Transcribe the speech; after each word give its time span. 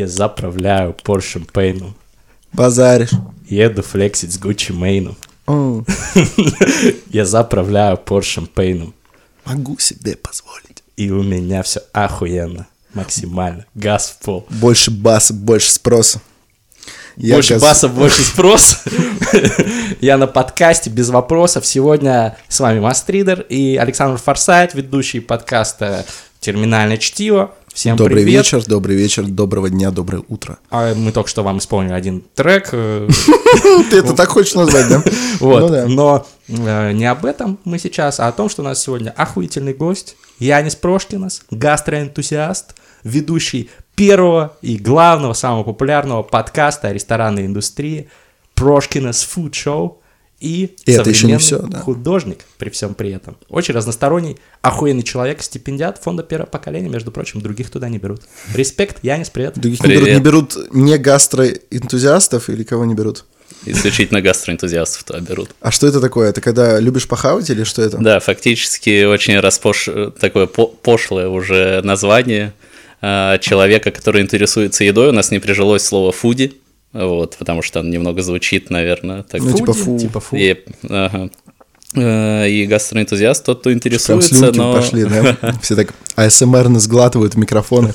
Я 0.00 0.08
заправляю 0.08 0.96
Porsche 1.04 1.46
Пейну. 1.52 1.94
Базаришь. 2.54 3.10
Еду 3.46 3.82
флексить 3.82 4.32
с 4.32 4.38
Gucci 4.40 4.72
Мейну. 4.72 5.14
О, 5.46 5.84
Я 7.10 7.26
заправляю 7.26 7.98
Porsche 8.02 8.46
Пейну. 8.46 8.94
могу 9.44 9.78
себе 9.78 10.16
позволить. 10.16 10.82
И 10.96 11.10
у 11.10 11.22
меня 11.22 11.62
все 11.62 11.82
охуенно. 11.92 12.66
Максимально. 12.94 13.66
Газ 13.74 14.16
в 14.18 14.24
пол. 14.24 14.46
Больше 14.48 14.90
баса, 14.90 15.34
больше 15.34 15.70
спроса. 15.70 16.22
Я 17.18 17.34
больше 17.34 17.54
газ- 17.54 17.62
баса, 17.62 17.88
больше 17.88 18.22
спроса. 18.24 18.78
Я 20.00 20.16
на 20.16 20.26
подкасте 20.28 20.88
без 20.88 21.10
вопросов. 21.10 21.66
Сегодня 21.66 22.38
с 22.48 22.58
вами 22.58 22.80
Мастридер 22.80 23.42
и 23.42 23.76
Александр 23.76 24.18
Форсайт, 24.18 24.72
ведущий 24.72 25.20
подкаста 25.20 26.06
«Терминальное 26.40 26.96
чтиво». 26.96 27.54
Всем 27.72 27.96
Добрый 27.96 28.16
привет. 28.24 28.44
вечер, 28.44 28.64
добрый 28.66 28.96
вечер, 28.96 29.24
доброго 29.24 29.70
дня, 29.70 29.90
доброе 29.92 30.24
утро. 30.28 30.58
А 30.70 30.92
Мы 30.94 31.12
только 31.12 31.30
что 31.30 31.42
вам 31.44 31.58
исполнили 31.58 31.92
один 31.92 32.22
трек. 32.34 32.70
э, 32.72 33.08
Ты 33.90 33.98
это 33.98 34.14
так 34.14 34.28
хочешь 34.28 34.54
назвать, 34.54 34.88
да? 34.88 35.02
Вот. 35.40 35.70
Ну. 35.70 35.88
Но 35.88 36.26
э, 36.48 36.92
не 36.92 37.06
об 37.06 37.24
этом 37.24 37.58
мы 37.64 37.78
сейчас, 37.78 38.18
а 38.18 38.26
о 38.26 38.32
том, 38.32 38.48
что 38.48 38.62
у 38.62 38.64
нас 38.64 38.82
сегодня 38.82 39.10
охуительный 39.16 39.72
гость. 39.72 40.16
Янис 40.40 40.74
Прошкинас, 40.74 41.42
гастроэнтузиаст, 41.50 42.74
ведущий 43.04 43.70
первого 43.94 44.56
и 44.62 44.76
главного, 44.76 45.32
самого 45.32 45.62
популярного 45.62 46.22
подкаста 46.24 46.88
о 46.88 46.92
ресторанной 46.92 47.46
индустрии 47.46 48.10
Прошкинас 48.54 49.26
Food 49.34 49.52
Show 49.52 49.94
и, 50.40 50.74
И 50.86 50.92
это 50.92 51.10
еще 51.10 51.26
не 51.26 51.38
современный 51.38 51.38
всё, 51.38 51.58
да. 51.60 51.78
художник 51.80 52.38
при 52.58 52.70
всем 52.70 52.94
при 52.94 53.10
этом. 53.12 53.36
Очень 53.50 53.74
разносторонний, 53.74 54.38
охуенный 54.62 55.02
человек, 55.02 55.42
стипендиат 55.42 55.98
фонда 56.02 56.22
первого 56.22 56.46
поколения, 56.48 56.88
между 56.88 57.12
прочим, 57.12 57.40
других 57.42 57.70
туда 57.70 57.88
не 57.90 57.98
берут. 57.98 58.22
Респект, 58.54 58.98
Янис, 59.04 59.28
привет. 59.30 59.58
Других 59.58 59.80
не 59.82 59.88
берут, 59.88 60.02
Привет. 60.04 60.18
не 60.18 60.24
берут 60.24 60.56
не 60.72 60.98
гастроэнтузиастов 60.98 62.48
или 62.50 62.62
кого 62.64 62.84
не 62.84 62.94
берут? 62.94 63.24
Исключительно 63.66 64.22
гастроэнтузиастов 64.22 65.04
туда 65.04 65.20
берут. 65.20 65.50
А 65.60 65.70
что 65.70 65.86
это 65.86 66.00
такое? 66.00 66.30
Это 66.30 66.40
когда 66.40 66.80
любишь 66.80 67.06
похавать 67.06 67.50
или 67.50 67.64
что 67.64 67.82
это? 67.82 67.98
Да, 67.98 68.20
фактически 68.20 69.04
очень 69.04 69.38
распош... 69.38 69.88
такое 70.18 70.46
по- 70.46 70.66
пошлое 70.68 71.28
уже 71.28 71.82
название 71.82 72.54
а, 73.02 73.36
человека, 73.38 73.90
который 73.90 74.22
интересуется 74.22 74.84
едой. 74.84 75.08
У 75.10 75.12
нас 75.12 75.30
не 75.30 75.38
прижилось 75.40 75.82
слово 75.82 76.12
фуди, 76.12 76.54
вот, 76.92 77.36
потому 77.38 77.62
что 77.62 77.80
оно 77.80 77.88
немного 77.88 78.22
звучит, 78.22 78.70
наверное, 78.70 79.22
так. 79.22 79.40
Ну, 79.40 79.52
типа 79.52 79.72
фу. 79.72 79.98
Типа 79.98 80.20
фу. 80.20 80.36
И, 80.36 80.56
ага. 80.88 81.30
Э, 81.94 82.48
и 82.48 82.66
гастроэнтузиаст 82.66 83.44
тот, 83.44 83.60
кто 83.60 83.70
Прям 83.70 83.78
интересуется, 83.78 84.34
слюнки 84.34 84.58
но... 84.58 84.74
пошли, 84.74 85.04
да? 85.04 85.36
Все 85.62 85.74
так 85.74 85.92
АСМРно 86.14 86.78
сглатывают 86.78 87.34
в 87.34 87.38
микрофоны. 87.38 87.94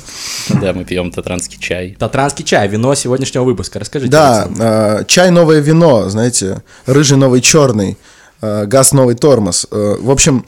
Да, 0.49 0.73
мы 0.73 0.83
пьем 0.83 1.11
татранский 1.11 1.59
чай. 1.59 1.95
Татранский 1.97 2.43
чай, 2.43 2.67
вино 2.67 2.93
сегодняшнего 2.95 3.43
выпуска. 3.43 3.79
Расскажите. 3.79 4.11
Да, 4.11 4.49
а, 4.59 5.03
чай 5.05 5.31
новое 5.31 5.59
вино, 5.59 6.09
знаете, 6.09 6.61
рыжий 6.85 7.17
новый 7.17 7.39
черный, 7.39 7.97
а, 8.41 8.65
газ 8.65 8.91
новый 8.91 9.15
тормоз. 9.15 9.65
Э, 9.71 9.95
В 9.99 10.11
общем, 10.11 10.45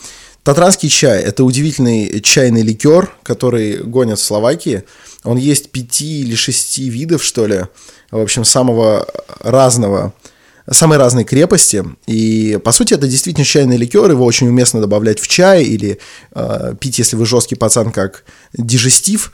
татранский 0.48 0.88
чай– 0.88 1.22
это 1.24 1.44
удивительный 1.44 2.22
чайный 2.22 2.62
ликер, 2.62 3.12
который 3.22 3.84
гонят 3.84 4.18
в 4.18 4.24
Словакии. 4.24 4.84
Он 5.26 5.36
есть 5.36 5.72
пяти 5.72 6.22
или 6.22 6.36
шести 6.36 6.88
видов, 6.88 7.22
что 7.22 7.48
ли, 7.48 7.64
в 8.12 8.20
общем, 8.22 8.46
самого 8.46 9.06
разного, 9.42 10.14
самой 10.72 11.00
разной 11.00 11.26
крепости. 11.26 11.84
И, 12.06 12.58
по 12.64 12.72
сути, 12.72 12.94
это 12.94 13.10
действительно 13.10 13.44
чайный 13.44 13.76
ликер, 13.76 14.10
его 14.10 14.24
очень 14.24 14.48
уместно 14.48 14.80
добавлять 14.80 15.20
в 15.20 15.28
чай 15.28 15.66
или 15.66 16.00
э, 16.34 16.76
пить, 16.80 16.98
если 16.98 17.18
вы 17.18 17.26
жесткий 17.26 17.56
пацан, 17.56 17.92
как 17.92 18.24
дижестив. 18.54 19.34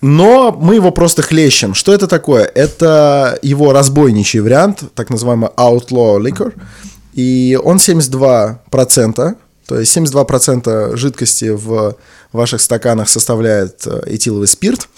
Но 0.00 0.50
мы 0.50 0.74
его 0.74 0.90
просто 0.90 1.22
хлещем. 1.22 1.72
Что 1.72 1.94
это 1.94 2.08
такое? 2.08 2.42
Это 2.42 3.38
его 3.42 3.72
разбойничий 3.72 4.40
вариант, 4.40 4.82
так 4.96 5.08
называемый 5.08 5.50
outlaw 5.56 6.20
liquor. 6.20 6.52
И 7.14 7.56
он 7.62 7.76
72%, 7.76 9.36
то 9.66 9.78
есть 9.78 9.96
72% 9.96 10.96
жидкости 10.96 11.50
в 11.50 11.96
ваших 12.32 12.60
стаканах 12.60 13.08
составляет 13.08 13.86
э, 13.86 14.02
этиловый 14.06 14.48
спирт. 14.48 14.88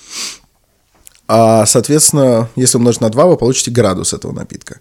А, 1.27 1.65
соответственно, 1.67 2.49
если 2.57 2.77
умножить 2.77 3.01
на 3.01 3.11
2, 3.11 3.27
вы 3.27 3.37
получите 3.37 3.71
градус 3.71 4.13
этого 4.13 4.33
напитка. 4.33 4.81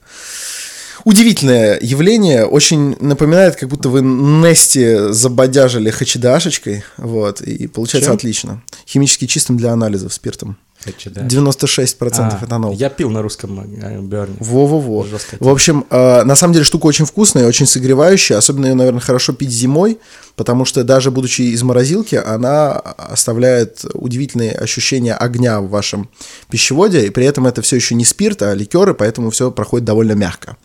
Удивительное 1.04 1.80
явление, 1.82 2.46
очень 2.46 2.96
напоминает, 3.00 3.58
как 3.58 3.68
будто 3.68 3.90
вы 3.90 4.02
Нести 4.02 5.12
забодяжили 5.12 5.90
хачидашечкой, 5.90 6.84
вот, 6.98 7.42
и 7.42 7.68
получается 7.68 8.10
Чем? 8.10 8.16
отлично. 8.16 8.64
Химически 8.88 9.28
чистым 9.28 9.58
для 9.58 9.74
анализов 9.74 10.14
спиртом. 10.14 10.58
Хочу, 10.84 11.10
да. 11.10 11.22
96% 11.22 11.98
А, 12.20 12.46
этанол. 12.46 12.74
Я 12.74 12.90
пил 12.90 13.10
на 13.10 13.22
русском 13.22 13.60
э, 13.60 14.02
Берне. 14.02 14.36
Во-во-во. 14.40 15.06
В 15.40 15.50
общем, 15.50 15.86
э, 15.90 16.24
на 16.24 16.36
самом 16.36 16.54
деле 16.54 16.66
штука 16.66 16.88
очень 16.88 17.06
вкусная, 17.06 17.48
очень 17.48 17.66
согревающая. 17.66 18.38
Особенно 18.38 18.68
ее, 18.68 18.74
наверное, 18.74 19.00
хорошо 19.02 19.34
пить 19.34 19.52
зимой, 19.52 20.00
потому 20.36 20.66
что 20.66 20.84
даже 20.84 21.12
будучи 21.12 21.42
из 21.42 21.64
морозилки, 21.64 22.16
она 22.16 22.74
оставляет 22.74 23.86
удивительные 23.94 24.52
ощущения 24.52 25.14
огня 25.14 25.62
в 25.62 25.70
вашем 25.70 26.10
пищеводе. 26.50 27.06
И 27.06 27.10
при 27.10 27.26
этом 27.26 27.48
это 27.48 27.62
все 27.62 27.76
еще 27.78 27.96
не 27.96 28.06
спирт, 28.06 28.42
а 28.42 28.54
ликеры, 28.54 28.94
поэтому 28.94 29.30
все 29.30 29.52
проходит 29.52 29.86
довольно 29.86 30.14
мягко. 30.14 30.58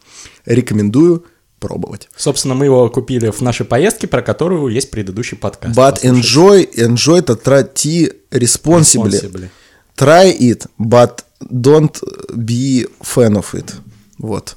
Рекомендую 0.46 1.24
пробовать. 1.58 2.08
Собственно, 2.16 2.54
мы 2.54 2.66
его 2.66 2.88
купили 2.88 3.30
в 3.30 3.40
нашей 3.40 3.66
поездке, 3.66 4.06
про 4.06 4.22
которую 4.22 4.68
есть 4.68 4.90
предыдущий 4.90 5.36
подкаст. 5.36 5.76
But 5.76 6.00
Послушайте. 6.02 6.08
enjoy, 6.08 6.74
enjoy 6.76 7.24
try 7.42 7.72
tea 7.72 8.12
responsibly. 8.30 9.20
Responsibly. 9.20 9.50
Try 9.98 10.38
it, 10.38 10.66
but 10.78 11.24
don't 11.50 12.00
be 12.34 12.86
fan 13.02 13.34
of 13.34 13.52
it. 13.52 13.74
Вот. 14.18 14.56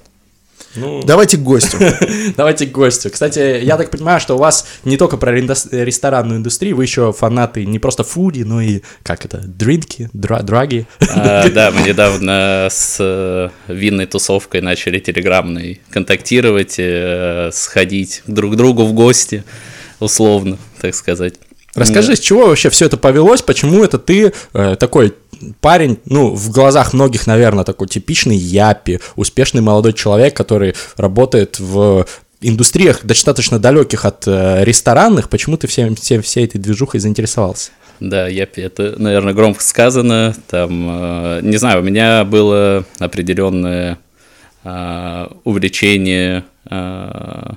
Ну, 0.75 1.03
Давайте 1.03 1.37
к 1.37 1.41
гостю. 1.41 1.77
давайте 2.37 2.65
к 2.65 2.71
гостю. 2.71 3.09
Кстати, 3.09 3.61
я 3.63 3.77
так 3.77 3.89
понимаю, 3.89 4.19
что 4.21 4.35
у 4.35 4.37
вас 4.37 4.65
не 4.85 4.95
только 4.95 5.17
про 5.17 5.31
ресторанную 5.33 6.39
индустрию, 6.39 6.77
вы 6.77 6.83
еще 6.83 7.11
фанаты 7.11 7.65
не 7.65 7.79
просто 7.79 8.03
фуди, 8.03 8.43
но 8.43 8.61
и, 8.61 8.81
как 9.03 9.25
это, 9.25 9.39
дринки, 9.39 10.09
дра- 10.13 10.43
драги. 10.43 10.87
А, 11.09 11.49
да, 11.53 11.71
мы 11.71 11.81
недавно 11.81 12.67
с 12.71 12.97
э, 12.99 13.49
винной 13.67 14.05
тусовкой 14.05 14.61
начали 14.61 14.99
телеграммной 14.99 15.81
контактировать, 15.89 16.75
э, 16.77 17.49
сходить 17.51 18.21
друг 18.27 18.53
к 18.53 18.55
другу 18.55 18.85
в 18.85 18.93
гости, 18.93 19.43
условно, 19.99 20.57
так 20.79 20.95
сказать. 20.95 21.33
Расскажи, 21.73 22.15
с 22.15 22.19
чего 22.19 22.47
вообще 22.47 22.69
все 22.69 22.85
это 22.85 22.97
повелось, 22.97 23.41
почему 23.41 23.83
это 23.83 23.97
ты 23.97 24.33
э, 24.53 24.75
такой 24.77 25.13
парень, 25.59 25.99
ну, 26.05 26.33
в 26.33 26.51
глазах 26.51 26.93
многих, 26.93 27.27
наверное, 27.27 27.63
такой 27.63 27.87
типичный 27.87 28.37
япи, 28.37 28.99
успешный 29.15 29.61
молодой 29.61 29.93
человек, 29.93 30.35
который 30.35 30.75
работает 30.97 31.59
в 31.59 32.05
индустриях 32.41 33.01
достаточно 33.03 33.59
далеких 33.59 34.05
от 34.05 34.27
э, 34.27 34.63
ресторанных, 34.63 35.29
почему 35.29 35.57
ты 35.57 35.67
всем, 35.67 35.95
всем, 35.95 36.21
всей 36.21 36.45
этой 36.45 36.57
движухой 36.57 36.99
заинтересовался? 36.99 37.71
Да, 37.99 38.27
я, 38.27 38.47
это, 38.55 38.95
наверное, 38.97 39.33
громко 39.33 39.63
сказано. 39.63 40.35
Там, 40.49 40.87
э, 40.89 41.39
не 41.43 41.57
знаю, 41.57 41.81
у 41.81 41.83
меня 41.83 42.23
было 42.25 42.83
определенное 42.97 43.99
э, 44.63 45.27
увлечение, 45.43 46.43
э, 46.69 47.51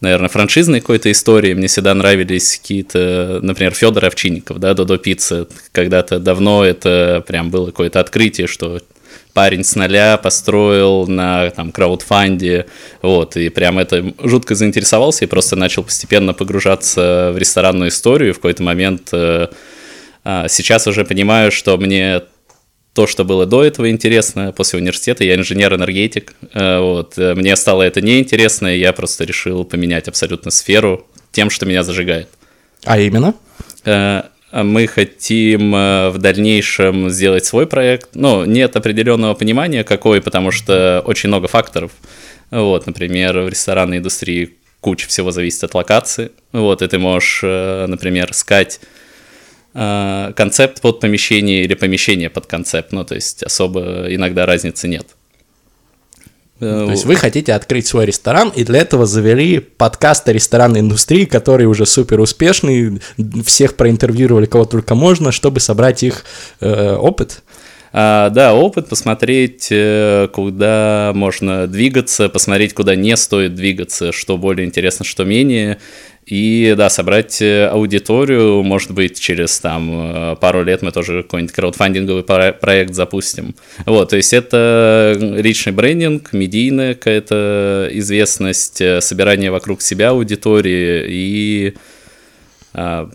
наверное, 0.00 0.28
франшизной 0.28 0.80
какой-то 0.80 1.10
истории. 1.10 1.54
Мне 1.54 1.68
всегда 1.68 1.94
нравились 1.94 2.58
какие-то, 2.58 3.40
например, 3.42 3.74
Федор 3.74 4.04
Овчинников, 4.04 4.58
да, 4.58 4.74
Додо 4.74 4.98
Пицца. 4.98 5.48
Когда-то 5.72 6.18
давно 6.18 6.64
это 6.64 7.24
прям 7.26 7.50
было 7.50 7.66
какое-то 7.66 8.00
открытие, 8.00 8.46
что 8.46 8.80
парень 9.32 9.64
с 9.64 9.74
нуля 9.76 10.16
построил 10.16 11.06
на 11.06 11.50
там 11.50 11.70
краудфанде, 11.72 12.66
вот, 13.02 13.36
и 13.36 13.50
прям 13.50 13.78
это 13.78 14.14
жутко 14.22 14.54
заинтересовался 14.54 15.24
и 15.24 15.28
просто 15.28 15.56
начал 15.56 15.82
постепенно 15.82 16.32
погружаться 16.32 17.32
в 17.34 17.38
ресторанную 17.38 17.90
историю. 17.90 18.32
В 18.32 18.36
какой-то 18.36 18.62
момент 18.62 19.10
э, 19.12 19.48
а, 20.24 20.48
сейчас 20.48 20.86
уже 20.86 21.04
понимаю, 21.04 21.52
что 21.52 21.76
мне 21.76 22.22
то, 22.96 23.06
что 23.06 23.24
было 23.24 23.44
до 23.44 23.62
этого 23.62 23.90
интересно, 23.90 24.52
после 24.52 24.78
университета, 24.78 25.22
я 25.22 25.34
инженер-энергетик, 25.34 26.32
э, 26.54 26.78
вот, 26.78 27.18
э, 27.18 27.34
мне 27.34 27.54
стало 27.54 27.82
это 27.82 28.00
неинтересно, 28.00 28.74
и 28.74 28.78
я 28.78 28.94
просто 28.94 29.24
решил 29.24 29.66
поменять 29.66 30.08
абсолютно 30.08 30.50
сферу 30.50 31.06
тем, 31.30 31.50
что 31.50 31.66
меня 31.66 31.82
зажигает. 31.82 32.28
А 32.84 32.98
именно? 32.98 33.34
Э, 33.84 34.22
Мы 34.50 34.86
хотим 34.86 35.72
в 35.72 36.14
дальнейшем 36.16 37.10
сделать 37.10 37.44
свой 37.44 37.66
проект. 37.66 38.10
Ну, 38.14 38.46
нет 38.46 38.74
определенного 38.76 39.34
понимания, 39.34 39.84
какой, 39.84 40.22
потому 40.22 40.50
что 40.50 41.02
очень 41.04 41.28
много 41.28 41.48
факторов. 41.48 41.90
Вот, 42.50 42.86
например, 42.86 43.40
в 43.40 43.48
ресторанной 43.50 43.98
индустрии 43.98 44.54
куча 44.80 45.08
всего 45.08 45.32
зависит 45.32 45.64
от 45.64 45.74
локации. 45.74 46.30
Вот, 46.52 46.80
и 46.80 46.88
ты 46.88 46.98
можешь, 46.98 47.42
например, 47.42 48.30
искать 48.30 48.80
э, 49.76 50.32
концепт 50.34 50.80
под 50.80 51.00
помещение 51.00 51.62
или 51.64 51.74
помещение 51.74 52.30
под 52.30 52.46
концепт. 52.46 52.92
Ну, 52.92 53.04
то 53.04 53.14
есть 53.14 53.42
особо 53.42 54.06
иногда 54.08 54.46
разницы 54.46 54.88
нет. 54.88 55.06
То 56.58 56.90
есть 56.90 57.04
вы 57.04 57.16
хотите 57.16 57.52
открыть 57.52 57.86
свой 57.86 58.06
ресторан, 58.06 58.50
и 58.56 58.64
для 58.64 58.80
этого 58.80 59.04
завели 59.04 59.58
подкаст 59.58 60.26
о 60.28 60.32
ресторанной 60.32 60.80
индустрии, 60.80 61.26
который 61.26 61.66
уже 61.66 61.84
супер 61.84 62.18
успешный, 62.18 62.98
всех 63.44 63.76
проинтервьюировали, 63.76 64.46
кого 64.46 64.64
только 64.64 64.94
можно, 64.94 65.32
чтобы 65.32 65.60
собрать 65.60 66.02
их 66.02 66.24
э, 66.60 66.94
опыт. 66.94 67.42
А, 67.98 68.28
да, 68.28 68.52
опыт, 68.52 68.90
посмотреть, 68.90 69.68
э, 69.70 70.28
куда 70.30 71.12
можно 71.14 71.66
двигаться, 71.66 72.28
посмотреть, 72.28 72.74
куда 72.74 72.94
не 72.94 73.16
стоит 73.16 73.54
двигаться, 73.54 74.12
что 74.12 74.36
более 74.36 74.66
интересно, 74.66 75.06
что 75.06 75.24
менее. 75.24 75.78
И 76.26 76.74
да, 76.76 76.90
собрать 76.90 77.40
э, 77.40 77.66
аудиторию, 77.68 78.62
может 78.62 78.90
быть, 78.90 79.18
через 79.18 79.58
там 79.60 79.88
э, 79.92 80.36
пару 80.38 80.62
лет 80.62 80.82
мы 80.82 80.92
тоже 80.92 81.22
какой-нибудь 81.22 81.54
краудфандинговый 81.54 82.22
проект 82.22 82.92
запустим. 82.92 83.54
Вот, 83.86 84.10
то 84.10 84.16
есть 84.16 84.34
это 84.34 85.16
личный 85.18 85.72
брендинг, 85.72 86.34
медийная 86.34 86.92
какая-то 86.92 87.88
известность, 87.92 88.82
собирание 89.00 89.50
вокруг 89.50 89.80
себя 89.80 90.10
аудитории, 90.10 91.06
и 91.08 91.74
а, 92.74 93.08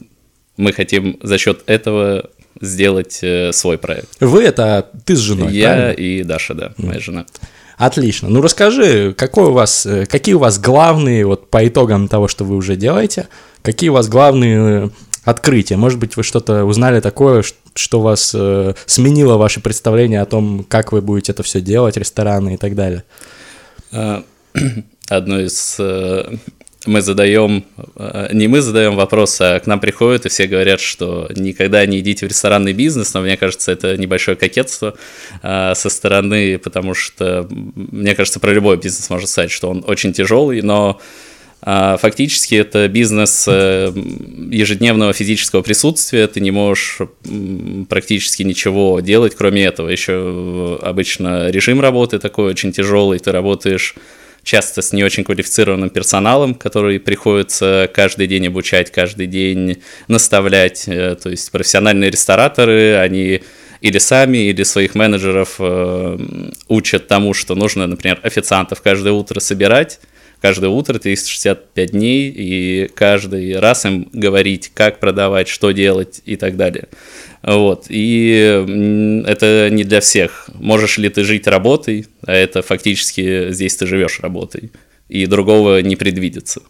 мы 0.58 0.74
хотим 0.74 1.20
за 1.22 1.38
счет 1.38 1.62
этого 1.68 2.32
сделать 2.60 3.20
э, 3.22 3.52
свой 3.54 3.78
проект. 3.78 4.10
Вы 4.20 4.44
это 4.44 4.90
ты 5.06 5.16
с 5.16 5.20
женой, 5.20 5.54
Я 5.54 5.74
правильно? 5.74 5.92
и 5.92 6.24
Даша, 6.24 6.54
да, 6.54 6.74
моя 6.78 7.00
жена. 7.00 7.26
Отлично. 7.78 8.30
Ну 8.30 8.42
расскажи, 8.42 9.16
какой 9.18 9.46
у 9.46 9.54
вас, 9.54 9.86
э, 9.88 10.06
какие 10.06 10.36
у 10.36 10.40
вас 10.40 10.60
главные, 10.60 11.26
вот 11.26 11.50
по 11.50 11.68
итогам 11.68 12.08
того, 12.08 12.28
что 12.28 12.44
вы 12.46 12.56
уже 12.56 12.76
делаете, 12.76 13.28
какие 13.64 13.90
у 13.90 13.94
вас 13.94 14.08
главные 14.08 14.86
э, 14.86 14.90
открытия? 15.24 15.78
Может 15.78 15.98
быть, 15.98 16.16
вы 16.16 16.24
что-то 16.24 16.66
узнали 16.66 17.00
такое, 17.00 17.44
что 17.74 18.02
вас 18.02 18.34
э, 18.36 18.76
сменило 18.86 19.38
ваше 19.38 19.62
представление 19.62 20.22
о 20.22 20.26
том, 20.26 20.64
как 20.70 20.92
вы 20.92 21.02
будете 21.02 21.32
это 21.32 21.42
все 21.42 21.60
делать, 21.60 21.98
рестораны 21.98 22.54
и 22.54 22.58
так 22.58 22.76
далее? 22.76 23.04
А, 23.92 24.24
одно 25.10 25.40
из 25.40 25.80
мы 26.86 27.02
задаем, 27.02 27.64
э, 27.96 28.30
не 28.34 28.48
мы 28.48 28.62
задаем 28.62 28.96
вопрос, 28.96 29.40
а 29.40 29.60
к 29.60 29.68
нам 29.68 29.80
приходят 29.80 30.26
и 30.26 30.30
все 30.30 30.48
говорят, 30.48 30.80
что 30.80 31.30
никогда 31.36 31.86
не 31.86 32.00
идите 32.00 32.26
в 32.26 32.30
ресторанный 32.30 32.74
бизнес, 32.74 33.14
но 33.14 33.22
мне 33.22 33.38
кажется, 33.38 33.72
это 33.72 33.98
небольшое 33.98 34.36
кокетство 34.36 34.96
э, 35.44 35.74
со 35.76 35.90
стороны, 35.90 36.58
потому 36.58 36.94
что, 36.94 37.48
мне 37.50 38.16
кажется, 38.16 38.40
про 38.40 38.52
любой 38.52 38.78
бизнес 38.78 39.10
можно 39.10 39.28
сказать, 39.28 39.52
что 39.52 39.70
он 39.70 39.84
очень 39.86 40.12
тяжелый, 40.12 40.64
но 40.64 41.00
э, 41.62 41.98
фактически 42.00 42.56
это 42.56 42.88
бизнес 42.88 43.48
ежедневного 43.48 45.14
физического 45.14 45.62
присутствия, 45.62 46.28
ты 46.28 46.40
не 46.40 46.52
можешь 46.52 46.98
практически 47.90 48.42
ничего 48.42 49.00
делать, 49.02 49.36
кроме 49.36 49.66
этого. 49.66 49.88
Еще 49.90 50.80
обычно 50.82 51.50
режим 51.52 51.80
работы 51.80 52.18
такой 52.18 52.46
очень 52.46 52.72
тяжелый, 52.72 53.20
ты 53.20 53.32
работаешь 53.32 53.96
часто 54.44 54.82
с 54.82 54.94
не 54.94 55.04
очень 55.04 55.24
квалифицированным 55.24 55.90
персоналом, 55.90 56.56
который 56.56 57.00
приходится 57.00 57.90
каждый 57.94 58.28
день 58.28 58.48
обучать, 58.48 58.92
каждый 58.92 59.28
день 59.28 59.82
наставлять. 60.08 60.88
Э, 60.88 61.16
то 61.16 61.30
есть 61.30 61.52
профессиональные 61.52 62.10
рестораторы, 62.10 62.96
они 62.96 63.42
или 63.82 63.98
сами, 63.98 64.38
или 64.50 64.64
своих 64.64 64.96
менеджеров 64.96 65.56
э, 65.60 66.18
учат 66.68 67.08
тому, 67.08 67.34
что 67.34 67.56
нужно, 67.56 67.88
например, 67.88 68.20
официантов 68.24 68.82
каждое 68.82 69.12
утро 69.12 69.40
собирать, 69.40 70.00
каждое 70.40 70.70
утро 70.70 71.00
365 71.00 71.92
дней, 71.92 72.30
и 72.30 72.90
каждый 72.94 73.60
раз 73.60 73.86
им 73.86 74.08
говорить, 74.14 74.72
как 74.74 75.00
продавать, 75.00 75.48
что 75.48 75.72
делать 75.72 76.22
и 76.26 76.36
так 76.36 76.58
далее. 76.58 76.90
Вот. 77.44 77.86
И 77.90 79.24
это 79.26 79.70
не 79.72 79.84
для 79.84 80.00
всех. 80.00 80.50
Можешь 80.54 80.98
ли 80.98 81.10
ты 81.10 81.24
жить 81.24 81.48
работой, 81.48 82.08
а 82.26 82.34
это 82.34 82.62
фактически 82.62 83.52
здесь 83.52 83.76
ты 83.76 83.88
живешь 83.88 84.20
работой, 84.20 84.72
и 85.10 85.26
другого 85.26 85.82
не 85.82 85.96
предвидится. 85.96 86.62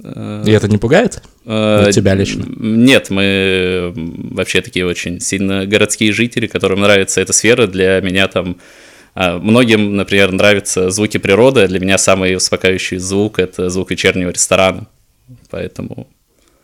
И 0.00 0.50
это 0.50 0.68
не 0.68 0.78
пугает? 0.78 1.22
Э, 1.44 1.90
тебя 1.92 2.14
лично? 2.14 2.44
Нет, 2.46 3.10
мы 3.10 3.92
вообще 3.96 4.60
такие 4.60 4.86
очень 4.86 5.20
сильно 5.20 5.66
городские 5.66 6.12
жители, 6.12 6.46
которым 6.46 6.80
нравится 6.80 7.20
эта 7.20 7.32
сфера. 7.32 7.66
Для 7.66 8.00
меня 8.00 8.28
там 8.28 8.58
а, 9.20 9.38
Многим, 9.38 9.96
например, 9.96 10.30
нравятся 10.30 10.90
звуки 10.90 11.18
природы, 11.18 11.62
а 11.62 11.66
для 11.66 11.80
меня 11.80 11.98
самый 11.98 12.36
успокаивающий 12.36 12.98
звук– 12.98 13.38
это 13.40 13.68
звук 13.68 13.90
вечернего 13.90 14.30
ресторана. 14.30 14.86
Поэтому... 15.50 16.06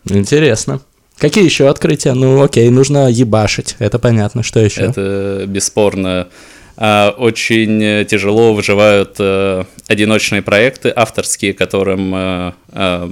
Интересно. 0.09 0.81
Какие 1.25 1.45
еще 1.47 1.71
открытия? 1.71 2.13
Ну, 2.13 2.43
окей, 2.43 2.69
нужно 2.69 3.11
ебашить, 3.11 3.77
это 3.79 3.99
понятно. 3.99 4.43
Что 4.43 4.61
еще? 4.61 4.83
Это 4.83 5.45
бесспорно. 5.49 6.29
А, 6.77 7.15
очень 7.17 8.05
тяжело 8.05 8.53
выживают 8.53 9.17
э, 9.19 9.65
одиночные 9.89 10.43
проекты 10.43 10.93
авторские, 10.95 11.55
которым 11.55 12.15
э, 12.15 12.53
э, 12.73 13.09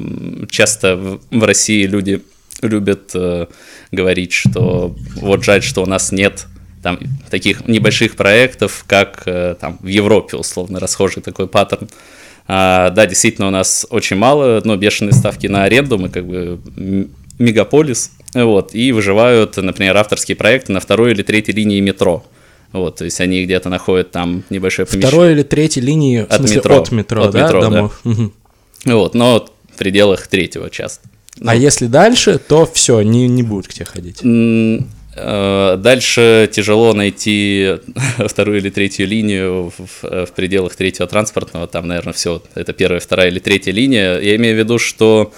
часто 0.50 1.18
в 1.30 1.42
России 1.42 1.86
люди 1.86 2.22
любят 2.60 3.14
говорить, 3.90 4.32
что 4.32 4.94
вот 5.16 5.42
жаль, 5.42 5.62
что 5.62 5.82
у 5.82 5.86
нас 5.86 6.12
нет 6.12 6.48
там 6.82 6.98
таких 7.30 7.66
небольших 7.66 8.14
проектов, 8.14 8.84
как 8.86 9.24
там 9.58 9.78
в 9.80 9.86
Европе 9.86 10.36
условно 10.36 10.78
расхожий 10.78 11.22
такой 11.22 11.48
паттерн. 11.48 11.88
А, 12.46 12.90
да, 12.90 13.06
действительно, 13.06 13.48
у 13.48 13.50
нас 13.50 13.86
очень 13.88 14.16
мало, 14.16 14.60
но 14.64 14.76
бешеные 14.76 15.12
ставки 15.12 15.46
на 15.46 15.64
аренду, 15.64 15.98
мы 15.98 16.08
как 16.08 16.26
бы 16.26 16.58
мегаполис, 17.42 18.10
вот, 18.34 18.74
и 18.74 18.92
выживают, 18.92 19.56
например, 19.56 19.96
авторские 19.96 20.36
проекты 20.36 20.72
на 20.72 20.80
второй 20.80 21.12
или 21.12 21.22
третьей 21.22 21.54
линии 21.54 21.80
метро. 21.80 22.24
Вот, 22.72 22.96
то 22.96 23.04
есть 23.04 23.20
они 23.20 23.44
где-то 23.44 23.68
находят 23.68 24.10
там 24.12 24.44
небольшое 24.48 24.86
помещение. 24.86 25.08
Второй 25.08 25.32
или 25.32 25.42
третьей 25.42 25.82
линии, 25.82 26.20
от 26.20 26.36
смысле, 26.36 26.56
метро, 26.56 26.76
от 26.76 26.92
метро, 26.92 27.24
от 27.24 27.30
да, 27.32 27.44
метро, 27.44 27.60
домов. 27.60 28.00
Да. 28.02 28.10
Угу. 28.10 28.32
Вот, 28.86 29.14
но 29.14 29.46
в 29.74 29.78
пределах 29.78 30.26
третьего 30.26 30.70
часто. 30.70 31.08
Ну. 31.38 31.50
А 31.50 31.54
если 31.54 31.86
дальше, 31.86 32.38
то 32.38 32.68
все, 32.72 33.02
не, 33.02 33.28
не 33.28 33.42
будут 33.42 33.68
к 33.68 33.74
тебе 33.74 33.86
ходить. 33.86 34.20
Э, 35.14 35.76
дальше 35.76 36.48
тяжело 36.50 36.94
найти 36.94 37.76
вторую 38.26 38.58
или 38.58 38.70
третью 38.70 39.06
линию 39.06 39.72
в, 39.76 40.26
в 40.26 40.32
пределах 40.32 40.74
третьего 40.74 41.06
транспортного. 41.06 41.66
Там, 41.66 41.86
наверное, 41.86 42.12
все. 42.12 42.42
Это 42.54 42.72
первая, 42.72 43.00
вторая 43.00 43.28
или 43.28 43.38
третья 43.38 43.72
линия. 43.72 44.18
Я 44.18 44.36
имею 44.36 44.56
в 44.56 44.58
виду, 44.58 44.78
что 44.78 45.32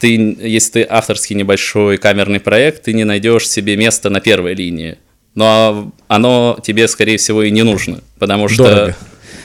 ты, 0.00 0.36
если 0.40 0.72
ты 0.72 0.86
авторский 0.88 1.36
небольшой 1.36 1.98
камерный 1.98 2.40
проект, 2.40 2.84
ты 2.84 2.94
не 2.94 3.04
найдешь 3.04 3.48
себе 3.48 3.76
место 3.76 4.10
на 4.10 4.20
первой 4.20 4.54
линии. 4.54 4.98
Но 5.34 5.92
оно 6.08 6.58
тебе, 6.64 6.88
скорее 6.88 7.18
всего, 7.18 7.42
и 7.42 7.50
не 7.50 7.62
нужно, 7.62 8.00
потому 8.18 8.48
что, 8.48 8.64
дорого. 8.64 8.96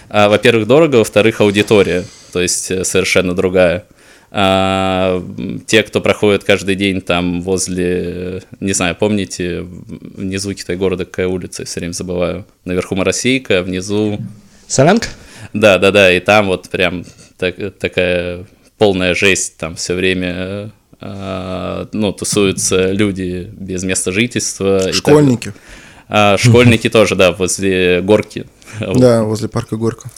А, 0.09 0.29
во-первых, 0.29 0.65
дорого, 0.65 0.95
во-вторых, 0.97 1.41
аудитория, 1.41 2.05
то 2.31 2.41
есть 2.41 2.71
э, 2.71 2.83
совершенно 2.85 3.35
другая. 3.35 3.85
А, 4.31 5.21
те, 5.67 5.83
кто 5.83 6.01
проходит 6.01 6.43
каждый 6.43 6.75
день 6.75 7.01
там 7.01 7.41
возле, 7.41 8.41
не 8.59 8.73
знаю, 8.73 8.95
помните, 8.95 9.61
внизу 9.61 10.53
Китай 10.53 10.75
города 10.77 11.05
какая 11.05 11.27
улица, 11.27 11.63
я 11.63 11.65
все 11.65 11.81
время 11.81 11.93
забываю, 11.93 12.45
наверху 12.63 12.95
Моросейка, 12.95 13.61
внизу... 13.61 14.19
Солянка? 14.67 15.09
Да, 15.53 15.77
да, 15.77 15.91
да, 15.91 16.11
и 16.11 16.19
там 16.19 16.47
вот 16.47 16.69
прям 16.69 17.05
так, 17.37 17.55
такая 17.77 18.45
полная 18.77 19.15
жесть, 19.15 19.57
там 19.57 19.75
все 19.75 19.93
время 19.93 20.71
э, 21.01 21.85
ну, 21.91 22.11
тусуются 22.11 22.91
люди 22.91 23.49
без 23.53 23.83
места 23.83 24.11
жительства. 24.11 24.91
Школьники. 24.93 25.53
А, 26.07 26.37
школьники 26.37 26.89
тоже, 26.89 27.15
да, 27.15 27.31
возле 27.31 28.01
горки. 28.01 28.45
Да, 28.79 29.23
возле 29.23 29.47
парка 29.47 29.75
Горка. 29.75 30.09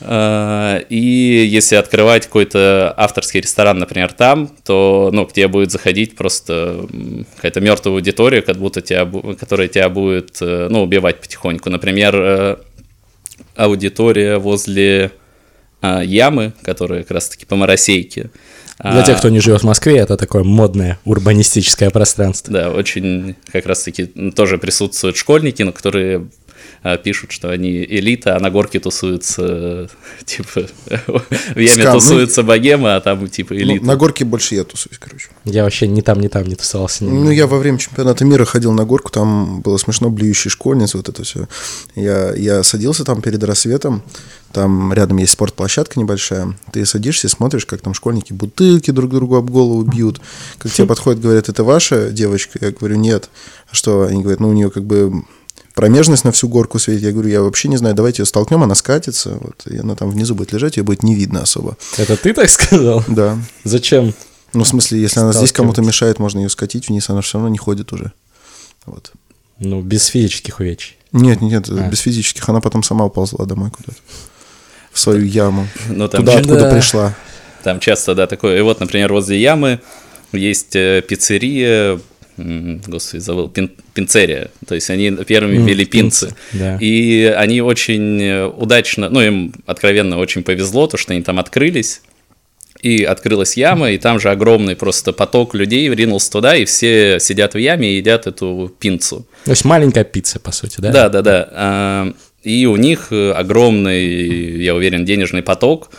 А, 0.00 0.78
и 0.88 0.96
если 0.96 1.74
открывать 1.74 2.26
какой-то 2.26 2.94
авторский 2.96 3.40
ресторан, 3.40 3.78
например, 3.78 4.12
там, 4.12 4.48
то, 4.64 5.10
ну, 5.12 5.26
к 5.26 5.32
тебе 5.32 5.48
будет 5.48 5.72
заходить 5.72 6.16
просто 6.16 6.86
какая-то 7.36 7.60
мертвая 7.60 7.94
аудитория, 7.96 8.42
как 8.42 8.56
будто 8.56 8.80
тебя, 8.80 9.08
которая 9.38 9.68
тебя 9.68 9.88
будет, 9.88 10.38
э, 10.40 10.68
ну, 10.70 10.82
убивать 10.82 11.20
потихоньку. 11.20 11.68
Например, 11.70 12.14
э, 12.16 12.56
аудитория 13.56 14.38
возле 14.38 15.10
а, 15.80 16.02
ямы, 16.02 16.52
которые 16.62 17.02
как 17.02 17.12
раз-таки 17.12 17.46
по 17.46 17.56
Моросейке. 17.56 18.30
Для 18.82 19.02
тех, 19.02 19.18
кто 19.18 19.28
не 19.28 19.40
живет 19.40 19.62
в 19.62 19.64
Москве, 19.64 19.96
это 19.96 20.16
такое 20.16 20.44
модное 20.44 21.00
урбанистическое 21.04 21.90
пространство. 21.90 22.52
Да, 22.52 22.70
очень 22.70 23.34
как 23.50 23.66
раз-таки 23.66 24.06
тоже 24.06 24.56
присутствуют 24.58 25.16
школьники, 25.16 25.62
но 25.62 25.72
которые 25.72 26.18
а, 26.18 26.26
пишут, 27.02 27.32
что 27.32 27.50
они 27.50 27.84
элита, 27.84 28.36
а 28.36 28.40
на 28.40 28.50
горке 28.50 28.80
тусуются, 28.80 29.88
типа, 30.24 30.66
в 31.06 31.58
яме 31.58 31.82
Скам, 31.82 31.94
тусуются 31.94 32.42
ну, 32.42 32.48
богема, 32.48 32.96
а 32.96 33.00
там, 33.00 33.26
типа, 33.28 33.54
ну, 33.54 33.60
элита. 33.60 33.80
Ну, 33.80 33.86
на 33.86 33.96
горке 33.96 34.24
больше 34.24 34.54
я 34.54 34.64
тусуюсь, 34.64 34.98
короче. 34.98 35.28
Я 35.44 35.64
вообще 35.64 35.86
ни 35.88 36.00
там, 36.00 36.20
ни 36.20 36.28
там 36.28 36.44
не 36.44 36.54
тусовался. 36.54 37.04
Ни... 37.04 37.10
Ну, 37.10 37.30
я 37.30 37.46
во 37.46 37.58
время 37.58 37.78
чемпионата 37.78 38.24
мира 38.24 38.44
ходил 38.44 38.72
на 38.72 38.84
горку, 38.84 39.10
там 39.10 39.60
было 39.60 39.76
смешно, 39.76 40.10
блюющие 40.10 40.50
школьницы, 40.50 40.96
вот 40.96 41.08
это 41.08 41.22
все. 41.24 41.48
Я, 41.94 42.34
я 42.34 42.62
садился 42.62 43.04
там 43.04 43.22
перед 43.22 43.42
рассветом, 43.42 44.02
там 44.52 44.92
рядом 44.92 45.18
есть 45.18 45.32
спортплощадка 45.32 46.00
небольшая, 46.00 46.56
ты 46.72 46.86
садишься, 46.86 47.28
смотришь, 47.28 47.66
как 47.66 47.80
там 47.80 47.92
школьники 47.92 48.32
бутылки 48.32 48.90
друг 48.90 49.10
другу 49.10 49.36
об 49.36 49.50
голову 49.50 49.82
бьют, 49.82 50.20
как 50.58 50.72
тебе 50.72 50.86
подходят, 50.88 51.20
говорят, 51.20 51.48
это 51.48 51.64
ваша 51.64 52.10
девочка? 52.10 52.58
Я 52.60 52.70
говорю, 52.70 52.96
нет. 52.96 53.30
А 53.70 53.74
что? 53.74 54.04
Они 54.04 54.22
говорят, 54.22 54.40
ну, 54.40 54.48
у 54.48 54.52
нее 54.52 54.70
как 54.70 54.84
бы 54.84 55.24
промежность 55.78 56.24
на 56.24 56.32
всю 56.32 56.48
горку 56.48 56.80
светит. 56.80 57.02
Я 57.04 57.12
говорю, 57.12 57.28
я 57.28 57.40
вообще 57.40 57.68
не 57.68 57.76
знаю, 57.76 57.94
давайте 57.94 58.22
ее 58.22 58.26
столкнем, 58.26 58.64
она 58.64 58.74
скатится, 58.74 59.38
вот, 59.40 59.64
и 59.66 59.78
она 59.78 59.94
там 59.94 60.10
внизу 60.10 60.34
будет 60.34 60.52
лежать, 60.52 60.76
ее 60.76 60.82
будет 60.82 61.04
не 61.04 61.14
видно 61.14 61.42
особо. 61.42 61.76
Это 61.96 62.16
ты 62.16 62.34
так 62.34 62.50
сказал? 62.50 63.04
Да. 63.06 63.38
Зачем? 63.62 64.12
Ну, 64.54 64.64
в 64.64 64.68
смысле, 64.68 65.00
если 65.00 65.20
она 65.20 65.32
здесь 65.32 65.52
кому-то 65.52 65.80
мешает, 65.82 66.18
можно 66.18 66.40
ее 66.40 66.48
скатить 66.48 66.88
вниз, 66.88 67.08
она 67.10 67.20
все 67.20 67.38
равно 67.38 67.48
не 67.48 67.58
ходит 67.58 67.92
уже. 67.92 68.10
Вот. 68.86 69.12
Ну, 69.60 69.80
без 69.80 70.06
физических 70.06 70.58
увечий. 70.58 70.96
Нет, 71.12 71.40
нет, 71.40 71.68
нет, 71.68 71.78
А. 71.78 71.88
без 71.88 72.00
физических. 72.00 72.48
Она 72.48 72.60
потом 72.60 72.82
сама 72.82 73.04
уползла 73.04 73.44
домой 73.46 73.70
куда-то. 73.70 73.98
В 74.92 74.98
свою 74.98 75.24
яму. 75.24 75.68
Ну, 75.88 76.08
там, 76.08 76.22
Туда, 76.22 76.32
ча- 76.32 76.38
откуда 76.40 76.60
Да. 76.60 76.70
пришла. 76.74 77.14
там 77.62 77.78
часто, 77.78 78.14
да, 78.16 78.26
такое. 78.26 78.58
И 78.58 78.62
вот, 78.62 78.80
например, 78.80 79.12
возле 79.12 79.40
ямы 79.40 79.80
есть 80.32 80.74
э, 80.74 81.02
пиццерия, 81.06 82.00
господи, 82.86 83.20
забыл, 83.20 83.48
пин- 83.48 83.70
пинцерия. 83.94 84.50
То 84.66 84.74
есть 84.74 84.88
они 84.90 85.10
первыми 85.10 85.56
М, 85.56 85.66
ввели 85.66 85.84
пинцы. 85.84 86.26
пинцы, 86.28 86.36
да. 86.52 86.78
И 86.80 87.24
они 87.24 87.60
очень 87.60 88.22
э, 88.22 88.46
удачно, 88.46 89.10
ну, 89.10 89.20
им 89.20 89.52
откровенно 89.66 90.18
очень 90.18 90.42
повезло, 90.42 90.86
то, 90.86 90.96
что 90.96 91.12
они 91.12 91.22
там 91.22 91.38
открылись. 91.38 92.02
И 92.80 93.02
открылась 93.02 93.56
яма, 93.56 93.90
и 93.90 93.98
там 93.98 94.20
же 94.20 94.30
огромный 94.30 94.76
просто 94.76 95.12
поток 95.12 95.52
людей 95.54 95.88
ринулся 95.92 96.30
туда, 96.30 96.54
и 96.56 96.64
все 96.64 97.18
сидят 97.18 97.54
в 97.54 97.58
яме 97.58 97.92
и 97.92 97.96
едят 97.96 98.28
эту 98.28 98.72
пинцу. 98.78 99.26
То 99.44 99.50
есть 99.50 99.64
маленькая 99.64 100.04
пицца, 100.04 100.38
по 100.38 100.52
сути, 100.52 100.80
да? 100.80 100.92
Да, 100.92 101.08
да, 101.08 101.22
да. 101.22 101.48
А, 101.52 102.12
И 102.44 102.66
у 102.66 102.76
них 102.76 103.08
э, 103.10 103.32
огромный, 103.32 104.62
я 104.62 104.76
уверен, 104.76 105.04
денежный 105.04 105.42
поток. 105.42 105.90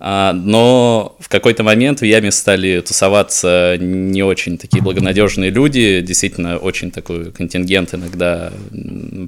А, 0.00 0.32
Но 0.32 1.16
в 1.20 1.28
какой-то 1.28 1.62
момент 1.62 2.00
в 2.00 2.04
яме 2.04 2.30
стали 2.30 2.80
тусоваться 2.80 3.76
не 3.78 4.22
очень 4.22 4.56
такие 4.56 4.82
благонадежные 4.82 5.50
люди, 5.50 6.00
действительно 6.00 6.56
очень 6.56 6.90
такой 6.90 7.30
контингент 7.30 7.94
иногда 7.94 8.50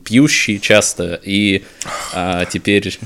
пьющий 0.04 0.58
часто. 0.58 1.20
И 1.22 1.62
а, 2.14 2.46
теперь 2.46 2.98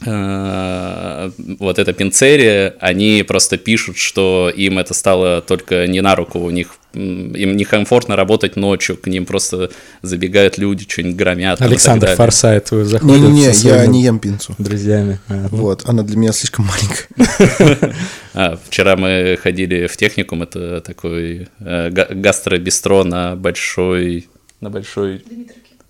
вот 0.00 1.78
эта 1.78 1.92
пинцерия, 1.92 2.74
они 2.80 3.24
просто 3.26 3.56
пишут, 3.58 3.96
что 3.96 4.50
им 4.54 4.78
это 4.78 4.94
стало 4.94 5.40
только 5.42 5.86
не 5.86 6.00
на 6.00 6.14
руку, 6.14 6.38
у 6.38 6.50
них 6.50 6.76
им 6.94 7.56
некомфортно 7.56 8.16
работать 8.16 8.56
ночью, 8.56 8.96
к 8.96 9.06
ним 9.08 9.26
просто 9.26 9.70
забегают 10.02 10.56
люди, 10.56 10.86
что-нибудь 10.88 11.16
громят. 11.16 11.60
Александр. 11.60 12.14
Форсайт 12.16 12.68
заходит 12.68 13.02
Не-не-не, 13.04 13.52
со 13.52 13.68
я 13.68 13.86
не 13.86 14.02
ем 14.02 14.18
пинцу. 14.18 14.54
друзьями. 14.58 15.20
А, 15.28 15.48
ну, 15.50 15.58
Вот, 15.58 15.82
она 15.86 16.02
для 16.02 16.16
меня 16.16 16.32
слишком 16.32 16.66
маленькая. 16.66 17.94
А, 18.34 18.56
вчера 18.68 18.94
мы 18.96 19.36
ходили 19.42 19.88
в 19.88 19.96
техникум, 19.96 20.44
это 20.44 20.80
такой 20.80 21.48
э, 21.58 21.90
га- 21.90 22.06
гастробистро 22.10 23.02
на 23.02 23.34
большой, 23.34 24.28
на 24.60 24.70
большой, 24.70 25.24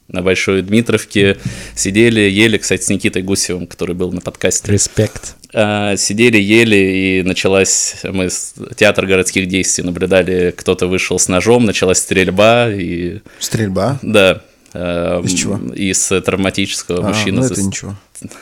на 0.08 0.22
большой 0.22 0.62
Дмитровке. 0.62 1.36
Сидели, 1.74 2.20
ели, 2.20 2.56
кстати, 2.58 2.82
с 2.82 2.88
Никитой 2.88 3.22
Гусевым, 3.22 3.66
который 3.66 3.94
был 3.94 4.10
на 4.12 4.20
подкасте. 4.20 4.72
Респект. 4.72 5.34
А, 5.54 5.96
сидели, 5.96 6.38
ели, 6.38 6.76
и 6.76 7.22
началась, 7.22 7.96
мы 8.04 8.28
с- 8.30 8.54
театр 8.76 9.06
городских 9.06 9.48
действий 9.48 9.84
наблюдали, 9.84 10.52
кто-то 10.56 10.86
вышел 10.86 11.18
с 11.18 11.28
ножом, 11.28 11.64
началась 11.64 11.98
стрельба, 11.98 12.70
и 12.70 13.20
Стрельба. 13.38 13.98
да. 14.02 14.42
Э, 14.74 15.20
Из 15.24 15.32
чего? 15.32 15.56
Из 15.74 16.08
травматического 16.24 17.04
А, 17.04 17.08
мужчины. 17.08 17.40
ну 17.40 17.46
это 17.46 17.62
ничего. 17.62 17.94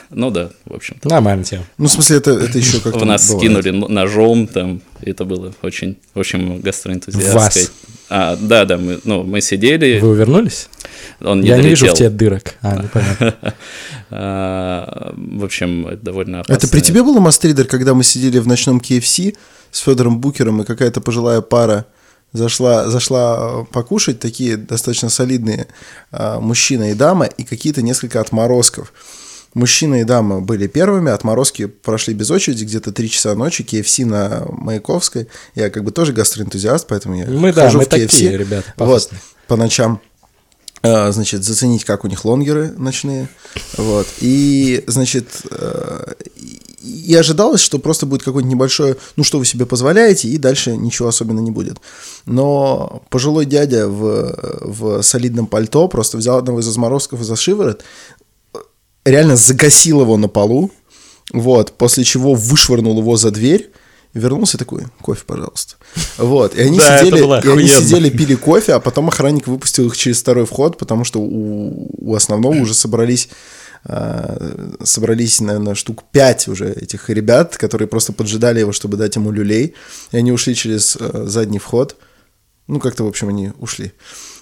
Ну 0.09 0.31
да, 0.31 0.49
в 0.65 0.73
общем-то. 0.73 1.07
Нормальная 1.07 1.43
тема. 1.43 1.63
Ну, 1.77 1.85
в 1.87 1.91
смысле, 1.91 2.17
это, 2.17 2.31
это 2.31 2.57
еще 2.57 2.79
как-то 2.79 2.99
В 2.99 3.05
нас 3.05 3.27
бывает. 3.29 3.41
скинули 3.61 3.69
н- 3.85 3.93
ножом, 3.93 4.47
там, 4.47 4.81
и 5.01 5.11
это 5.11 5.23
было 5.23 5.53
очень, 5.61 5.97
очень 6.15 6.59
гастроэнтузиастское. 6.61 7.33
Вас. 7.63 7.71
А, 8.09 8.35
да, 8.41 8.65
да, 8.65 8.77
мы, 8.77 8.99
ну, 9.03 9.21
мы 9.23 9.39
сидели, 9.41 9.99
Вы 9.99 10.09
увернулись? 10.09 10.69
он 11.21 11.41
не 11.41 11.49
Я 11.49 11.57
не 11.57 11.69
вижу 11.69 11.85
в 11.85 11.89
долетел. 11.89 11.95
тебе 12.07 12.09
дырок. 12.17 12.55
А, 12.61 12.75
ну 12.81 12.89
понятно. 12.91 13.35
А, 14.09 15.13
в 15.15 15.43
общем, 15.43 15.87
это 15.87 15.97
довольно 16.05 16.39
опасно. 16.39 16.53
Это 16.53 16.67
при 16.69 16.79
тебе 16.79 17.03
было, 17.03 17.19
Мастридер, 17.19 17.65
когда 17.65 17.93
мы 17.93 18.03
сидели 18.03 18.39
в 18.39 18.47
ночном 18.47 18.77
KFC 18.79 19.35
с 19.71 19.79
Федором 19.79 20.19
Букером, 20.19 20.61
и 20.61 20.65
какая-то 20.65 21.01
пожилая 21.01 21.41
пара 21.41 21.85
зашла, 22.33 22.89
зашла 22.89 23.63
покушать, 23.71 24.19
такие 24.19 24.57
достаточно 24.57 25.09
солидные 25.09 25.67
а, 26.11 26.39
мужчина 26.39 26.91
и 26.91 26.93
дама, 26.93 27.25
и 27.25 27.43
какие-то 27.43 27.81
несколько 27.81 28.21
отморозков. 28.21 28.93
Мужчина 29.53 30.01
и 30.01 30.03
дама 30.03 30.41
были 30.41 30.67
первыми, 30.67 31.11
отморозки 31.11 31.65
прошли 31.65 32.13
без 32.13 32.29
очереди, 32.29 32.63
где-то 32.63 32.91
3 32.91 33.09
часа 33.09 33.33
ночи, 33.33 33.63
KFC 33.63 34.05
на 34.05 34.45
Маяковской. 34.49 35.29
Я 35.55 35.69
как 35.69 35.83
бы 35.83 35.91
тоже 35.91 36.13
гастроэнтузиаст, 36.13 36.85
поэтому 36.87 37.15
я 37.15 37.25
Мы, 37.25 37.53
да, 37.53 37.63
хожу 37.63 37.79
мы 37.79 37.85
в 37.85 37.87
KFC. 37.87 38.07
такие, 38.07 38.37
ребята, 38.37 38.71
Вот, 38.77 39.09
по 39.47 39.55
ночам 39.55 40.01
э, 40.83 41.11
значит, 41.11 41.43
заценить, 41.43 41.85
как 41.85 42.03
у 42.03 42.07
них 42.07 42.23
лонгеры 42.25 42.73
ночные, 42.77 43.29
вот, 43.77 44.07
и, 44.19 44.83
значит, 44.85 45.27
э, 45.49 46.13
и 46.87 47.15
ожидалось, 47.15 47.61
что 47.61 47.79
просто 47.79 48.05
будет 48.05 48.23
какое-нибудь 48.23 48.53
небольшое, 48.55 48.97
ну, 49.15 49.23
что 49.23 49.39
вы 49.39 49.45
себе 49.45 49.65
позволяете, 49.65 50.27
и 50.27 50.37
дальше 50.37 50.75
ничего 50.75 51.09
особенно 51.09 51.39
не 51.39 51.51
будет. 51.51 51.77
Но 52.25 53.03
пожилой 53.09 53.45
дядя 53.45 53.87
в, 53.87 54.61
в 54.61 55.01
солидном 55.01 55.47
пальто 55.47 55.87
просто 55.87 56.17
взял 56.17 56.37
одного 56.37 56.59
из 56.59 56.67
разморозков 56.67 57.21
за 57.23 57.35
шиворот, 57.35 57.83
реально 59.05 59.35
загасил 59.35 60.01
его 60.01 60.17
на 60.17 60.27
полу, 60.27 60.71
вот, 61.33 61.73
после 61.73 62.03
чего 62.03 62.33
вышвырнул 62.33 62.97
его 62.99 63.17
за 63.17 63.31
дверь, 63.31 63.71
вернулся 64.13 64.57
такой, 64.57 64.83
кофе, 65.01 65.23
пожалуйста. 65.25 65.75
Вот, 66.17 66.55
и 66.55 66.61
они, 66.61 66.77
Да, 66.79 66.99
сидели, 66.99 67.19
и 67.19 67.49
они 67.49 67.67
сидели, 67.67 68.09
пили 68.09 68.35
кофе, 68.35 68.73
а 68.73 68.79
потом 68.79 69.09
охранник 69.09 69.47
выпустил 69.47 69.87
их 69.87 69.97
через 69.97 70.19
второй 70.19 70.45
вход, 70.45 70.77
потому 70.77 71.03
что 71.03 71.19
у, 71.19 71.89
у 71.97 72.15
основного 72.15 72.55
уже 72.55 72.73
собрались 72.73 73.29
собрались, 74.83 75.39
наверное, 75.39 75.75
штук 75.75 76.03
пять 76.11 76.47
уже 76.47 76.71
этих 76.73 77.09
ребят, 77.09 77.57
которые 77.57 77.87
просто 77.87 78.13
поджидали 78.13 78.59
его, 78.59 78.71
чтобы 78.71 78.97
дать 78.97 79.15
ему 79.15 79.31
люлей, 79.31 79.75
и 80.11 80.17
они 80.17 80.31
ушли 80.31 80.55
через 80.55 80.97
э, 80.99 81.23
задний 81.27 81.59
вход. 81.59 81.95
Ну, 82.67 82.81
как-то, 82.81 83.05
в 83.05 83.07
общем, 83.07 83.29
они 83.29 83.53
ушли. 83.59 83.93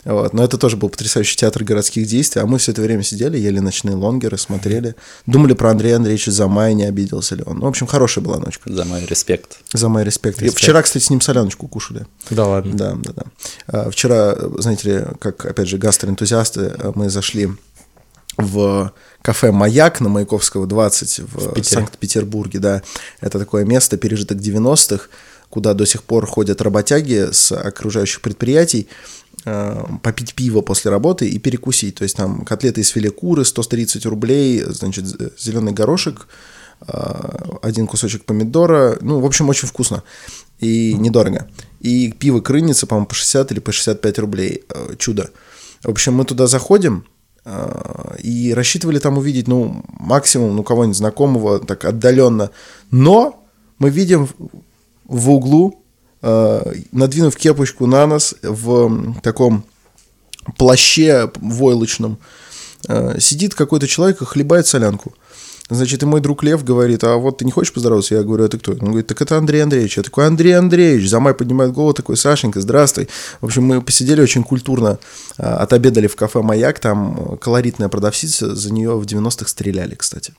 Вот. 0.04 0.34
Но 0.34 0.44
это 0.44 0.58
тоже 0.58 0.78
был 0.78 0.90
потрясающий 0.90 1.36
театр 1.36 1.64
городских 1.64 2.08
действий, 2.08 2.42
а 2.42 2.46
мы 2.46 2.58
все 2.58 2.72
это 2.72 2.82
время 2.82 3.04
сидели, 3.04 3.38
ели 3.38 3.60
ночные 3.60 3.96
лонгеры, 3.96 4.38
смотрели, 4.38 4.96
думали 5.28 5.54
про 5.54 5.72
Андрея 5.72 5.98
Андреевича 5.98 6.32
Замая, 6.32 6.74
не 6.74 6.86
обиделся 6.86 7.36
ли 7.36 7.44
он. 7.46 7.60
Ну, 7.60 7.66
в 7.66 7.70
общем, 7.70 7.86
хорошая 7.88 8.24
была 8.24 8.40
ночка. 8.40 8.72
За 8.72 8.86
мой 8.86 9.06
респект. 9.06 9.60
Замай 9.74 10.04
респект. 10.04 10.42
И 10.42 10.46
Респект. 10.46 10.62
Вчера, 10.62 10.82
кстати, 10.82 11.04
с 11.04 11.10
ним 11.10 11.22
соляночку 11.22 11.68
кушали. 11.68 12.08
Да 12.30 12.48
ладно. 12.48 12.74
Да, 12.74 12.96
да, 12.96 13.14
да. 13.14 13.24
А, 13.68 13.90
Вчера, 13.90 14.36
знаете 14.58 14.90
ли, 14.90 15.06
как, 15.20 15.46
опять 15.46 15.68
же, 15.68 15.78
гастроэнтузиасты, 15.78 16.74
а, 16.78 16.92
мы 16.96 17.10
зашли 17.10 17.50
в 18.38 18.94
кафе 19.22 19.52
«Маяк» 19.52 20.02
на 20.02 20.10
Маяковского 20.10 20.68
20 20.68 21.20
в, 21.20 21.54
Питере. 21.54 21.64
Санкт-Петербурге, 21.64 22.60
да. 22.60 22.82
Это 23.22 23.40
такое 23.40 23.66
место 23.66 23.98
пережиток 23.98 24.38
90-х, 24.38 25.08
куда 25.50 25.74
до 25.74 25.86
сих 25.86 26.04
пор 26.04 26.26
ходят 26.28 26.62
работяги 26.62 27.30
с 27.32 27.52
окружающих 27.52 28.22
предприятий 28.22 28.88
э, 29.46 29.84
попить 30.04 30.36
пиво 30.36 30.62
после 30.62 30.92
работы 30.92 31.30
и 31.30 31.40
перекусить. 31.40 31.96
То 31.96 32.04
есть 32.04 32.18
там 32.18 32.46
котлеты 32.46 32.82
из 32.82 32.90
филе 32.90 33.10
куры, 33.10 33.46
130 33.46 34.06
рублей, 34.06 34.64
значит, 34.68 35.06
зеленый 35.40 35.74
горошек, 35.74 36.28
э, 36.88 37.58
один 37.62 37.88
кусочек 37.88 38.26
помидора. 38.26 38.98
Ну, 39.02 39.20
в 39.20 39.26
общем, 39.26 39.50
очень 39.50 39.68
вкусно 39.68 40.04
и 40.60 40.94
недорого. 40.94 41.48
И 41.80 42.12
пиво 42.12 42.42
крынится, 42.42 42.88
по-моему, 42.88 43.08
по 43.08 43.16
60 43.16 43.52
или 43.52 43.60
по 43.60 43.72
65 43.72 44.20
рублей. 44.20 44.64
Э, 44.70 44.96
Чудо. 44.98 45.32
В 45.84 45.90
общем, 45.90 46.14
мы 46.16 46.26
туда 46.26 46.48
заходим, 46.48 47.06
и 48.24 48.54
рассчитывали 48.56 49.00
там 49.00 49.18
увидеть, 49.18 49.48
ну, 49.48 49.84
максимум, 50.00 50.56
ну, 50.56 50.64
кого-нибудь 50.64 50.98
знакомого, 50.98 51.60
так 51.60 51.86
отдаленно. 51.86 52.50
Но 52.92 53.44
мы 53.78 53.90
видим 53.90 54.28
в- 55.06 55.30
углу, 55.30 55.84
э, 56.22 56.74
надвинув 56.92 57.36
кепочку 57.36 57.86
на 57.86 58.08
нос, 58.08 58.36
в 58.42 59.16
таком 59.22 59.64
плаще 60.58 61.32
войлочном, 61.36 62.18
э, 62.88 63.20
сидит 63.20 63.54
какой-то 63.54 63.88
человек 63.88 64.22
и 64.22 64.26
хлебает 64.26 64.66
солянку. 64.68 65.14
Значит, 65.68 66.04
и 66.04 66.06
мой 66.06 66.22
друг 66.22 66.44
Лев 66.44 66.64
говорит, 66.64 67.04
а 67.04 67.16
вот 67.16 67.40
ты 67.40 67.46
не 67.46 67.52
хочешь 67.52 67.74
поздороваться? 67.74 68.14
Я 68.14 68.22
говорю, 68.22 68.46
а 68.46 68.48
ты 68.48 68.60
кто? 68.60 68.74
Он 68.74 68.78
говорит, 68.78 69.08
так 69.08 69.20
это 69.22 69.36
Андрей 69.38 69.64
Андреевич. 69.64 69.98
Я 69.98 70.04
такой, 70.04 70.28
Андрей 70.28 70.56
Андреевич. 70.56 71.10
Замай 71.10 71.34
поднимает 71.34 71.72
голову, 71.72 71.94
такой, 71.94 72.18
Сашенька, 72.18 72.62
здравствуй. 72.62 73.08
В 73.42 73.46
общем, 73.46 73.64
мы 73.64 73.82
посидели 73.82 74.22
очень 74.22 74.44
культурно, 74.44 75.00
а, 75.38 75.58
отобедали 75.58 76.06
в 76.06 76.16
кафе 76.16 76.44
«Маяк», 76.44 76.80
там 76.80 77.38
колоритная 77.42 77.90
продавщица, 77.90 78.54
за 78.54 78.72
нее 78.72 78.96
в 78.96 79.06
90-х 79.06 79.48
стреляли, 79.48 79.96
кстати. 79.96 80.36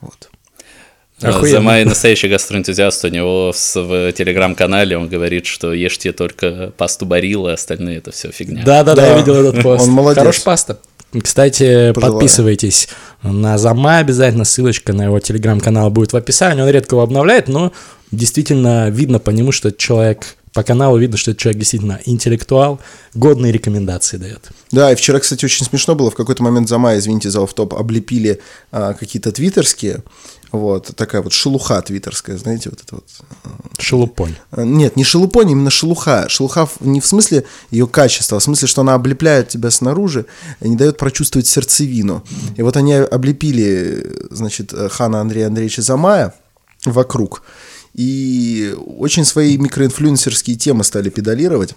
Вот. 0.00 0.30
Охуенно. 1.20 1.56
За 1.56 1.60
мой 1.60 1.84
настоящий 1.84 2.28
гастроэнтузиаст 2.28 3.04
у 3.04 3.08
него 3.08 3.52
в, 3.52 3.76
в 3.76 4.12
телеграм-канале 4.12 4.96
он 4.96 5.08
говорит, 5.08 5.46
что 5.46 5.72
ешьте 5.72 6.12
только 6.12 6.72
пасту 6.76 7.06
Барилла, 7.06 7.54
остальные 7.54 7.98
это 7.98 8.10
все 8.12 8.30
фигня. 8.30 8.62
Да-да-да, 8.64 9.02
Да. 9.02 9.06
я 9.08 9.18
видел 9.18 9.34
этот 9.34 9.62
пост. 9.62 9.82
Он 9.84 9.90
молодец. 9.90 10.18
Хорошая 10.18 10.44
паста. 10.44 10.78
Кстати, 11.22 11.92
Пожелаю. 11.92 12.14
подписывайтесь 12.14 12.88
на 13.22 13.56
Зама 13.58 13.98
обязательно, 13.98 14.44
ссылочка 14.44 14.92
на 14.92 15.04
его 15.04 15.20
телеграм-канал 15.20 15.90
будет 15.90 16.12
в 16.12 16.16
описании. 16.16 16.62
Он 16.62 16.68
редко 16.68 16.96
его 16.96 17.02
обновляет, 17.02 17.48
но 17.48 17.72
действительно 18.10 18.90
видно 18.90 19.18
по 19.18 19.30
нему, 19.30 19.52
что 19.52 19.70
человек 19.70 20.36
по 20.54 20.62
каналу 20.62 20.96
видно, 20.96 21.16
что 21.16 21.32
этот 21.32 21.42
человек 21.42 21.58
действительно 21.58 22.00
интеллектуал, 22.04 22.80
годные 23.12 23.50
рекомендации 23.50 24.18
дает. 24.18 24.48
Да, 24.70 24.92
и 24.92 24.94
вчера, 24.94 25.18
кстати, 25.18 25.44
очень 25.44 25.66
смешно 25.66 25.96
было. 25.96 26.12
В 26.12 26.14
какой-то 26.14 26.44
момент 26.44 26.68
за 26.68 26.78
май, 26.78 26.98
извините 26.98 27.28
за 27.28 27.44
топ 27.44 27.74
облепили 27.74 28.40
а, 28.70 28.94
какие-то 28.94 29.32
твиттерские. 29.32 30.04
Вот, 30.54 30.94
такая 30.94 31.20
вот 31.20 31.32
шелуха 31.32 31.82
твиттерская, 31.82 32.38
знаете, 32.38 32.70
вот 32.70 32.80
это 32.80 32.94
вот. 32.94 33.04
Шелупонь. 33.76 34.36
А, 34.52 34.62
Нет, 34.62 34.94
не 34.94 35.02
шелупонь, 35.02 35.50
именно 35.50 35.68
шелуха. 35.68 36.28
Шелуха 36.28 36.68
не 36.78 37.00
в 37.00 37.06
смысле 37.06 37.44
ее 37.72 37.88
качества, 37.88 38.36
а 38.36 38.40
в 38.40 38.42
смысле, 38.44 38.68
что 38.68 38.82
она 38.82 38.94
облепляет 38.94 39.48
тебя 39.48 39.72
снаружи 39.72 40.26
и 40.60 40.68
не 40.68 40.76
дает 40.76 40.96
прочувствовать 40.96 41.48
сердцевину. 41.48 42.22
И 42.56 42.62
вот 42.62 42.76
они 42.76 42.94
облепили, 42.94 44.28
значит, 44.30 44.72
хана 44.92 45.20
Андрея 45.20 45.48
Андреевича 45.48 45.82
Замая 45.82 46.32
вокруг. 46.84 47.42
И 47.92 48.76
очень 48.96 49.24
свои 49.24 49.58
микроинфлюенсерские 49.58 50.54
темы 50.54 50.84
стали 50.84 51.10
педалировать. 51.10 51.74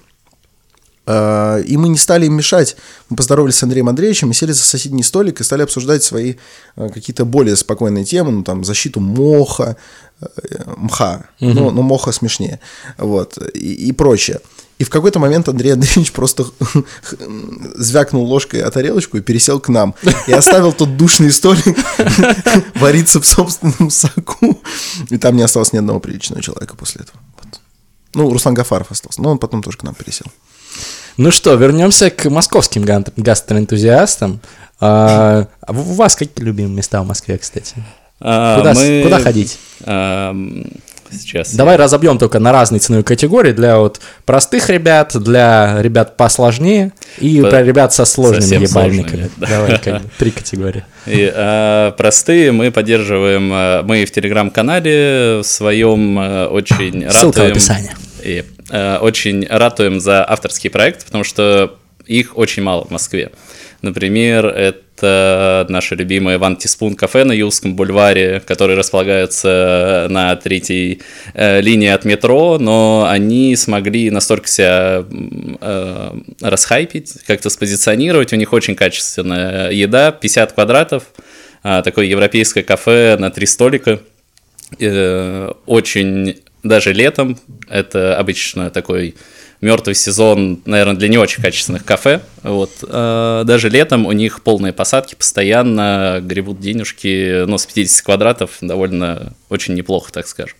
А, 1.09 1.59
И 1.59 1.77
мы 1.77 1.87
не 1.87 1.97
стали 1.97 2.25
им 2.25 2.33
мешать. 2.33 2.75
Мы 3.09 3.15
поздоровались 3.15 3.55
с 3.55 3.63
Андреем 3.63 3.87
Андреевичем 3.87 4.31
и 4.31 4.33
сели 4.33 4.51
за 4.51 4.63
соседний 4.63 5.03
столик 5.03 5.39
и 5.39 5.43
стали 5.43 5.61
обсуждать 5.61 6.03
свои 6.03 6.35
а, 6.75 6.89
какие-то 6.89 7.23
более 7.23 7.55
спокойные 7.55 8.03
темы, 8.03 8.31
ну 8.31 8.43
там 8.43 8.65
защиту 8.65 8.99
моха, 8.99 9.77
э, 10.19 10.27
мха, 10.75 11.25
ну, 11.39 11.71
ну 11.71 11.81
моха 11.81 12.11
смешнее, 12.11 12.59
вот, 12.97 13.37
и, 13.53 13.87
и 13.87 13.91
прочее. 13.93 14.41
И 14.79 14.83
в 14.83 14.89
какой-то 14.89 15.19
момент 15.19 15.47
Андрей 15.49 15.73
Андреевич 15.73 16.11
просто 16.11 16.45
звякнул 17.75 18.25
ложкой 18.25 18.61
о 18.61 18.69
тарелочку 18.69 19.17
и 19.17 19.21
пересел 19.21 19.59
к 19.59 19.69
нам. 19.69 19.95
И 20.27 20.33
оставил 20.33 20.71
тот 20.71 20.97
душный 20.97 21.31
столик 21.31 21.77
вариться 22.75 23.19
в 23.19 23.25
собственном 23.25 23.89
соку. 23.89 24.61
И 25.09 25.17
там 25.17 25.35
не 25.35 25.41
осталось 25.41 25.73
ни 25.73 25.77
одного 25.77 25.99
приличного 25.99 26.43
человека 26.43 26.75
после 26.75 27.01
этого. 27.01 27.19
Вот. 27.37 27.59
Ну, 28.13 28.31
Руслан 28.31 28.53
Гафаров 28.53 28.91
остался, 28.91 29.21
но 29.21 29.31
он 29.31 29.39
потом 29.39 29.63
тоже 29.63 29.77
к 29.77 29.83
нам 29.83 29.95
пересел. 29.95 30.27
Ну 31.17 31.31
что, 31.31 31.55
вернемся 31.55 32.09
к 32.09 32.25
московским 32.29 32.85
гастроэнтузиастам. 33.15 34.39
А, 34.79 35.47
у 35.67 35.73
вас 35.73 36.15
какие 36.15 36.45
любимые 36.45 36.75
места 36.75 37.01
в 37.01 37.07
Москве, 37.07 37.37
кстати? 37.37 37.75
А, 38.19 38.57
Куда, 38.59 38.73
мы- 38.73 39.01
куда 39.03 39.19
ходить? 39.19 39.57
а, 39.85 40.35
сейчас. 41.11 41.51
я- 41.53 41.57
Давай 41.57 41.75
разобьем 41.77 42.19
только 42.19 42.37
на 42.39 42.51
разные 42.51 42.79
ценовые 42.79 43.03
категории 43.03 43.53
для 43.53 43.77
вот 43.79 43.99
простых 44.25 44.69
ребят, 44.69 45.15
для 45.19 45.81
ребят 45.81 46.17
посложнее 46.17 46.91
и 47.19 47.41
По- 47.41 47.49
про 47.49 47.63
ребят 47.63 47.93
со 47.93 48.05
сложными 48.05 48.41
совсем 48.41 48.61
ебальниками. 48.63 49.07
сложными, 49.07 49.31
да. 49.37 49.47
Давай 49.47 49.79
как 49.79 50.01
бы 50.03 50.09
три 50.19 50.31
категории. 50.31 50.85
И, 51.07 51.31
а, 51.33 51.91
простые 51.93 52.51
мы 52.51 52.71
поддерживаем, 52.71 53.49
а, 53.53 53.81
мы 53.83 54.05
в 54.05 54.11
телеграм-канале 54.11 55.39
в 55.41 55.43
своем 55.43 56.17
а, 56.19 56.47
очень 56.49 57.09
Ссылка 57.09 57.37
в 57.37 57.41
ратуем- 57.41 57.51
описании. 57.51 57.91
И, 58.23 58.43
очень 58.69 59.45
ратуем 59.47 59.99
за 59.99 60.27
авторские 60.27 60.71
проекты, 60.71 61.05
потому 61.05 61.23
что 61.23 61.77
их 62.05 62.37
очень 62.37 62.63
мало 62.63 62.85
в 62.85 62.91
Москве. 62.91 63.31
Например, 63.81 64.47
это 64.47 65.65
наше 65.69 65.93
любимое 65.95 66.39
Ван 66.39 66.57
Тиспун 66.57 66.95
кафе 66.95 67.23
на 67.25 67.31
Юлском 67.31 67.75
бульваре, 67.75 68.41
который 68.45 68.75
располагается 68.75 70.07
на 70.09 70.35
третьей 70.35 71.01
э, 71.35 71.61
линии 71.61 71.89
от 71.89 72.03
метро, 72.03 72.57
но 72.57 73.07
они 73.07 73.55
смогли 73.55 74.09
настолько 74.09 74.47
себя 74.47 75.05
э, 75.61 76.11
расхайпить, 76.41 77.17
как-то 77.27 77.51
спозиционировать. 77.51 78.33
У 78.33 78.35
них 78.35 78.51
очень 78.51 78.75
качественная 78.75 79.69
еда, 79.69 80.11
50 80.11 80.53
квадратов, 80.53 81.03
а, 81.61 81.83
такое 81.83 82.05
европейское 82.05 82.63
кафе 82.63 83.17
на 83.19 83.29
три 83.29 83.45
столика. 83.45 83.99
Э, 84.79 85.51
очень 85.67 86.41
даже 86.63 86.93
летом 86.93 87.39
это 87.69 88.17
обычно 88.17 88.69
такой 88.69 89.15
мертвый 89.61 89.95
сезон, 89.95 90.61
наверное, 90.65 90.95
для 90.95 91.07
не 91.07 91.17
очень 91.17 91.41
качественных 91.41 91.83
кафе. 91.83 92.21
Вот. 92.43 92.71
Э, 92.83 93.43
Даже 93.45 93.69
летом 93.69 94.05
у 94.05 94.11
них 94.11 94.43
полные 94.43 94.73
посадки, 94.73 95.15
постоянно 95.15 96.19
гребут 96.21 96.59
денежки, 96.59 97.45
ну, 97.45 97.57
с 97.57 97.65
50 97.65 98.05
квадратов 98.05 98.51
довольно 98.61 99.33
очень 99.49 99.73
неплохо, 99.73 100.11
так 100.11 100.27
скажем. 100.27 100.57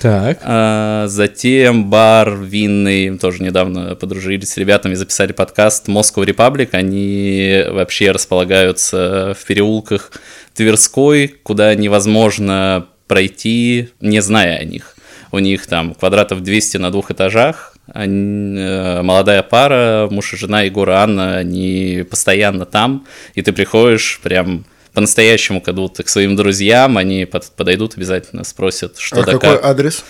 Так. 0.00 0.38
А, 0.42 1.06
Затем 1.08 1.90
бар 1.90 2.34
винный, 2.36 3.18
тоже 3.18 3.42
недавно 3.42 3.94
подружились 3.96 4.52
с 4.52 4.56
ребятами, 4.56 4.94
записали 4.94 5.32
подкаст 5.32 5.88
Moscow 5.88 6.24
Republic. 6.24 6.70
Они 6.72 7.64
вообще 7.68 8.10
располагаются 8.10 9.36
в 9.38 9.44
переулках 9.44 10.12
Тверской, 10.54 11.28
куда 11.28 11.74
невозможно 11.74 12.86
пройти, 13.08 13.90
не 14.00 14.22
зная 14.22 14.58
о 14.58 14.64
них. 14.64 14.96
У 15.32 15.38
них 15.38 15.66
там 15.66 15.94
квадратов 15.94 16.42
200 16.42 16.78
на 16.78 16.90
двух 16.90 17.10
этажах. 17.10 17.76
Они, 17.92 18.58
э, 18.58 19.02
молодая 19.02 19.42
пара, 19.42 20.08
муж 20.10 20.32
и 20.34 20.36
жена 20.36 20.62
Егор 20.62 20.88
и 20.88 20.92
Анна, 20.92 21.36
они 21.36 22.04
постоянно 22.08 22.66
там, 22.66 23.06
и 23.34 23.42
ты 23.42 23.52
приходишь 23.52 24.20
прям 24.22 24.64
по-настоящему, 24.92 25.60
как 25.60 25.74
будто 25.76 26.02
к 26.02 26.08
своим 26.08 26.36
друзьям, 26.36 26.98
они 26.98 27.24
под- 27.24 27.50
подойдут 27.52 27.96
обязательно, 27.96 28.44
спросят, 28.44 28.98
что 28.98 29.20
а 29.20 29.24
да 29.24 29.32
какой 29.32 29.56
как. 29.56 29.64
адрес? 29.64 30.04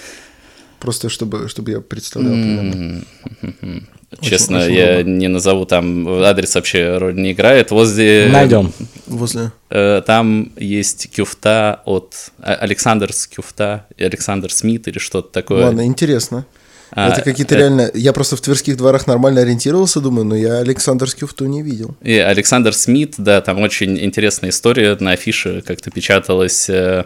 Просто 0.78 1.10
чтобы, 1.10 1.48
чтобы 1.48 1.70
я 1.72 1.80
представлял 1.80 2.32
примерно. 4.10 4.28
Честно, 4.28 4.58
очень 4.58 4.74
я 4.74 4.94
удобно. 4.94 5.10
не 5.10 5.28
назову 5.28 5.64
там 5.66 6.08
адрес 6.08 6.54
вообще 6.54 6.98
роль 6.98 7.14
не 7.14 7.32
играет. 7.32 7.70
Возле 7.70 8.28
Найдем. 8.30 8.72
Возле... 9.06 9.52
э, 9.70 10.02
там 10.04 10.52
есть 10.56 11.10
кюфта 11.10 11.80
от 11.84 12.32
А- 12.40 12.54
Александр 12.54 13.12
с 13.12 13.26
кюфта 13.26 13.86
и 13.96 14.04
Александр 14.04 14.52
Смит 14.52 14.88
или 14.88 14.98
что-то 14.98 15.32
такое. 15.32 15.66
Ладно, 15.66 15.84
интересно. 15.86 16.44
А, 16.92 17.10
это 17.10 17.22
какие-то 17.22 17.54
э, 17.54 17.58
реально... 17.58 17.90
Я 17.94 18.12
просто 18.12 18.36
в 18.36 18.40
тверских 18.40 18.76
дворах 18.76 19.06
нормально 19.06 19.42
ориентировался, 19.42 20.00
думаю, 20.00 20.24
но 20.24 20.34
я 20.34 20.58
Александр 20.58 21.08
Скюфту 21.08 21.46
не 21.46 21.62
видел. 21.62 21.94
И 22.02 22.16
Александр 22.16 22.72
Смит, 22.72 23.14
да, 23.18 23.40
там 23.40 23.60
очень 23.60 23.96
интересная 23.98 24.50
история. 24.50 24.96
На 24.98 25.12
афише 25.12 25.62
как-то 25.64 25.90
печаталась 25.90 26.68
э, 26.68 27.04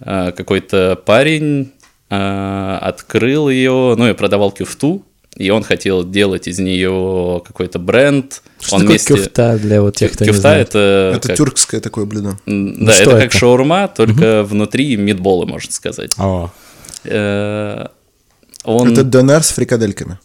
э, 0.00 0.32
какой-то 0.32 1.00
парень 1.06 1.72
э, 2.10 2.78
открыл 2.80 3.48
ее, 3.48 3.94
ну 3.96 4.08
и 4.08 4.14
продавал 4.14 4.50
кюфту, 4.50 5.04
и 5.36 5.50
он 5.50 5.62
хотел 5.62 6.04
делать 6.04 6.48
из 6.48 6.58
нее 6.58 7.42
какой-то 7.46 7.78
бренд. 7.78 8.42
Что 8.60 8.76
он 8.76 8.80
такое 8.82 8.96
вместе- 8.96 9.14
кюфта 9.14 9.58
для 9.58 9.80
вот 9.80 9.96
тех, 9.96 10.12
кто 10.12 10.24
не 10.24 10.28
Кюфта 10.30 10.40
знает? 10.42 10.68
это, 10.70 11.12
это 11.16 11.28
как- 11.28 11.36
тюркское 11.36 11.80
такое 11.80 12.04
блюдо. 12.04 12.36
М, 12.46 12.84
Да, 12.84 12.92
что 12.92 13.02
это 13.02 13.10
как 13.12 13.24
это? 13.26 13.38
шаурма, 13.38 13.88
только 13.88 14.42
внутри 14.44 14.96
мидболы, 14.96 15.46
можно 15.46 15.72
сказать. 15.72 16.12
О, 16.18 16.50
Э, 17.04 17.86
Он... 18.64 18.92
Это 18.92 19.04
донер 19.04 19.42
с 19.42 19.50
фрикадельками. 19.52 20.18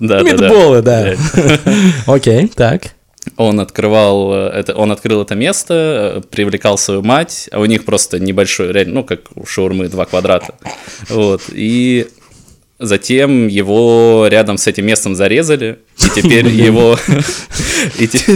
Да. 0.00 0.22
Митболы, 0.22 0.82
да. 0.82 1.14
Окей, 2.06 2.48
так. 2.48 2.94
Он 3.36 3.60
открывал 3.60 4.34
э, 4.34 4.48
это, 4.48 4.74
он 4.74 4.90
открыл 4.90 5.22
это 5.22 5.36
место, 5.36 5.74
э, 6.16 6.28
привлекал 6.28 6.76
свою 6.76 7.02
мать, 7.02 7.48
а 7.52 7.60
у 7.60 7.66
них 7.66 7.84
просто 7.84 8.18
небольшой, 8.18 8.72
реально, 8.72 8.94
ну 8.94 9.04
как 9.04 9.20
у 9.36 9.46
шаурмы 9.46 9.88
два 9.88 10.06
квадрата, 10.06 10.54
вот 11.08 11.42
и 11.52 12.08
затем 12.82 13.46
его 13.48 14.26
рядом 14.28 14.58
с 14.58 14.66
этим 14.66 14.86
местом 14.86 15.14
зарезали, 15.14 15.78
и 15.98 16.20
теперь 16.20 16.48
его 16.48 16.98
и 17.98 18.06
те- 18.08 18.34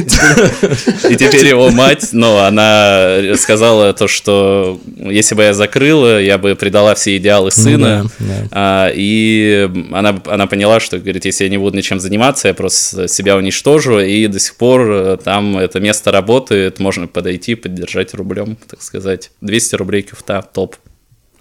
и 1.11 1.17
теперь 1.17 1.47
его 1.47 1.71
мать, 1.71 2.09
ну 2.13 2.39
она 2.39 3.21
сказала 3.37 3.93
то, 3.93 4.09
что 4.09 4.81
если 4.97 5.35
бы 5.35 5.43
я 5.43 5.55
закрыла, 5.55 6.21
я 6.21 6.39
бы 6.39 6.55
предала 6.55 6.95
все 6.95 7.17
идеалы 7.17 7.51
сына, 7.51 8.09
да, 8.19 8.27
да. 8.27 8.49
а, 8.53 8.93
и 8.95 9.69
она, 9.93 10.21
она 10.27 10.47
поняла, 10.47 10.81
что, 10.81 10.99
говорит, 10.99 11.25
если 11.25 11.45
я 11.45 11.51
не 11.51 11.59
буду 11.59 11.77
ничем 11.77 12.01
заниматься, 12.01 12.49
я 12.49 12.55
просто 12.55 13.09
себя 13.09 13.37
уничтожу, 13.37 14.01
и 14.01 14.27
до 14.27 14.39
сих 14.39 14.57
пор 14.57 14.91
э, 14.91 15.17
там 15.23 15.59
это 15.59 15.81
место 15.81 16.13
работает, 16.13 16.79
можно 16.79 17.07
подойти, 17.07 17.55
поддержать 17.55 18.15
рублем, 18.15 18.57
так 18.69 18.83
сказать. 18.83 19.31
200 19.41 19.75
рублей 19.77 20.03
кюфта, 20.03 20.43
топ. 20.53 20.77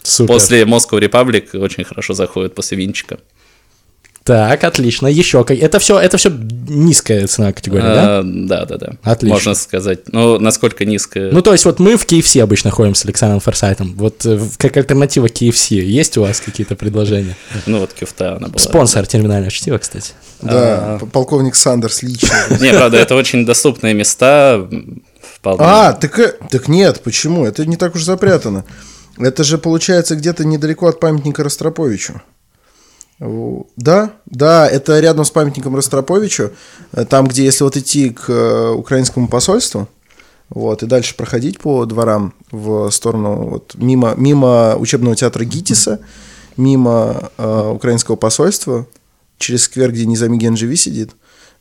Супер. 0.06 0.34
После 0.34 0.62
Moscow 0.64 1.00
Republic 1.00 1.58
очень 1.58 1.84
хорошо 1.84 2.14
заходит 2.14 2.56
после 2.56 2.78
винчика. 2.78 3.18
Так, 4.24 4.64
отлично. 4.64 5.06
Еще 5.06 5.44
как. 5.44 5.56
Это 5.60 5.78
все, 5.78 6.00
это 6.00 6.18
все 6.18 6.32
низкая 6.32 7.28
ценовая 7.28 7.54
категория, 7.54 7.84
да? 7.84 8.20
А, 8.20 8.24
да, 8.26 8.66
да, 8.66 8.78
да. 8.78 8.94
Отлично. 9.04 9.36
Можно 9.36 9.54
сказать. 9.54 10.00
Ну, 10.12 10.40
насколько 10.40 10.84
низко. 10.84 11.30
Ну, 11.32 11.44
то 11.44 11.52
есть, 11.52 11.64
вот 11.66 11.78
мы 11.80 11.96
в 11.96 12.08
KFC 12.08 12.42
обычно 12.42 12.72
ходим 12.72 12.96
с 12.96 13.06
Александром 13.06 13.40
Форсайтом. 13.40 13.94
Вот 13.96 14.26
э, 14.26 14.40
как 14.58 14.78
альтернатива 14.78 15.28
KFC 15.28 15.76
есть 15.76 16.18
у 16.18 16.22
вас 16.22 16.40
какие-то 16.42 16.76
предложения? 16.76 17.36
Ну, 17.68 17.80
вот 17.82 17.94
кюфта 17.94 18.38
она 18.38 18.48
была. 18.48 18.58
Спонсор 18.58 19.06
терминального 19.06 19.52
чтива, 19.52 19.78
кстати. 19.78 20.14
Да, 20.42 20.98
п- 21.00 21.06
полковник 21.06 21.56
Сандерс 21.56 22.02
лично. 22.02 22.30
Не, 22.60 22.72
правда, 22.72 22.98
это 22.98 23.14
очень 23.14 23.46
доступные 23.46 23.94
места. 23.94 24.68
А, 25.44 25.94
так, 25.94 26.18
э, 26.18 26.34
так 26.50 26.68
нет, 26.68 27.02
почему? 27.04 27.46
Это 27.46 27.64
не 27.68 27.78
так 27.78 27.94
уж 27.94 28.04
запрятано. 28.04 28.66
Это 29.18 29.44
же 29.44 29.58
получается 29.58 30.16
где-то 30.16 30.46
недалеко 30.46 30.88
от 30.88 31.00
памятника 31.00 31.44
Ростроповичу. 31.44 32.22
Да, 33.20 34.12
да, 34.26 34.68
это 34.68 35.00
рядом 35.00 35.24
с 35.24 35.32
памятником 35.32 35.76
Ростроповичу, 35.76 36.52
э, 36.92 37.06
там, 37.06 37.28
где, 37.28 37.46
если 37.46 37.64
вот 37.64 37.78
идти 37.78 38.10
к 38.10 38.30
э, 38.30 38.72
украинскому 38.72 39.30
посольству, 39.30 39.88
вот, 40.50 40.84
и 40.84 40.86
дальше 40.86 41.16
проходить 41.16 41.60
по 41.60 41.86
дворам 41.86 42.34
в 42.52 42.90
сторону, 42.92 43.36
вот, 43.36 43.76
мимо, 43.76 44.16
мимо 44.18 44.76
учебного 44.76 45.16
театра 45.16 45.46
ГИТИСа, 45.46 46.02
мимо 46.58 47.32
э, 47.38 47.72
украинского 47.74 48.18
посольства, 48.18 48.86
через 49.38 49.64
сквер, 49.64 49.94
где 49.94 50.06
Низами 50.06 50.36
Гендживи 50.38 50.76
сидит. 50.76 51.12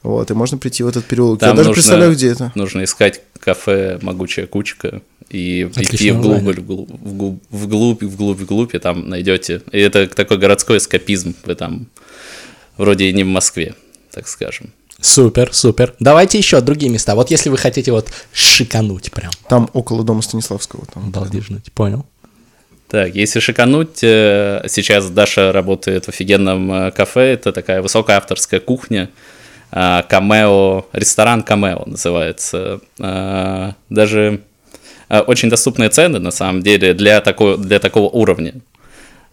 Вот, 0.05 0.31
и 0.31 0.35
можно 0.35 0.59
прийти 0.59 0.83
в 0.83 0.87
этот 0.87 1.07
переулок. 1.07 1.41
Там 1.41 1.49
Я 1.51 1.55
даже 1.57 1.71
нужно- 1.71 1.83
представляю, 1.83 2.13
где 2.13 2.29
это. 2.29 2.53
Нужно 2.55 2.85
искать 2.85 3.23
кафе 3.41 3.99
«Могучая 4.03 4.47
кучка» 4.47 5.01
и 5.31 5.63
идти 5.63 5.81
Отличное 5.87 6.13
вглубь, 6.13 6.43
вглубь, 6.43 6.91
вглубь, 6.91 7.39
вглубь, 7.51 8.03
вглубь, 8.03 8.39
вглубь, 8.41 8.75
и 8.75 8.79
там 8.79 9.09
найдете. 9.09 9.63
И 9.73 9.79
это 9.81 10.07
такой 10.07 10.37
городской 10.37 10.77
эскапизм. 10.77 11.35
Вы 11.47 11.55
там 11.55 11.87
вроде 12.77 13.07
и 13.07 13.13
не 13.15 13.25
в 13.25 13.29
Москве, 13.29 13.75
так 14.11 14.29
скажем. 14.29 14.71
Супер, 15.01 15.55
супер. 15.55 15.95
Давайте 16.01 16.37
еще 16.37 16.61
другие 16.61 16.93
места. 16.93 17.15
Вот 17.15 17.31
если 17.31 17.49
вы 17.49 17.57
хотите 17.57 17.91
вот 17.91 18.11
шикануть 18.33 19.11
прям, 19.11 19.33
Там 19.49 19.71
около 19.73 20.05
дома 20.05 20.21
Станиславского. 20.21 20.85
Там. 20.93 21.11
балдежнуть, 21.11 21.73
понял? 21.73 22.05
Так, 22.89 23.15
если 23.15 23.41
шикануть, 23.41 24.01
э, 24.03 24.65
сейчас 24.69 25.09
Даша 25.09 25.51
работает 25.51 26.05
в 26.05 26.11
офигенном 26.11 26.73
э, 26.73 26.91
кафе, 26.93 27.33
это 27.33 27.53
такая 27.53 27.81
высокая 27.83 28.19
авторская 28.19 28.61
кухня, 28.61 29.09
Камео, 29.75 30.87
ресторан 30.93 31.43
Камео 31.43 31.83
называется. 31.87 32.81
Э, 32.99 33.73
Даже 33.91 34.41
э, 35.09 35.21
очень 35.21 35.51
доступные 35.51 35.89
цены, 35.91 36.21
на 36.21 36.31
самом 36.31 36.63
деле, 36.63 36.95
для, 36.95 37.21
такой, 37.21 37.59
для 37.59 37.79
такого 37.79 38.09
уровня. 38.09 38.55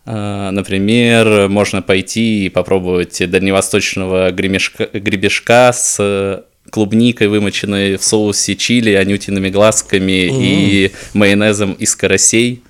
Например, 0.03 1.47
можно 1.47 1.83
пойти 1.83 2.45
и 2.45 2.49
попробовать 2.49 3.21
дальневосточного 3.29 4.31
гремешка, 4.31 4.89
гребешка 4.91 5.71
с 5.71 6.43
клубникой, 6.71 7.27
вымоченной 7.27 7.97
в 7.97 8.03
соусе 8.03 8.55
чили, 8.55 8.93
анютиными 8.93 9.49
глазками 9.49 10.27
и 10.43 10.91
майонезом 11.13 11.73
из 11.73 11.95
карасей. 11.95 12.63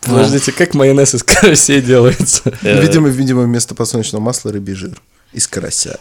Подождите, 0.00 0.52
как 0.52 0.74
майонез 0.74 1.14
из 1.14 1.22
карасей 1.22 1.82
делается? 1.82 2.54
Э, 2.62 2.80
Видимо, 2.80 3.08
видимо, 3.08 3.42
вместо 3.42 3.74
подсолнечного 3.74 4.22
масла 4.22 4.52
рыбий 4.52 4.74
жир. 4.74 4.96
Из 5.34 5.46
карася. 5.46 5.98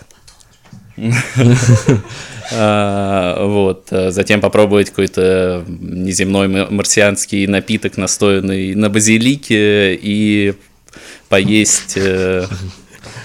А, 2.52 3.46
Вот. 3.46 3.88
а 3.92 4.12
Затем 4.12 4.40
попробовать 4.42 4.90
какой-то 4.90 5.64
неземной 5.68 6.48
марсианский 6.70 7.46
напиток, 7.48 7.98
настоянный 7.98 8.74
на 8.76 8.90
базилике, 8.90 9.96
и 9.96 10.54
поесть... 11.30 11.94
э, 11.98 12.46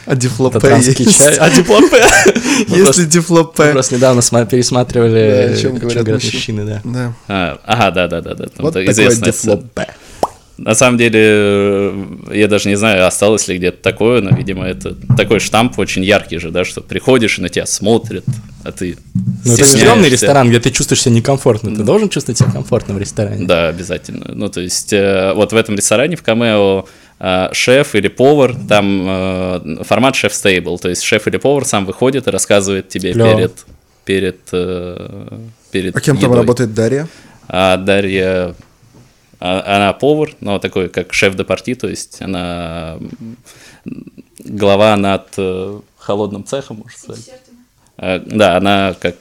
А 0.06 0.16
дифлопе 0.16 0.58
есть? 0.76 1.16
чай. 1.18 1.36
А 1.36 1.48
диплопе? 1.50 2.04
Есть 2.68 2.98
ли 2.98 3.06
дифлопе? 3.06 3.64
Мы 3.66 3.72
просто 3.72 3.94
недавно 3.94 4.20
сма- 4.20 4.48
пересматривали 4.48 5.46
Да, 5.48 5.54
о 5.54 5.56
чем 5.56 5.76
«О 5.76 5.78
говорят 5.78 6.08
мужчины». 6.08 6.64
да. 6.64 6.80
Да. 6.84 7.14
а, 7.28 7.58
Ага, 7.64 7.90
да-да-да. 8.08 8.46
Вот 8.58 8.74
такое 8.74 8.92
дифлопе. 9.14 9.86
На 10.64 10.74
самом 10.76 10.96
деле, 10.96 11.20
э, 11.20 12.04
я 12.34 12.46
даже 12.46 12.68
не 12.68 12.76
знаю, 12.76 13.04
осталось 13.04 13.48
ли 13.48 13.56
где-то 13.58 13.82
такое, 13.82 14.20
но, 14.20 14.30
видимо, 14.30 14.64
это 14.64 14.94
такой 15.16 15.40
штамп 15.40 15.76
очень 15.80 16.04
яркий 16.04 16.38
же, 16.38 16.50
да, 16.50 16.64
что 16.64 16.80
приходишь 16.80 17.38
и 17.38 17.42
на 17.42 17.48
тебя 17.48 17.66
смотрят, 17.66 18.24
а 18.62 18.70
ты 18.70 18.96
Ну, 19.44 19.54
это 19.54 19.64
стрёмный 19.64 20.08
ресторан, 20.08 20.48
где 20.50 20.60
ты 20.60 20.70
чувствуешь 20.70 21.02
себя 21.02 21.16
некомфортно. 21.16 21.74
Ты 21.74 21.82
должен 21.82 22.08
чувствовать 22.08 22.38
себя 22.38 22.52
комфортно 22.52 22.94
в 22.94 22.98
ресторане. 22.98 23.44
Да, 23.44 23.68
обязательно. 23.68 24.26
Ну, 24.34 24.48
то 24.48 24.60
есть, 24.60 24.92
э, 24.92 25.32
вот 25.34 25.52
в 25.52 25.56
этом 25.56 25.74
ресторане 25.74 26.14
в 26.14 26.22
Камео 26.22 26.86
э, 27.18 27.48
шеф 27.52 27.96
или 27.96 28.06
повар, 28.06 28.54
там 28.68 29.78
формат 29.84 30.14
шеф-стейбл, 30.14 30.78
то 30.78 30.88
есть 30.88 31.02
шеф 31.02 31.26
или 31.26 31.38
повар 31.38 31.64
сам 31.64 31.86
выходит 31.86 32.28
и 32.28 32.30
рассказывает 32.30 32.88
тебе 32.88 33.12
Клёво. 33.12 33.34
перед, 33.36 33.52
перед, 34.04 34.38
перед 35.72 35.96
А 35.96 36.00
кем 36.00 36.16
там 36.16 36.24
едой. 36.30 36.36
работает 36.36 36.72
Дарья? 36.72 37.08
А 37.48 37.76
Дарья, 37.76 38.54
она 39.76 39.92
повар, 39.92 40.34
но 40.40 40.58
такой, 40.58 40.88
как 40.88 41.12
шеф 41.12 41.34
де 41.34 41.44
парти, 41.44 41.74
то 41.74 41.88
есть 41.88 42.22
она 42.22 42.98
глава 44.38 44.96
над 44.96 45.26
э, 45.36 45.80
холодным 45.98 46.44
цехом, 46.44 46.78
можно 46.78 46.98
сказать. 46.98 47.30
Э, 47.98 48.18
Да, 48.20 48.56
она 48.56 48.94
как 49.00 49.16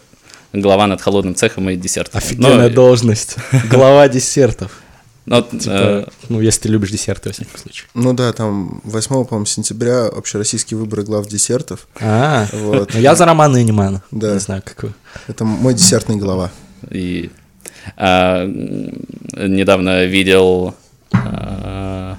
глава 0.54 0.88
над 0.88 1.02
холодным 1.02 1.36
цехом 1.36 1.70
и 1.70 1.76
десертом. 1.76 2.18
Офигенная 2.20 2.70
Но- 2.70 2.76
должность. 2.76 3.36
Глава 3.70 4.08
десертов. 4.08 4.82
но, 5.26 5.42
Типа, 5.42 5.60
э, 5.70 6.06
ну, 6.30 6.42
если 6.42 6.62
ты 6.64 6.70
любишь 6.70 6.92
десерты, 6.92 7.30
во 7.30 7.34
всяком 7.34 7.58
случае. 7.60 7.88
Ну 7.94 8.14
да, 8.14 8.34
там 8.34 8.82
8, 8.84 9.26
по-моему, 9.26 9.46
сентября 9.46 10.08
общероссийские 10.08 10.78
выборы 10.80 11.04
глав 11.04 11.28
десертов. 11.28 11.88
А, 12.00 12.48
Вот. 12.54 12.94
ну 12.94 13.00
я 13.00 13.16
за 13.16 13.26
Романа 13.26 13.62
Энимана. 13.62 14.04
Да. 14.12 14.34
Не 14.34 14.40
знаю, 14.40 14.62
как 14.66 14.84
вы. 14.84 14.94
Это 15.28 15.46
мой 15.46 15.74
десертный 15.74 16.16
глава. 16.18 16.52
И 16.90 17.30
а, 17.98 18.46
недавно 18.46 20.06
видел, 20.06 20.76
а, 21.12 22.18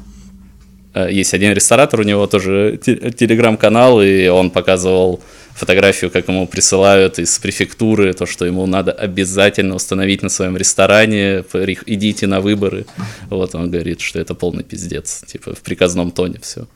а, 0.94 1.08
есть 1.08 1.34
один 1.34 1.52
ресторатор, 1.52 2.00
у 2.00 2.04
него 2.04 2.26
тоже 2.26 2.78
те- 2.82 3.10
телеграм-канал, 3.10 4.02
и 4.02 4.28
он 4.28 4.50
показывал 4.50 5.20
фотографию, 5.54 6.10
как 6.10 6.28
ему 6.28 6.46
присылают 6.46 7.18
из 7.18 7.38
префектуры, 7.38 8.12
то, 8.14 8.26
что 8.26 8.46
ему 8.46 8.66
надо 8.66 8.92
обязательно 8.92 9.74
установить 9.74 10.22
на 10.22 10.28
своем 10.28 10.56
ресторане, 10.56 11.44
идите 11.86 12.26
на 12.26 12.40
выборы. 12.40 12.86
Вот 13.28 13.54
он 13.54 13.70
говорит, 13.70 14.00
что 14.00 14.18
это 14.18 14.34
полный 14.34 14.64
пиздец, 14.64 15.24
типа 15.26 15.54
в 15.54 15.60
приказном 15.60 16.10
тоне 16.10 16.38
все. 16.40 16.66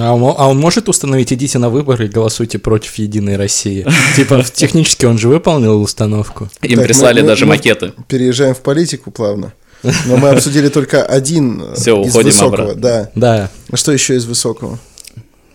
А, 0.00 0.12
он, 0.14 0.34
а 0.36 0.48
он 0.48 0.58
может 0.58 0.88
установить, 0.88 1.32
идите 1.32 1.58
на 1.58 1.68
выборы 1.70 2.06
и 2.06 2.08
голосуйте 2.08 2.58
против 2.58 2.94
Единой 2.96 3.36
России? 3.36 3.86
Типа, 4.16 4.42
технически 4.42 5.04
он 5.06 5.18
же 5.18 5.28
выполнил 5.28 5.80
установку. 5.80 6.48
Им 6.62 6.76
Так, 6.78 6.86
прислали 6.86 7.20
мы- 7.20 7.26
даже 7.26 7.44
мы 7.46 7.50
макеты. 7.56 7.92
Переезжаем 8.08 8.54
в 8.54 8.60
политику 8.60 9.10
плавно. 9.10 9.52
Но 10.06 10.16
мы 10.16 10.28
обсудили 10.30 10.68
только 10.68 11.04
один 11.04 11.60
э, 11.60 11.74
Всё, 11.74 12.02
из 12.02 12.10
уходим 12.10 12.30
высокого. 12.30 12.62
обратно. 12.72 12.80
Да. 12.80 13.10
Да. 13.14 13.50
Что 13.76 13.92
еще 13.92 14.14
из 14.16 14.24
высокого? 14.26 14.78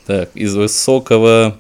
Так, 0.06 0.30
из 0.36 0.54
высокого... 0.56 1.58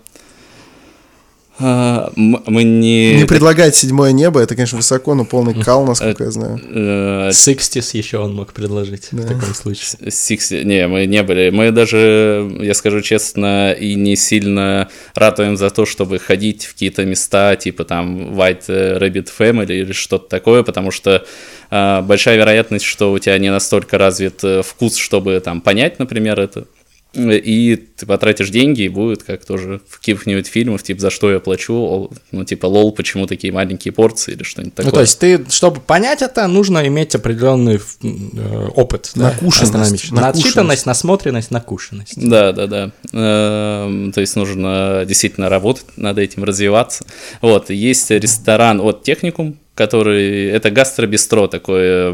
а, 1.59 2.11
мы 2.15 2.63
не... 2.63 3.15
Не 3.15 3.25
предлагать 3.25 3.75
седьмое 3.75 4.11
небо, 4.11 4.39
это, 4.39 4.55
конечно, 4.55 4.77
высоко, 4.77 5.15
но 5.15 5.25
полный 5.25 5.53
кал, 5.53 5.85
насколько 5.85 6.23
я 6.25 6.31
знаю. 6.31 6.59
э, 6.63 7.31
Сикстис 7.33 7.93
еще 7.93 8.19
он 8.19 8.35
мог 8.35 8.53
предложить 8.53 9.11
в 9.11 9.21
таком 9.27 9.53
случае. 9.53 9.99
Six- 10.09 10.63
Не, 10.63 10.87
мы 10.87 11.05
не 11.05 11.23
были. 11.23 11.49
Мы 11.49 11.71
даже, 11.71 12.49
я 12.61 12.73
скажу 12.73 13.01
честно, 13.01 13.71
и 13.73 13.95
не 13.95 14.15
сильно 14.15 14.89
ратуем 15.15 15.57
за 15.57 15.69
то, 15.69 15.85
чтобы 15.85 16.19
ходить 16.19 16.65
в 16.65 16.73
какие-то 16.73 17.05
места, 17.05 17.55
типа 17.55 17.83
там 17.85 18.33
White 18.39 18.67
Rabbit 18.99 19.29
Family 19.37 19.73
или 19.81 19.91
что-то 19.93 20.29
такое, 20.29 20.63
потому 20.63 20.91
что 20.91 21.25
а, 21.69 22.01
большая 22.01 22.37
вероятность, 22.37 22.85
что 22.85 23.11
у 23.11 23.19
тебя 23.19 23.37
не 23.39 23.51
настолько 23.51 23.97
развит 23.97 24.43
э, 24.43 24.61
вкус, 24.63 24.95
чтобы 24.95 25.39
там 25.39 25.61
понять, 25.61 25.99
например, 25.99 26.39
это. 26.39 26.65
И 27.13 27.75
ты 27.75 28.05
потратишь 28.05 28.49
деньги, 28.49 28.83
и 28.83 28.89
будет 28.89 29.23
как 29.23 29.43
тоже 29.45 29.81
в 29.89 29.99
каких-нибудь 29.99 30.47
фильмах, 30.47 30.83
типа, 30.83 31.01
за 31.01 31.09
что 31.09 31.31
я 31.31 31.39
плачу, 31.39 32.11
ну, 32.31 32.43
типа, 32.43 32.67
лол, 32.67 32.91
почему 32.91 33.25
такие 33.25 33.51
маленькие 33.51 33.91
порции 33.91 34.33
или 34.33 34.43
что-нибудь 34.43 34.75
такое. 34.75 34.91
Ну, 34.91 34.95
то 34.95 35.01
есть 35.01 35.19
ты, 35.19 35.45
чтобы 35.49 35.79
понять 35.79 36.21
это, 36.21 36.45
нужно 36.47 36.85
иметь 36.87 37.15
определенный 37.15 37.79
э, 38.03 38.67
опыт. 38.75 39.11
да, 39.15 39.31
Накушенность. 39.31 40.11
Начитанность, 40.11 40.85
насмотренность, 40.85 41.51
накушенность. 41.51 42.17
Да, 42.17 42.51
да, 42.51 42.67
да. 42.67 42.91
Эм, 43.13 44.11
То 44.11 44.21
есть 44.21 44.35
нужно 44.35 45.03
действительно 45.07 45.49
работать 45.49 45.85
над 45.95 46.17
этим, 46.17 46.43
развиваться. 46.43 47.05
Вот, 47.41 47.69
есть 47.69 48.11
ресторан 48.11 48.79
от 48.79 49.03
Техникум, 49.03 49.57
который, 49.77 50.47
это 50.47 50.71
гастробистро 50.71 51.47
такое, 51.47 52.13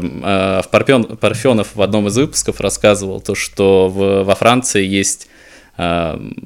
в 0.62 0.68
Парфен- 0.70 1.16
Парфенов 1.16 1.74
в 1.74 1.82
одном 1.82 2.06
из 2.08 2.16
выпусков 2.16 2.60
рассказывал 2.60 3.20
то, 3.20 3.34
что 3.34 3.88
в- 3.88 4.22
во 4.24 4.34
Франции 4.34 4.84
есть 4.84 5.28
эм, 5.76 6.36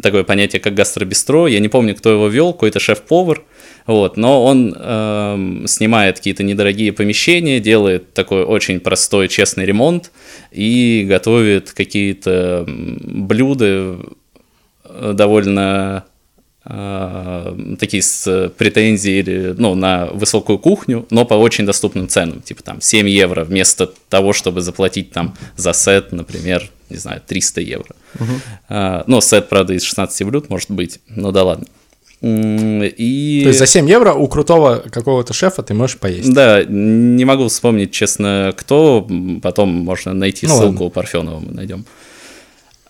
такое 0.00 0.22
понятие, 0.22 0.60
как 0.60 0.74
гастробистро. 0.74 1.46
Я 1.48 1.58
не 1.58 1.68
помню, 1.68 1.96
кто 1.96 2.10
его 2.12 2.28
вел, 2.28 2.52
какой-то 2.52 2.78
шеф-повар. 2.78 3.42
Вот, 3.86 4.16
но 4.16 4.44
он 4.44 4.72
эм, 4.78 5.66
снимает 5.66 6.18
какие-то 6.18 6.44
недорогие 6.44 6.92
помещения, 6.92 7.58
делает 7.58 8.14
такой 8.14 8.44
очень 8.44 8.78
простой, 8.78 9.26
честный 9.26 9.64
ремонт 9.66 10.12
и 10.52 11.04
готовит 11.08 11.72
какие-то 11.72 12.64
блюда 12.68 13.96
э, 14.84 15.12
довольно 15.14 16.04
э, 16.06 16.11
такие 16.64 18.02
с 18.02 18.52
претензией 18.56 19.18
или, 19.18 19.54
ну, 19.58 19.74
на 19.74 20.06
высокую 20.06 20.58
кухню, 20.58 21.06
но 21.10 21.24
по 21.24 21.34
очень 21.34 21.66
доступным 21.66 22.08
ценам, 22.08 22.40
типа 22.40 22.62
там 22.62 22.80
7 22.80 23.08
евро 23.08 23.44
вместо 23.44 23.90
того, 24.08 24.32
чтобы 24.32 24.60
заплатить 24.60 25.10
там 25.10 25.34
за 25.56 25.72
сет, 25.72 26.12
например, 26.12 26.70
не 26.88 26.98
знаю, 26.98 27.20
300 27.26 27.60
евро. 27.62 27.96
А, 28.68 29.02
ну, 29.06 29.20
сет, 29.20 29.48
правда, 29.48 29.74
из 29.74 29.82
16 29.82 30.26
блюд 30.26 30.50
может 30.50 30.70
быть, 30.70 31.00
ну 31.08 31.32
да 31.32 31.42
ладно. 31.42 31.66
И... 32.22 33.40
То 33.42 33.48
есть 33.48 33.58
за 33.58 33.66
7 33.66 33.88
евро 33.88 34.12
у 34.12 34.28
крутого 34.28 34.84
какого-то 34.92 35.32
шефа 35.32 35.64
ты 35.64 35.74
можешь 35.74 35.98
поесть. 35.98 36.32
Да, 36.32 36.62
не 36.62 37.24
могу 37.24 37.48
вспомнить, 37.48 37.90
честно, 37.90 38.54
кто. 38.56 39.08
Потом 39.42 39.70
можно 39.70 40.12
найти 40.12 40.46
Ну 40.46 40.52
ссылку 40.52 40.72
ладно. 40.72 40.84
у 40.84 40.90
Парфенова, 40.90 41.40
мы 41.40 41.52
найдем. 41.52 41.84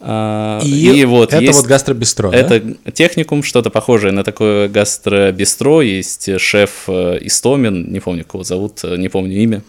А, 0.04 0.60
И, 0.64 1.04
вот 1.04 1.32
это 1.32 1.42
есть- 1.42 1.58
вот 1.60 1.68
гастробистро, 1.68 2.30
да? 2.30 2.36
это 2.36 2.60
техникум, 2.92 3.42
что-то 3.42 3.70
похожее 3.70 4.12
на 4.12 4.24
такое 4.24 4.68
гастробистро. 4.68 5.80
Есть 5.80 6.40
шеф 6.40 6.84
э, 6.88 7.18
Истомин, 7.22 7.92
не 7.92 8.00
помню, 8.00 8.24
кого 8.24 8.42
зовут, 8.42 8.80
э, 8.82 8.96
не 8.96 9.08
помню 9.08 9.36
имя. 9.42 9.62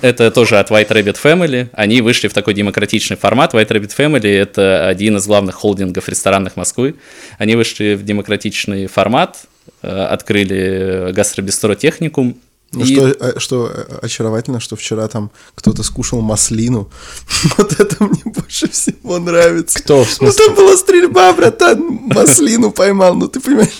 это 0.00 0.30
тоже 0.30 0.58
от 0.58 0.70
White 0.70 0.88
Rabbit 0.88 1.16
Family. 1.22 1.68
Они 1.72 2.00
вышли 2.00 2.28
в 2.28 2.32
такой 2.32 2.54
демократичный 2.54 3.18
формат. 3.18 3.52
White 3.52 3.68
Rabbit 3.68 3.94
Family— 3.96 4.28
это 4.34 4.88
один 4.88 5.18
из 5.18 5.26
главных 5.26 5.56
холдингов 5.56 6.08
ресторанных 6.08 6.56
Москвы. 6.56 6.94
Они 7.38 7.54
вышли 7.56 7.94
в 7.94 8.02
демократичный 8.04 8.86
формат, 8.86 9.42
э, 9.82 9.88
открыли 9.88 11.12
гастробистро 11.12 11.74
техникум. 11.74 12.38
Ну, 12.72 12.84
и- 12.84 12.94
что, 12.94 13.08
э, 13.08 13.38
что 13.38 13.72
э, 13.74 13.98
очаровательно, 14.02 14.60
что 14.60 14.76
вчера 14.76 15.08
там 15.08 15.30
кто-то 15.56 15.82
скушал 15.82 16.20
маслину. 16.20 16.88
Вот 17.58 17.80
это 17.80 18.04
мне 18.04 18.22
больше 18.24 18.68
всего 18.70 19.18
нравится. 19.18 19.78
Кто, 19.80 20.04
в 20.04 20.08
Ну 20.20 20.30
смысле? 20.30 20.46
там 20.46 20.54
была 20.54 20.76
стрельба, 20.76 21.32
братан, 21.32 21.80
маслину 22.06 22.70
поймал, 22.70 23.14
ну 23.14 23.26
ты 23.28 23.40
понимаешь? 23.40 23.70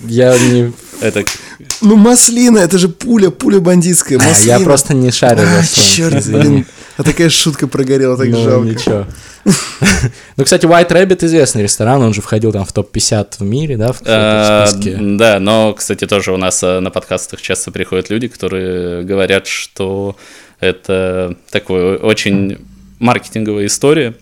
Я 0.00 0.36
не... 0.36 0.72
Это 1.00 1.24
Ну 1.80 1.94
маслина, 1.96 2.58
это 2.58 2.78
же 2.78 2.88
пуля, 2.88 3.30
пуля 3.30 3.60
бандитская, 3.60 4.18
А, 4.18 4.22
маслина. 4.24 4.58
я 4.58 4.60
просто 4.64 4.94
не 4.94 5.12
шарю 5.12 5.42
А, 5.46 5.62
черт, 5.64 6.26
блин. 6.26 6.66
А 6.96 7.04
такая 7.04 7.30
шутка 7.30 7.68
прогорела, 7.68 8.16
так 8.16 8.28
Ну, 8.28 8.42
жалко. 8.42 8.66
ничего. 8.66 9.06
Ну, 10.36 10.44
кстати, 10.44 10.66
White 10.66 10.88
Rabbit 10.88 11.24
известный 11.24 11.62
ресторан, 11.62 12.02
он 12.02 12.14
же 12.14 12.22
входил 12.22 12.52
там 12.52 12.64
в 12.64 12.72
топ-50 12.72 13.36
в 13.38 13.42
мире, 13.42 13.76
да, 13.76 13.92
в 13.92 14.00
в 14.00 14.66
списке. 14.68 14.96
Да, 15.00 15.38
но, 15.40 15.74
кстати, 15.74 16.06
тоже 16.06 16.32
у 16.32 16.36
нас 16.36 16.62
а, 16.62 16.80
на 16.80 16.90
подкастах 16.90 17.40
часто 17.40 17.70
приходят 17.70 18.10
люди, 18.10 18.28
которые 18.28 19.02
говорят, 19.02 19.46
что 19.46 20.16
это 20.60 21.36
такой 21.50 21.96
очень 21.96 22.58
маркетинговая 22.98 23.66
история. 23.66 24.14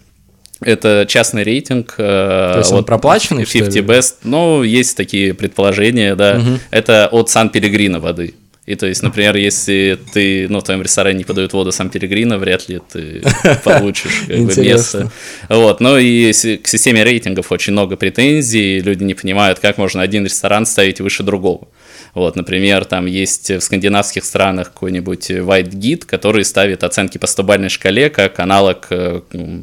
Это 0.63 1.07
частный 1.09 1.43
рейтинг. 1.43 1.95
То 1.97 2.57
есть 2.59 2.73
он 2.73 2.85
проплаченный, 2.85 3.47
что 3.47 3.61
50 3.61 3.75
ли? 3.75 3.81
Best. 3.81 4.15
Ну, 4.25 4.63
есть 4.63 4.97
такие 4.97 5.33
предположения, 5.33 6.15
да. 6.15 6.43
Это 6.71 7.09
от 7.11 7.31
Сан-Пелегрино 7.31 8.01
воды. 8.01 8.35
И 8.71 8.77
то 8.77 8.87
есть, 8.87 9.03
например, 9.03 9.35
если 9.35 9.99
ты, 10.13 10.47
ну, 10.49 10.61
в 10.61 10.63
твоем 10.63 10.81
ресторане 10.81 11.19
не 11.19 11.25
подают 11.25 11.53
воду 11.53 11.73
Сан-Пелегрино, 11.73 12.39
вряд 12.39 12.69
ли 12.69 12.81
ты 12.93 13.21
получишь 13.65 14.23
как 14.29 14.39
бы, 14.39 14.55
место. 14.63 15.11
Вот, 15.49 15.81
ну 15.81 15.99
и 15.99 16.31
к 16.33 16.69
системе 16.69 17.03
рейтингов 17.03 17.51
очень 17.51 17.73
много 17.73 17.97
претензий, 17.97 18.79
люди 18.79 19.03
не 19.03 19.15
понимают, 19.15 19.59
как 19.59 19.77
можно 19.77 20.03
один 20.03 20.25
ресторан 20.25 20.67
ставить 20.67 21.01
выше 21.01 21.25
другого. 21.25 21.67
Вот, 22.15 22.37
например, 22.37 22.85
там 22.85 23.07
есть 23.07 23.51
в 23.51 23.61
скандинавских 23.61 24.25
странах 24.25 24.73
какой-нибудь 24.73 25.31
White 25.33 25.71
Guide, 25.71 26.07
который 26.07 26.45
ставит 26.45 26.85
оценки 26.85 27.19
по 27.19 27.27
100 27.27 27.69
шкале, 27.71 28.09
как 28.09 28.39
аналог 28.39 28.87
э, 28.91 29.21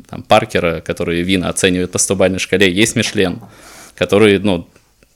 там, 0.09 0.23
Паркера, 0.23 0.81
который 0.81 1.21
вина 1.21 1.47
оценивает 1.47 1.93
по 1.93 1.97
100 1.97 2.39
шкале. 2.39 2.69
Есть 2.69 2.97
Мишлен, 2.97 3.39
который, 3.95 4.37
ну, 4.39 4.67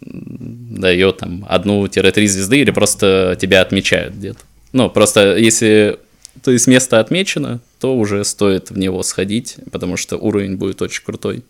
дает 0.02 1.18
там 1.18 1.46
одну-три 1.48 2.28
звезды 2.28 2.60
или 2.60 2.72
просто 2.72 3.38
тебя 3.40 3.62
отмечают 3.62 4.16
где-то. 4.16 4.40
Ну, 4.74 4.90
просто 4.90 5.38
если 5.38 5.98
то 6.44 6.52
есть 6.52 6.68
место 6.68 7.00
отмечено, 7.00 7.60
то 7.80 7.96
уже 7.96 8.24
стоит 8.24 8.72
в 8.72 8.78
него 8.78 9.04
сходить, 9.04 9.58
потому 9.72 9.98
что 9.98 10.18
уровень 10.18 10.56
будет 10.56 10.82
очень 10.82 11.04
крутой. 11.04 11.44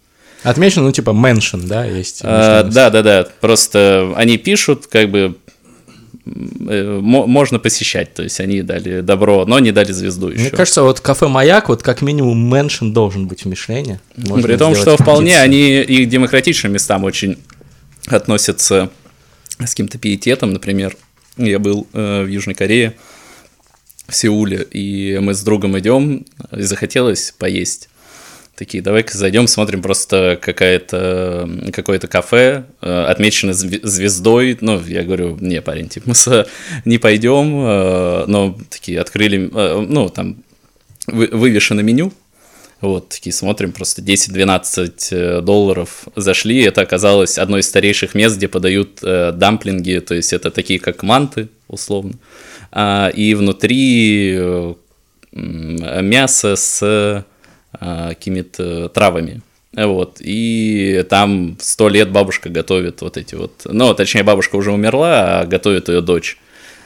Отмечено, 0.44 0.86
ну, 0.86 0.92
типа, 0.92 1.12
mention, 1.12 1.68
да, 1.68 1.86
есть. 1.86 2.22
А, 2.24 2.64
да, 2.64 2.90
да, 2.90 3.04
да. 3.04 3.28
Просто 3.42 4.12
они 4.16 4.38
пишут, 4.38 4.88
как 4.88 5.12
бы 5.12 5.36
э, 6.26 7.00
мо- 7.00 7.28
можно 7.28 7.60
посещать. 7.60 8.16
То 8.16 8.24
есть 8.24 8.40
они 8.40 8.64
дали 8.64 9.02
добро, 9.02 9.46
но 9.46 9.60
не 9.60 9.72
дали 9.72 9.92
звезду 9.92 10.30
еще. 10.30 10.42
Мне 10.42 10.50
кажется, 10.50 10.82
вот 10.82 11.00
кафе 11.00 11.28
«Маяк», 11.28 11.70
вот 11.70 11.84
как 11.84 12.02
минимум 12.02 12.52
меншин 12.52 12.92
должен 12.92 13.28
быть 13.28 13.44
в 13.44 13.46
Мишлене. 13.46 14.00
Можно 14.18 14.48
При 14.48 14.58
том, 14.58 14.74
что 14.74 14.98
вполне 14.98 15.40
они 15.40 15.80
и 15.82 16.06
к 16.06 16.10
демократичным 16.10 16.74
местам 16.74 17.04
очень 17.04 17.38
относятся 18.08 18.90
с 19.60 19.70
каким-то 19.72 19.98
пиететом. 19.98 20.52
Например, 20.54 20.96
я 21.38 21.60
был 21.60 21.88
э, 21.94 22.24
в 22.24 22.28
Южной 22.28 22.56
Корее, 22.56 22.96
в 24.08 24.16
Сеуле, 24.16 24.64
и 24.72 25.18
мы 25.22 25.34
с 25.34 25.42
другом 25.44 25.78
идем, 25.80 26.26
и 26.52 26.62
захотелось 26.62 27.34
поесть. 27.38 27.88
Такие, 28.56 28.84
давай-ка 28.84 29.18
зайдем, 29.18 29.48
смотрим 29.48 29.82
просто 29.82 30.38
какая-то, 30.40 31.50
какое-то 31.74 32.08
кафе, 32.08 32.66
э, 32.82 33.04
отмечено 33.06 33.52
зв- 33.52 33.80
звездой. 33.84 34.58
Ну, 34.62 34.80
я 34.86 35.04
говорю, 35.04 35.38
не, 35.40 35.62
парень, 35.62 35.88
типа, 35.90 36.10
мы 36.10 36.16
с- 36.16 36.48
не 36.86 36.98
пойдем, 36.98 37.60
э, 37.66 38.26
но 38.28 38.60
такие 38.70 39.00
открыли, 39.00 39.50
э, 39.52 39.86
ну, 39.88 40.10
там 40.10 40.44
вы- 41.08 41.30
вывешено 41.32 41.80
меню, 41.80 42.12
вот, 42.82 43.10
такие 43.10 43.32
смотрим, 43.32 43.72
просто 43.72 44.02
10-12 44.02 44.94
э, 45.12 45.42
долларов 45.42 46.08
зашли. 46.16 46.64
Это 46.64 46.82
оказалось 46.82 47.38
одно 47.38 47.60
из 47.60 47.68
старейших 47.68 48.16
мест, 48.16 48.38
где 48.38 48.48
подают 48.48 49.00
э, 49.04 49.32
дамплинги, 49.32 50.00
то 50.00 50.16
есть 50.16 50.34
это 50.34 50.50
такие 50.50 50.80
как 50.80 51.04
манты, 51.04 51.50
условно. 51.68 52.14
А, 52.72 53.10
и 53.10 53.36
внутри 53.36 54.36
э, 54.36 54.74
мясо 55.32 56.56
с 56.56 56.82
а, 57.74 58.10
какими-то 58.10 58.90
травами. 58.90 59.42
Вот, 59.74 60.18
и 60.20 61.06
там 61.10 61.58
сто 61.62 61.88
лет 61.88 62.12
бабушка 62.12 62.50
готовит 62.50 63.02
вот 63.02 63.16
эти 63.16 63.36
вот, 63.36 63.62
ну, 63.64 63.94
точнее, 63.94 64.24
бабушка 64.24 64.58
уже 64.58 64.74
умерла, 64.74 65.42
а 65.42 65.46
готовит 65.46 65.88
ее 65.88 66.02
дочь. 66.02 66.38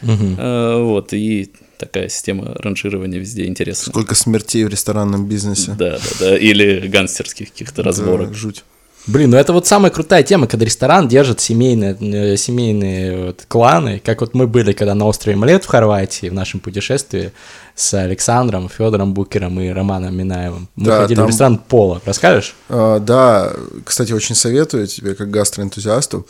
Э, 0.02 0.78
Вот, 0.82 1.14
и 1.14 1.52
такая 1.78 2.10
система 2.10 2.56
ранжирования 2.60 3.20
везде 3.20 3.46
интересная. 3.46 3.92
Сколько 3.92 4.16
смертей 4.16 4.64
в 4.64 4.70
ресторанном 4.70 5.28
бизнесе. 5.28 5.76
Да, 5.78 5.92
да, 5.92 6.00
да. 6.20 6.38
Или 6.38 6.88
гангстерских 6.88 7.52
каких-то 7.52 7.84
разборок. 7.84 8.30
Да, 8.30 8.34
жуть. 8.36 8.64
Блин, 9.08 9.30
ну 9.30 9.38
это 9.38 9.54
вот 9.54 9.68
самая 9.68 9.92
крутая 9.92 10.24
тема, 10.24 10.48
когда 10.48 10.66
ресторан 10.66 11.08
держит 11.08 11.40
семейные, 11.40 11.96
э, 12.34 12.38
семейные 12.38 13.26
вот 13.28 13.46
кланы, 13.48 14.02
как 14.04 14.22
вот 14.22 14.34
мы 14.34 14.48
были, 14.48 14.74
когда 14.74 14.96
на 14.96 15.06
острове 15.06 15.38
Млет 15.38 15.64
в 15.64 15.68
Хорватии 15.68 16.28
в 16.28 16.34
нашем 16.34 16.60
путешествии 16.60 17.32
с 17.76 17.94
Александром, 17.94 18.68
Федором 18.68 19.14
Букером 19.14 19.60
и 19.62 19.70
Романом 19.70 20.18
Минаевым. 20.18 20.70
Мы 20.76 20.86
Да, 20.88 21.02
ходили 21.02 21.18
там- 21.18 21.28
в 21.28 21.30
ресторан 21.30 21.58
Пола. 21.60 22.02
Расскажешь? 22.04 22.56
А, 22.68 22.98
да, 22.98 23.54
кстати, 23.84 24.12
очень 24.12 24.34
советую 24.34 24.88
тебе, 24.88 25.14
как 25.14 25.30
гастроэнтузиасту, 25.30 26.26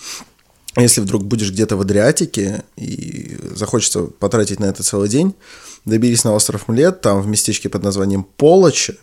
если 0.81 1.01
вдруг 1.01 1.23
будешь 1.23 1.51
где-то 1.51 1.77
в 1.77 1.81
Адриатике 1.81 2.63
и 2.75 3.37
захочется 3.55 4.01
потратить 4.01 4.59
на 4.59 4.65
это 4.65 4.83
целый 4.83 5.09
день, 5.09 5.33
доберись 5.85 6.23
на 6.23 6.33
остров 6.33 6.67
Млет, 6.67 7.01
там 7.01 7.21
в 7.21 7.27
местечке 7.27 7.69
под 7.69 7.83
названием 7.83 8.25
Полочи 8.37 8.97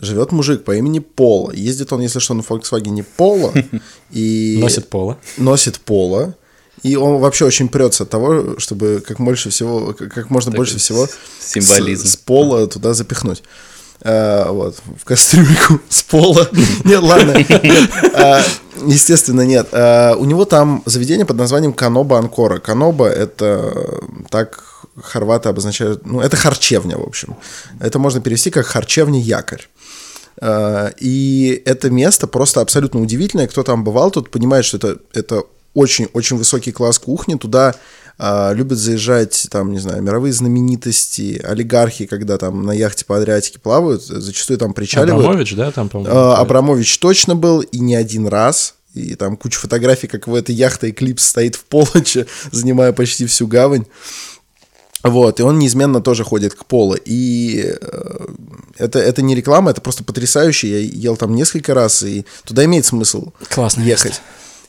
живет 0.00 0.32
мужик 0.32 0.64
по 0.64 0.74
имени 0.74 0.98
Пола. 0.98 1.52
Ездит 1.52 1.92
он, 1.92 2.00
если 2.00 2.18
что, 2.18 2.34
на 2.34 2.40
Volkswagen 2.40 3.04
Пола 3.16 3.52
и 4.10 4.58
Носит 4.60 4.88
Пола. 4.88 5.18
носит 5.36 5.80
Пола. 5.80 6.34
И 6.82 6.96
он 6.96 7.20
вообще 7.20 7.46
очень 7.46 7.68
прется 7.68 8.02
от 8.02 8.10
того, 8.10 8.58
чтобы 8.58 9.02
как 9.06 9.18
больше 9.18 9.50
всего, 9.50 9.94
как 9.94 10.28
можно 10.28 10.50
больше 10.50 10.78
всего 10.78 11.08
символизм. 11.40 12.06
С, 12.06 12.12
с 12.12 12.16
пола 12.16 12.66
туда 12.66 12.92
запихнуть. 12.92 13.42
А, 14.02 14.50
вот, 14.50 14.76
в 14.98 15.04
кастрюльку 15.04 15.80
с 15.88 16.02
пола. 16.02 16.48
Нет, 16.84 17.02
ладно. 17.02 17.32
Нет, 17.32 17.90
а, 18.14 18.42
естественно, 18.86 19.42
нет. 19.42 19.68
А, 19.72 20.14
у 20.14 20.24
него 20.24 20.44
там 20.44 20.82
заведение 20.86 21.24
под 21.24 21.36
названием 21.36 21.72
Каноба 21.72 22.18
Анкора. 22.18 22.58
Каноба— 22.58 23.06
это 23.08 24.00
так 24.30 24.62
хорваты 25.02 25.48
обозначают... 25.48 26.06
Ну, 26.06 26.20
это 26.20 26.36
харчевня, 26.36 26.96
в 26.96 27.02
общем. 27.02 27.36
Это 27.80 27.98
можно 27.98 28.20
перевести 28.20 28.50
как 28.50 28.66
харчевня-якорь. 28.66 29.68
И 31.00 31.62
это 31.64 31.90
место 31.90 32.26
просто 32.26 32.60
абсолютно 32.60 33.00
удивительное. 33.00 33.48
Кто 33.48 33.62
там 33.62 33.82
бывал, 33.82 34.10
тот 34.10 34.30
понимает, 34.30 34.64
что 34.64 34.76
это, 34.76 34.98
это 35.12 35.42
очень-очень 35.74 36.36
высокий 36.36 36.72
класс 36.72 36.98
кухни. 36.98 37.34
Туда 37.34 37.74
любят 38.18 38.78
заезжать, 38.78 39.48
там, 39.50 39.72
не 39.72 39.78
знаю, 39.78 40.02
мировые 40.02 40.32
знаменитости, 40.32 41.40
олигархи, 41.44 42.06
когда 42.06 42.38
там 42.38 42.62
на 42.62 42.72
яхте 42.72 43.04
по 43.04 43.16
Адриатике 43.16 43.58
плавают, 43.58 44.04
зачастую 44.04 44.58
там 44.58 44.72
причаливают. 44.72 45.24
Абрамович, 45.24 45.54
да, 45.56 45.72
там, 45.72 45.88
по-моему? 45.88 46.16
А, 46.16 46.36
Абрамович 46.36 46.98
точно 46.98 47.34
был, 47.34 47.60
и 47.60 47.78
не 47.80 47.94
один 47.96 48.28
раз. 48.28 48.74
И 48.94 49.16
там 49.16 49.36
куча 49.36 49.58
фотографий, 49.58 50.06
как 50.06 50.28
в 50.28 50.34
этой 50.34 50.54
яхте 50.54 50.90
Эклипс 50.90 51.26
стоит 51.26 51.56
в 51.56 51.64
полоче, 51.64 52.26
занимая 52.52 52.92
почти 52.92 53.26
всю 53.26 53.48
гавань. 53.48 53.86
Вот, 55.02 55.38
и 55.38 55.42
он 55.42 55.58
неизменно 55.58 56.00
тоже 56.00 56.24
ходит 56.24 56.54
к 56.54 56.64
полу. 56.64 56.96
И 57.04 57.62
э, 57.78 58.26
это, 58.78 59.00
это 59.00 59.20
не 59.20 59.34
реклама, 59.34 59.72
это 59.72 59.80
просто 59.82 60.02
потрясающе. 60.02 60.70
Я 60.70 60.78
ел 60.78 61.16
там 61.16 61.34
несколько 61.34 61.74
раз, 61.74 62.04
и 62.04 62.24
туда 62.44 62.64
имеет 62.64 62.86
смысл 62.86 63.32
Классное 63.50 63.84
ехать. 63.84 64.12
место. 64.12 64.22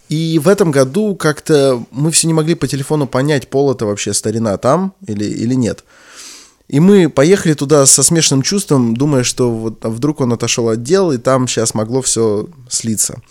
И 0.09 0.39
в 0.39 0.47
этом 0.47 0.71
году 0.71 1.15
как-то 1.15 1.83
мы 1.91 2.11
все 2.11 2.27
не 2.27 2.33
могли 2.33 2.55
по 2.55 2.67
телефону 2.67 3.07
понять, 3.07 3.49
пол 3.49 3.71
это 3.71 3.85
вообще 3.85 4.13
старина 4.13 4.57
там 4.57 4.93
или, 5.07 5.25
или 5.25 5.55
нет. 5.55 5.83
И 6.67 6.79
мы 6.79 7.09
поехали 7.09 7.53
туда 7.53 7.85
со 7.85 8.03
смешанным 8.03 8.41
чувством, 8.41 8.95
думая, 8.95 9.23
что 9.23 9.51
вот 9.51 9.83
а 9.85 9.89
вдруг 9.89 10.21
он 10.21 10.33
отошел 10.33 10.69
от 10.69 10.83
дел, 10.83 11.11
и 11.11 11.17
там 11.17 11.47
сейчас 11.47 11.73
могло 11.73 12.01
все 12.01 12.47
слиться. 12.69 13.21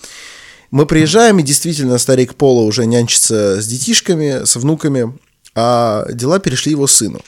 Мы 0.71 0.87
приезжаем, 0.87 1.39
и 1.39 1.43
действительно 1.45 1.99
старик 1.99 2.35
Пола 2.35 2.63
уже 2.63 2.87
нянчится 2.87 3.61
с 3.61 3.67
детишками, 3.67 4.45
с 4.45 4.57
внуками, 4.57 5.17
а 5.55 6.07
дела 6.13 6.39
перешли 6.39 6.73
его 6.73 6.87
сыну. 6.87 7.21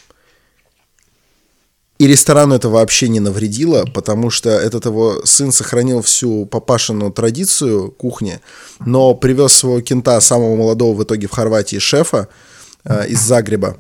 И 1.99 2.07
ресторану 2.07 2.55
это 2.55 2.69
вообще 2.69 3.09
не 3.09 3.21
навредило, 3.21 3.87
потому 3.95 4.29
что 4.29 4.51
этот 4.51 4.85
его 4.85 5.23
сын 5.25 5.51
сохранил 5.51 6.03
всю 6.03 6.45
папашину 6.45 7.11
традицию 7.11 7.91
кухни, 7.91 8.41
но 8.85 9.15
привез 9.15 9.53
своего 9.53 9.81
кента, 9.81 10.21
самого 10.21 10.57
молодого 10.57 10.95
в 10.95 11.03
итоге 11.03 11.27
в 11.27 11.31
Хорватии, 11.31 11.79
шефа 11.79 12.29
э, 12.85 13.09
из 13.09 13.21
Загреба, 13.21 13.79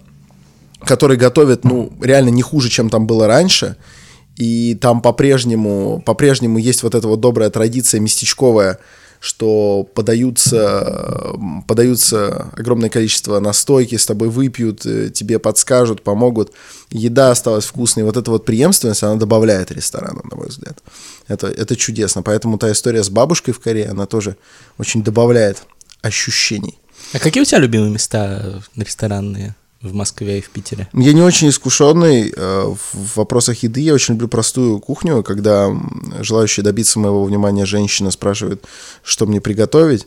который 0.85 1.19
готовит, 1.19 1.65
ну, 1.65 1.93
реально 2.01 2.31
не 2.31 2.43
хуже, 2.43 2.71
чем 2.71 2.89
там 2.89 3.07
было 3.07 3.27
раньше. 3.27 3.77
И 4.37 4.75
там 4.75 5.03
по-прежнему, 5.03 6.03
по-прежнему 6.05 6.59
есть 6.59 6.83
вот 6.83 6.95
эта 6.95 7.09
вот 7.09 7.21
добрая 7.21 7.51
традиция 7.51 8.01
местечковая, 8.01 8.79
что 9.21 9.89
подаются, 9.95 11.35
подаются 11.67 12.51
огромное 12.57 12.91
количество 12.91 13.41
настойки, 13.41 13.97
с 13.97 14.07
тобой 14.07 14.29
выпьют, 14.29 14.87
э, 14.87 15.11
тебе 15.11 15.39
подскажут, 15.39 16.03
помогут. 16.03 16.53
Еда 16.91 17.31
осталась 17.31 17.65
вкусной. 17.65 18.05
Вот 18.05 18.17
эта 18.17 18.31
вот 18.31 18.45
преемственность, 18.45 19.03
она 19.03 19.17
добавляет 19.17 19.73
ресторану, 19.73 20.23
на 20.31 20.37
мой 20.37 20.49
взгляд. 20.49 20.79
Это, 21.29 21.49
это 21.49 21.77
чудесно. 21.77 22.23
Поэтому 22.23 22.59
та 22.59 22.71
история 22.73 23.03
с 23.03 23.11
бабушкой 23.11 23.55
в 23.55 23.61
Корее, 23.61 23.89
она 23.89 24.07
тоже 24.07 24.37
очень 24.79 25.03
добавляет 25.03 25.63
ощущений. 26.03 26.79
А 27.13 27.19
какие 27.19 27.43
у 27.43 27.47
тебя 27.47 27.59
любимые 27.59 27.91
места 27.91 28.63
ресторанные? 28.77 29.55
В 29.83 29.95
Москве 29.95 30.39
и 30.39 30.41
в 30.41 30.51
Питере? 30.51 30.89
Я 30.93 31.13
не 31.13 31.23
очень 31.23 31.49
искушенный 31.49 32.33
э, 32.35 32.65
в 32.65 33.17
вопросах 33.17 33.63
еды. 33.63 33.81
Я 33.81 33.95
очень 33.95 34.15
люблю 34.15 34.29
простую 34.29 34.79
кухню, 34.81 35.23
когда 35.23 35.71
желающая 36.21 36.65
добиться 36.65 36.99
моего 36.99 37.25
внимания 37.25 37.67
женщина 37.67 38.11
спрашивает, 38.11 38.65
что 39.03 39.27
мне 39.27 39.41
приготовить. 39.41 40.07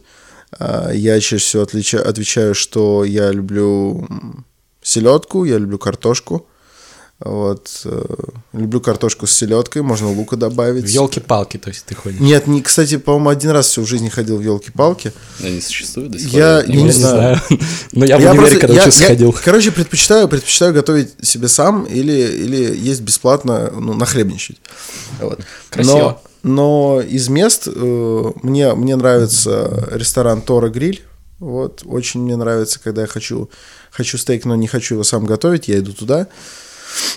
Э, 0.60 0.92
я 0.94 1.20
чаще 1.20 1.38
всего 1.38 1.64
отвечаю, 1.64 2.56
что 2.56 3.04
я 3.04 3.32
люблю 3.32 4.08
селедку, 4.82 5.46
я 5.46 5.58
люблю 5.58 5.78
картошку. 5.78 6.48
Вот. 7.20 7.82
Э, 7.84 8.02
люблю 8.54 8.80
картошку 8.80 9.28
с 9.28 9.34
селедкой, 9.34 9.82
можно 9.82 10.10
лука 10.10 10.38
добавить. 10.38 10.86
В 10.86 10.88
елки-палки, 10.88 11.58
то 11.58 11.70
есть 11.70 11.86
ты 11.86 11.94
ходишь? 11.94 12.20
Нет, 12.22 12.48
не, 12.48 12.62
кстати, 12.62 12.98
по-моему, 12.98 13.30
один 13.30 13.52
раз 13.52 13.68
всю 13.68 13.82
в 13.82 13.88
жизни 13.88 14.08
ходил 14.08 14.38
в 14.38 14.42
елки-палки. 14.42 15.12
Они 15.44 15.60
существуют 15.60 16.14
до 16.14 16.20
сих 16.20 16.32
пор? 16.32 16.40
Я 16.40 16.64
не, 16.66 16.84
не 16.84 16.92
знаю. 16.92 17.42
Но 17.92 18.06
я 18.06 18.18
в 18.18 18.22
универе, 18.22 18.58
когда 18.58 18.82
учился, 18.82 19.04
ходил. 19.04 19.36
Короче, 19.44 19.72
предпочитаю, 19.72 20.30
предпочитаю 20.30 20.74
готовить 20.74 21.14
себе 21.22 21.50
сам 21.50 21.84
или, 21.84 22.14
или 22.14 22.78
есть 22.78 23.02
бесплатно, 23.02 23.70
ну, 23.78 23.94
нахлебничать. 23.94 24.58
Вот. 25.20 25.42
Красиво. 25.70 26.22
Но, 26.42 27.02
но 27.02 27.02
из 27.02 27.28
мест 27.28 27.68
э, 27.68 28.32
мне, 28.44 28.74
мне 28.76 28.96
нравится 28.96 29.90
ресторан 29.92 30.42
Тора 30.42 30.70
Гриль. 30.70 31.04
Вот, 31.40 31.84
очень 31.86 32.22
мне 32.22 32.36
нравится, 32.36 32.80
когда 32.82 33.02
я 33.02 33.08
хочу, 33.08 33.50
хочу 33.92 34.18
стейк, 34.18 34.46
но 34.46 34.56
не 34.56 34.68
хочу 34.68 34.96
его 34.96 35.04
сам 35.04 35.26
готовить, 35.26 35.68
я 35.68 35.80
иду 35.80 35.94
туда. 35.94 36.28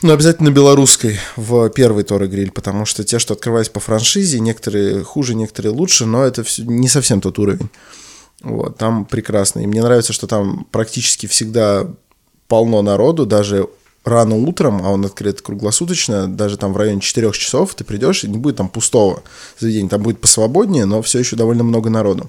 Ну, 0.02 0.12
обязательно 0.12 0.50
белорусской 0.50 1.18
в 1.36 1.68
первый 1.70 2.04
Тора 2.04 2.26
гриль, 2.26 2.50
потому 2.50 2.84
что 2.84 3.04
те, 3.04 3.18
что 3.18 3.34
открывались 3.34 3.68
по 3.68 3.80
франшизе, 3.80 4.40
некоторые 4.40 5.04
хуже, 5.04 5.34
некоторые 5.34 5.72
лучше, 5.72 6.06
но 6.06 6.24
это 6.24 6.42
все 6.44 6.62
не 6.64 6.88
совсем 6.88 7.20
тот 7.20 7.38
уровень. 7.38 7.70
Вот, 8.42 8.76
там 8.76 9.04
прекрасно. 9.04 9.60
И 9.60 9.66
мне 9.66 9.82
нравится, 9.82 10.12
что 10.12 10.26
там 10.26 10.66
практически 10.70 11.26
всегда 11.26 11.86
полно 12.48 12.82
народу, 12.82 13.24
даже 13.24 13.68
рано 14.04 14.34
утром, 14.34 14.82
а 14.84 14.90
он 14.90 15.04
открыт 15.04 15.40
круглосуточно, 15.42 16.26
даже 16.26 16.56
там 16.56 16.72
в 16.72 16.76
районе 16.76 17.00
4 17.00 17.32
часов 17.32 17.74
ты 17.74 17.84
придешь, 17.84 18.24
и 18.24 18.28
не 18.28 18.38
будет 18.38 18.56
там 18.56 18.68
пустого 18.68 19.22
заведения, 19.58 19.88
там 19.88 20.02
будет 20.02 20.20
посвободнее, 20.20 20.86
но 20.86 21.02
все 21.02 21.20
еще 21.20 21.36
довольно 21.36 21.62
много 21.62 21.88
народу. 21.88 22.28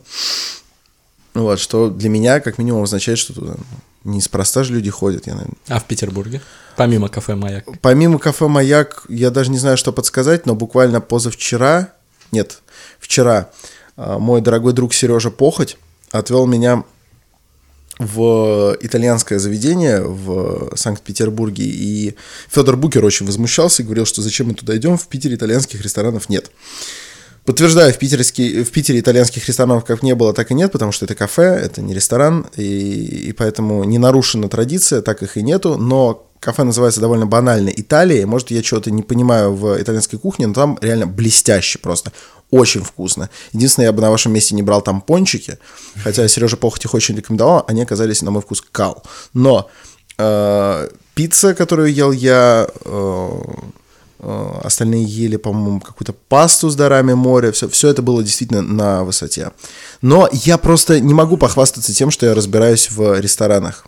Вот, 1.34 1.60
что 1.60 1.90
для 1.90 2.10
меня 2.10 2.40
как 2.42 2.60
минимум 2.60 2.84
означает, 2.84 3.18
что 3.18 3.34
туда 3.34 3.56
неспроста 4.04 4.64
же 4.64 4.74
люди 4.74 4.92
ходят. 4.92 5.26
Я, 5.26 5.34
наверное. 5.34 5.58
А 5.68 5.80
в 5.80 5.86
Петербурге? 5.86 6.42
Помимо 6.76 7.10
кафе 7.10 7.36
«Маяк». 7.36 7.66
Помимо 7.82 8.20
кафе 8.20 8.48
«Маяк» 8.48 9.06
я 9.10 9.30
даже 9.30 9.52
не 9.52 9.58
знаю, 9.58 9.78
что 9.78 9.92
подсказать, 9.92 10.46
но 10.46 10.56
буквально 10.56 11.02
позавчера, 11.02 11.94
нет, 12.32 12.62
вчера, 13.00 13.50
а, 13.96 14.20
мой 14.20 14.42
дорогой 14.42 14.74
друг 14.74 14.94
Сережа 14.94 15.30
Похоть 15.32 15.78
отвел 16.12 16.46
меня 16.46 16.84
в 18.00 18.76
итальянское 18.82 19.38
заведение 19.38 20.02
в 20.02 20.76
Санкт-Петербурге, 20.76 21.64
и 21.64 22.16
Федор 22.50 22.76
Букер 22.76 23.06
очень 23.06 23.26
возмущался 23.26 23.84
и 23.84 23.86
говорил, 23.86 24.06
что 24.06 24.22
зачем 24.22 24.48
мы 24.48 24.56
туда 24.56 24.76
идем, 24.76 24.98
в 24.98 25.08
Питере 25.08 25.36
итальянских 25.36 25.82
ресторанов 25.82 26.28
нет. 26.28 26.52
Подтверждаю, 27.46 27.94
в, 27.94 27.98
в 27.98 28.72
Питере 28.72 29.00
итальянских 29.00 29.46
ресторанов 29.48 29.84
как 29.84 30.02
не 30.02 30.16
было, 30.16 30.34
так 30.34 30.52
и 30.52 30.54
нет, 30.54 30.72
потому 30.72 30.94
что 30.94 31.06
это 31.06 31.14
кафе, 31.14 31.44
это 31.44 31.82
не 31.82 31.94
ресторан, 31.94 32.48
и, 32.56 33.28
и 33.28 33.32
поэтому 33.34 33.84
не 33.84 33.98
нарушена 33.98 34.48
традиция, 34.48 35.02
так 35.02 35.22
их 35.24 35.36
и 35.36 35.44
нету, 35.44 35.78
но 35.78 36.26
кафе 36.40 36.64
называется 36.64 37.02
довольно 37.02 37.26
банально 37.26 37.70
Италия, 37.76 38.26
может, 38.26 38.52
я 38.52 38.62
чего-то 38.62 38.92
не 38.92 39.04
понимаю 39.04 39.54
в 39.54 39.82
итальянской 39.82 40.18
кухне, 40.20 40.48
но 40.48 40.54
там 40.54 40.78
реально 40.82 41.06
блестяще 41.06 41.80
просто, 41.80 42.14
очень 42.50 42.82
вкусно. 42.82 43.30
Единственное, 43.52 43.88
я 43.88 43.92
бы 43.92 44.02
на 44.02 44.10
вашем 44.10 44.32
месте 44.32 44.56
не 44.56 44.64
брал 44.64 44.82
там 44.82 45.02
пончики, 45.02 45.58
хотя 46.02 46.26
Сережа 46.30 46.56
Похоть 46.56 46.86
их 46.86 46.94
очень 46.94 47.16
рекомендовал, 47.18 47.66
они 47.68 47.82
оказались, 47.82 48.22
на 48.22 48.32
мой 48.32 48.42
вкус, 48.42 48.64
кал. 48.72 49.04
Но 49.34 49.70
э, 50.18 50.90
пицца, 51.14 51.54
которую 51.56 51.94
ел 51.94 52.14
я... 52.14 52.68
Э, 52.86 53.32
остальные 54.64 55.04
ели, 55.04 55.38
по-моему, 55.38 55.80
какую-то 55.80 56.14
пасту 56.14 56.70
с 56.70 56.76
дарами 56.76 57.14
моря, 57.14 57.52
все, 57.52 57.68
все 57.70 57.90
это 57.90 58.02
было 58.02 58.24
действительно 58.24 58.62
на 58.62 59.04
высоте. 59.04 59.52
Но 60.02 60.30
я 60.32 60.58
просто 60.58 61.00
не 61.00 61.14
могу 61.14 61.38
похвастаться 61.38 61.94
тем, 61.94 62.12
что 62.12 62.26
я 62.26 62.34
разбираюсь 62.34 62.90
в 62.92 63.20
ресторанах, 63.20 63.86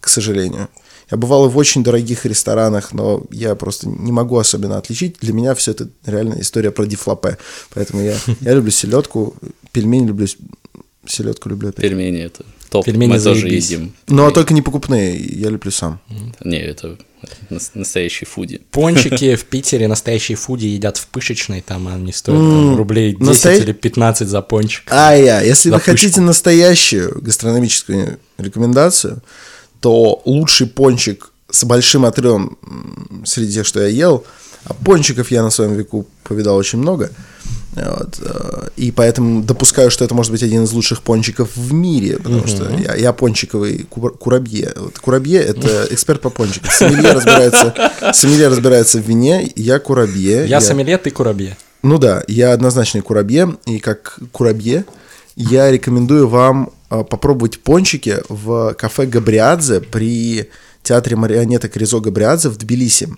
к 0.00 0.08
сожалению. 0.08 0.68
Я 1.10 1.16
бывал 1.16 1.48
в 1.48 1.56
очень 1.56 1.84
дорогих 1.84 2.26
ресторанах, 2.26 2.92
но 2.92 3.24
я 3.30 3.54
просто 3.54 3.88
не 3.88 4.10
могу 4.10 4.38
особенно 4.38 4.76
отличить. 4.76 5.18
Для 5.20 5.32
меня 5.32 5.54
все 5.54 5.70
это 5.70 5.88
реально 6.04 6.40
история 6.40 6.72
про 6.72 6.84
дифлопе. 6.84 7.38
Поэтому 7.74 8.02
я, 8.02 8.16
я 8.40 8.54
люблю 8.54 8.72
селедку, 8.72 9.36
пельмени 9.70 10.08
люблю, 10.08 10.26
селедку 11.06 11.48
люблю. 11.48 11.70
Пельмени 11.70 12.22
это 12.22 12.44
топ, 12.78 12.84
Пельмени 12.86 13.12
мы 13.12 13.18
заебись. 13.18 13.42
тоже 13.42 13.54
едим. 13.54 13.92
Ну, 14.08 14.26
а 14.26 14.30
только 14.30 14.54
не 14.54 14.62
покупные, 14.62 15.16
я 15.16 15.50
люблю 15.50 15.70
сам. 15.70 16.00
Не, 16.44 16.58
это 16.58 16.96
настоящий 17.74 18.24
фуди. 18.24 18.60
Пончики 18.70 19.34
в 19.36 19.44
Питере 19.44 19.88
настоящие 19.88 20.36
фуди 20.36 20.66
едят 20.66 20.96
в 20.96 21.06
пышечной, 21.08 21.60
там 21.60 21.88
они 21.88 22.12
стоят 22.12 22.38
там, 22.38 22.76
рублей 22.76 23.12
10 23.12 23.20
Настоя- 23.26 23.56
или 23.58 23.72
15 23.72 24.28
за 24.28 24.42
пончик. 24.42 24.84
А 24.90 25.14
я, 25.14 25.40
если 25.40 25.70
вы 25.70 25.80
хотите 25.80 26.20
настоящую 26.20 27.20
гастрономическую 27.22 28.18
рекомендацию, 28.38 29.22
то 29.80 30.22
лучший 30.24 30.66
пончик 30.66 31.32
с 31.50 31.64
большим 31.64 32.04
отрывом 32.04 32.58
среди 33.24 33.52
тех, 33.54 33.66
что 33.66 33.80
я 33.80 33.88
ел, 33.88 34.24
а 34.64 34.74
пончиков 34.74 35.30
я 35.30 35.42
на 35.42 35.50
своем 35.50 35.74
веку 35.74 36.06
повидал 36.24 36.56
очень 36.56 36.78
много, 36.78 37.10
вот, 37.76 38.18
э, 38.20 38.68
и 38.76 38.90
поэтому 38.90 39.42
допускаю, 39.42 39.90
что 39.90 40.04
это 40.04 40.14
может 40.14 40.32
быть 40.32 40.42
один 40.42 40.64
из 40.64 40.72
лучших 40.72 41.02
пончиков 41.02 41.54
в 41.54 41.72
мире, 41.72 42.16
потому 42.18 42.46
что 42.46 42.70
я, 42.70 42.94
я 42.94 43.12
пончиковый 43.12 43.86
кур- 43.90 44.16
курабье. 44.16 44.72
Вот, 44.76 44.98
курабье– 44.98 45.40
это 45.42 45.86
эксперт 45.90 46.20
по 46.22 46.30
пончикам. 46.30 46.70
Сомелье 46.70 47.12
разбирается, 47.12 47.74
сомелье 48.12 48.48
разбирается 48.48 48.98
в 48.98 49.06
вине, 49.06 49.52
я 49.56 49.78
курабье. 49.78 50.46
Я 50.46 50.60
сомелье, 50.60 50.96
ты 50.96 51.10
курабье. 51.10 51.56
Ну 51.82 51.98
да, 51.98 52.24
я 52.26 52.52
однозначный 52.52 53.02
курабье, 53.02 53.56
и 53.66 53.78
как 53.78 54.18
курабье 54.32 54.84
я 55.36 55.70
рекомендую 55.70 56.28
вам 56.28 56.70
э, 56.90 57.04
попробовать 57.04 57.60
пончики 57.60 58.16
в 58.30 58.72
кафе 58.74 59.04
Габриадзе 59.04 59.80
при 59.82 60.48
театре 60.82 61.14
марионеток 61.16 61.76
Ризо 61.76 62.00
Габриадзе 62.00 62.48
в 62.48 62.56
Тбилиси. 62.56 63.10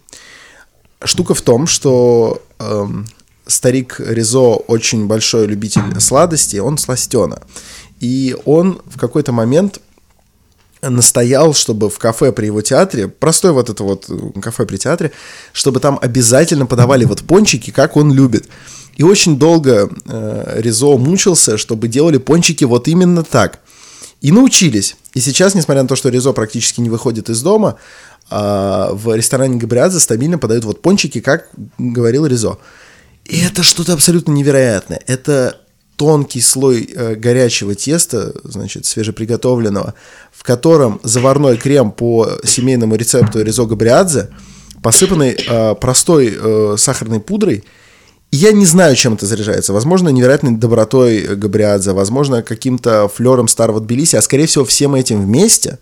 Штука 1.05 1.35
в 1.35 1.42
том, 1.42 1.68
что 1.68 2.42
эм, 2.59 3.07
старик 3.49 3.97
Ризо 3.99 4.55
очень 4.55 5.07
большой 5.07 5.47
любитель 5.47 5.83
сладостей, 6.01 6.61
он 6.61 6.79
сластена. 6.79 7.43
И 7.99 8.37
он 8.45 8.81
в 8.87 8.99
какой-то 8.99 9.33
момент 9.33 9.81
настоял, 10.83 11.55
чтобы 11.55 11.91
в 11.91 11.99
кафе 11.99 12.33
при 12.33 12.47
его 12.47 12.63
театре, 12.63 13.09
простой 13.09 13.53
вот 13.53 13.69
это 13.69 13.83
вот 13.83 14.07
э, 14.09 14.41
кафе 14.41 14.65
при 14.65 14.77
театре, 14.77 15.11
чтобы 15.53 15.81
там 15.81 15.99
обязательно 16.01 16.67
подавали 16.67 17.05
вот 17.05 17.23
пончики, 17.23 17.71
как 17.73 17.97
он 17.97 18.13
любит. 18.13 18.49
И 18.97 19.03
очень 19.03 19.39
долго 19.39 19.91
э, 20.07 20.61
Ризо 20.61 20.97
мучился, 20.97 21.59
чтобы 21.59 21.89
делали 21.89 22.19
пончики 22.19 22.65
вот 22.65 22.87
именно 22.87 23.25
так. 23.25 23.61
И 24.21 24.33
научились. 24.33 24.97
И 25.15 25.21
сейчас, 25.21 25.55
несмотря 25.55 25.83
на 25.83 25.89
то, 25.89 25.97
что 25.97 26.09
Ризо 26.09 26.33
практически 26.33 26.81
не 26.81 26.91
выходит 26.91 27.29
из 27.29 27.43
дома, 27.43 27.77
э, 28.31 28.89
в 28.93 29.17
ресторане 29.17 29.57
Габриадзе 29.57 29.99
стабильно 29.99 30.39
подают 30.39 30.65
вот 30.65 30.81
пончики, 30.81 31.21
как 31.21 31.49
говорил 31.79 32.27
Ризо. 32.27 32.59
И 33.29 33.41
это 33.41 33.62
что-то 33.62 33.93
абсолютно 33.93 34.33
невероятное. 34.33 35.01
Это 35.07 35.61
тонкий 35.97 36.41
слой 36.41 36.88
э, 36.95 37.14
горячего 37.14 37.75
теста, 37.75 38.33
значит, 38.45 38.87
свежеприготовленного, 38.87 39.95
в 40.33 40.43
котором 40.45 41.01
заварной 41.03 41.59
крем 41.59 41.91
по 41.91 42.29
семейному 42.45 42.95
рецепту 42.95 43.43
Ризо 43.43 43.64
Габриадзе, 43.64 44.31
посыпанный 44.83 45.37
э, 45.37 45.75
простой 45.75 46.35
э, 46.35 46.77
сахарной 46.79 47.21
пудрой. 47.21 47.64
И 48.31 48.37
я 48.37 48.53
не 48.53 48.64
знаю, 48.64 48.97
чем 48.97 49.14
это 49.14 49.27
заряжается. 49.27 49.72
Возможно, 49.72 50.09
невероятной 50.09 50.53
добротой 50.53 51.37
Габриадзе, 51.37 51.93
возможно, 51.93 52.43
каким-то 52.43 53.09
флером 53.09 53.49
старого 53.49 53.81
Тбилиси, 53.81 54.16
а 54.16 54.22
скорее 54.22 54.47
всего 54.47 54.64
всем 54.64 54.95
этим 54.95 55.20
вместе 55.22 55.79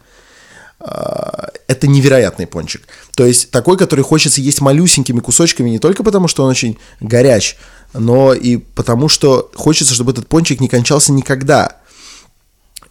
это 0.79 1.87
невероятный 1.87 2.47
пончик. 2.47 2.83
То 3.15 3.25
есть 3.25 3.51
такой, 3.51 3.77
который 3.77 4.03
хочется 4.03 4.41
есть 4.41 4.61
малюсенькими 4.61 5.21
кусочками 5.21 5.71
не 5.71 5.79
только 5.79 6.03
потому, 6.03 6.29
что 6.29 6.45
он 6.45 6.51
очень 6.51 6.79
горяч, 7.01 7.57
но 7.93 8.35
и 8.35 8.59
потому, 8.59 9.09
что 9.09 9.51
хочется, 9.55 9.95
чтобы 9.95 10.13
этот 10.13 10.29
пончик 10.29 10.61
не 10.61 10.69
кончался 10.69 11.13
никогда. 11.13 11.77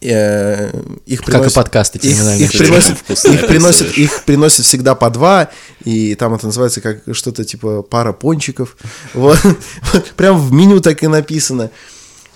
э, 0.02 0.72
их 1.06 1.20
Как 1.20 1.30
и 1.30 1.32
приносят... 1.32 1.54
подкасты 1.54 2.00
их, 2.00 2.20
их 2.40 2.52
приносят, 2.52 2.98
их, 3.10 3.48
приносят, 3.48 3.98
их 3.98 4.24
приносят 4.24 4.66
всегда 4.66 4.94
по 4.96 5.10
два, 5.10 5.50
и 5.84 6.16
там 6.16 6.34
это 6.34 6.48
называется 6.48 6.82
как 6.82 7.04
что-то 7.14 7.46
типа 7.46 7.82
пара 7.82 8.14
пончиков. 8.14 8.78
Вот. 9.14 9.40
Прям 10.18 10.40
в 10.40 10.52
меню 10.52 10.82
так 10.82 11.02
и 11.04 11.08
написано. 11.08 11.72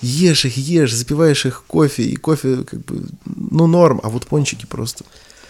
Ешь 0.01 0.45
их, 0.45 0.55
ешь, 0.57 0.93
запиваешь 0.93 1.45
их 1.45 1.63
кофе, 1.67 2.03
и 2.03 2.15
кофе 2.15 2.63
как 2.63 2.79
бы, 2.85 3.03
ну, 3.25 3.67
норм, 3.67 3.99
а 4.01 4.07
вот 4.07 4.27
пончики 4.27 4.65
просто 4.65 5.03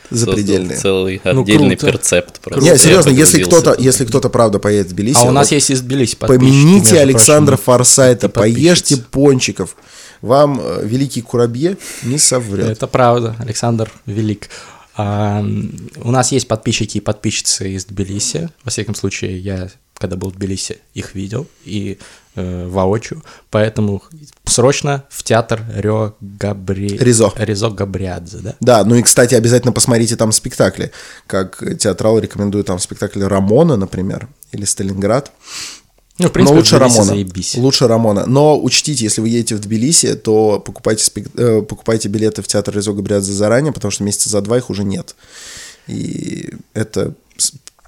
запредельные. 0.10 0.78
целый 0.78 1.22
Ну, 1.24 1.42
отдельный 1.42 1.76
круто. 1.76 1.94
перцепт. 1.94 2.40
просто. 2.40 2.62
Не, 2.62 2.78
серьезно, 2.78 3.10
если 3.10 3.44
кто-то, 3.44 3.76
если 3.78 4.06
кто-то 4.06 4.30
правда 4.30 4.60
поедет 4.60 4.88
в 4.88 4.94
Тбилиси, 4.94 5.20
А 5.20 5.24
у 5.26 5.32
нас 5.32 5.48
вот 5.48 5.56
есть 5.56 5.70
из 5.72 5.82
Тбилиси 5.82 6.16
подписчики, 6.16 6.40
помяните 6.40 7.00
Александра 7.00 7.56
прочим, 7.56 7.66
Форсайта, 7.66 8.30
поешьте 8.30 8.98
пончиков. 8.98 9.76
Вам 10.22 10.60
э, 10.62 10.82
великий 10.84 11.22
Курабье 11.22 11.78
не 12.04 12.18
соврет. 12.18 12.68
Это 12.70 12.88
правда, 12.88 13.36
Александр 13.40 13.92
Велик. 14.06 14.50
А, 14.96 15.46
у 16.04 16.12
нас 16.12 16.32
есть 16.34 16.48
подписчики 16.48 16.98
и 16.98 17.02
подписчицы 17.02 17.72
из 17.72 17.86
Тбилиси. 17.86 18.50
Во 18.66 18.72
всяком 18.72 18.96
случае, 18.96 19.40
я, 19.40 19.70
когда 19.94 20.18
был 20.18 20.30
в 20.30 20.36
Тбилиси, 20.36 20.80
их 20.94 21.16
видел 21.16 21.48
и 21.64 22.00
э, 22.40 22.68
воочию. 22.68 23.24
Поэтому 23.50 24.02
срочно 24.46 25.04
в 25.10 25.24
театр 25.24 25.62
Рё 25.76 26.14
Габри... 26.22 26.98
Ризо. 26.98 27.32
Ризо 27.36 27.70
Габриадзе, 27.70 28.38
да? 28.38 28.56
Да, 28.60 28.84
ну 28.86 28.96
и, 28.96 29.02
кстати, 29.04 29.36
обязательно 29.36 29.72
посмотрите 29.74 30.16
там 30.16 30.32
спектакли. 30.32 30.92
Как 31.28 31.64
театрал 31.78 32.20
рекомендую 32.20 32.64
там 32.64 32.80
спектакль 32.80 33.24
Рамона, 33.24 33.76
например, 33.78 34.28
или 34.52 34.66
Сталинград. 34.66 35.32
Ну, 36.18 36.28
в 36.28 36.32
принципе, 36.34 36.54
Но 36.54 36.60
лучше 36.60 36.78
Рамона. 36.80 37.04
заебись. 37.04 37.56
Лучше 37.56 37.88
Рамона. 37.88 38.26
Но 38.26 38.62
учтите, 38.62 39.06
если 39.06 39.22
вы 39.22 39.30
едете 39.30 39.56
в 39.56 39.60
Тбилиси, 39.62 40.16
то 40.16 40.60
покупайте, 40.60 41.04
спек- 41.04 41.32
э, 41.38 41.62
покупайте 41.62 42.10
билеты 42.10 42.42
в 42.42 42.48
театр 42.48 42.76
Резо 42.76 42.92
Габриадзе 42.92 43.32
заранее, 43.32 43.72
потому 43.72 43.92
что 43.92 44.04
месяца 44.04 44.30
за 44.30 44.42
два 44.42 44.58
их 44.58 44.70
уже 44.70 44.84
нет. 44.84 45.16
И 45.88 46.54
это 46.74 47.14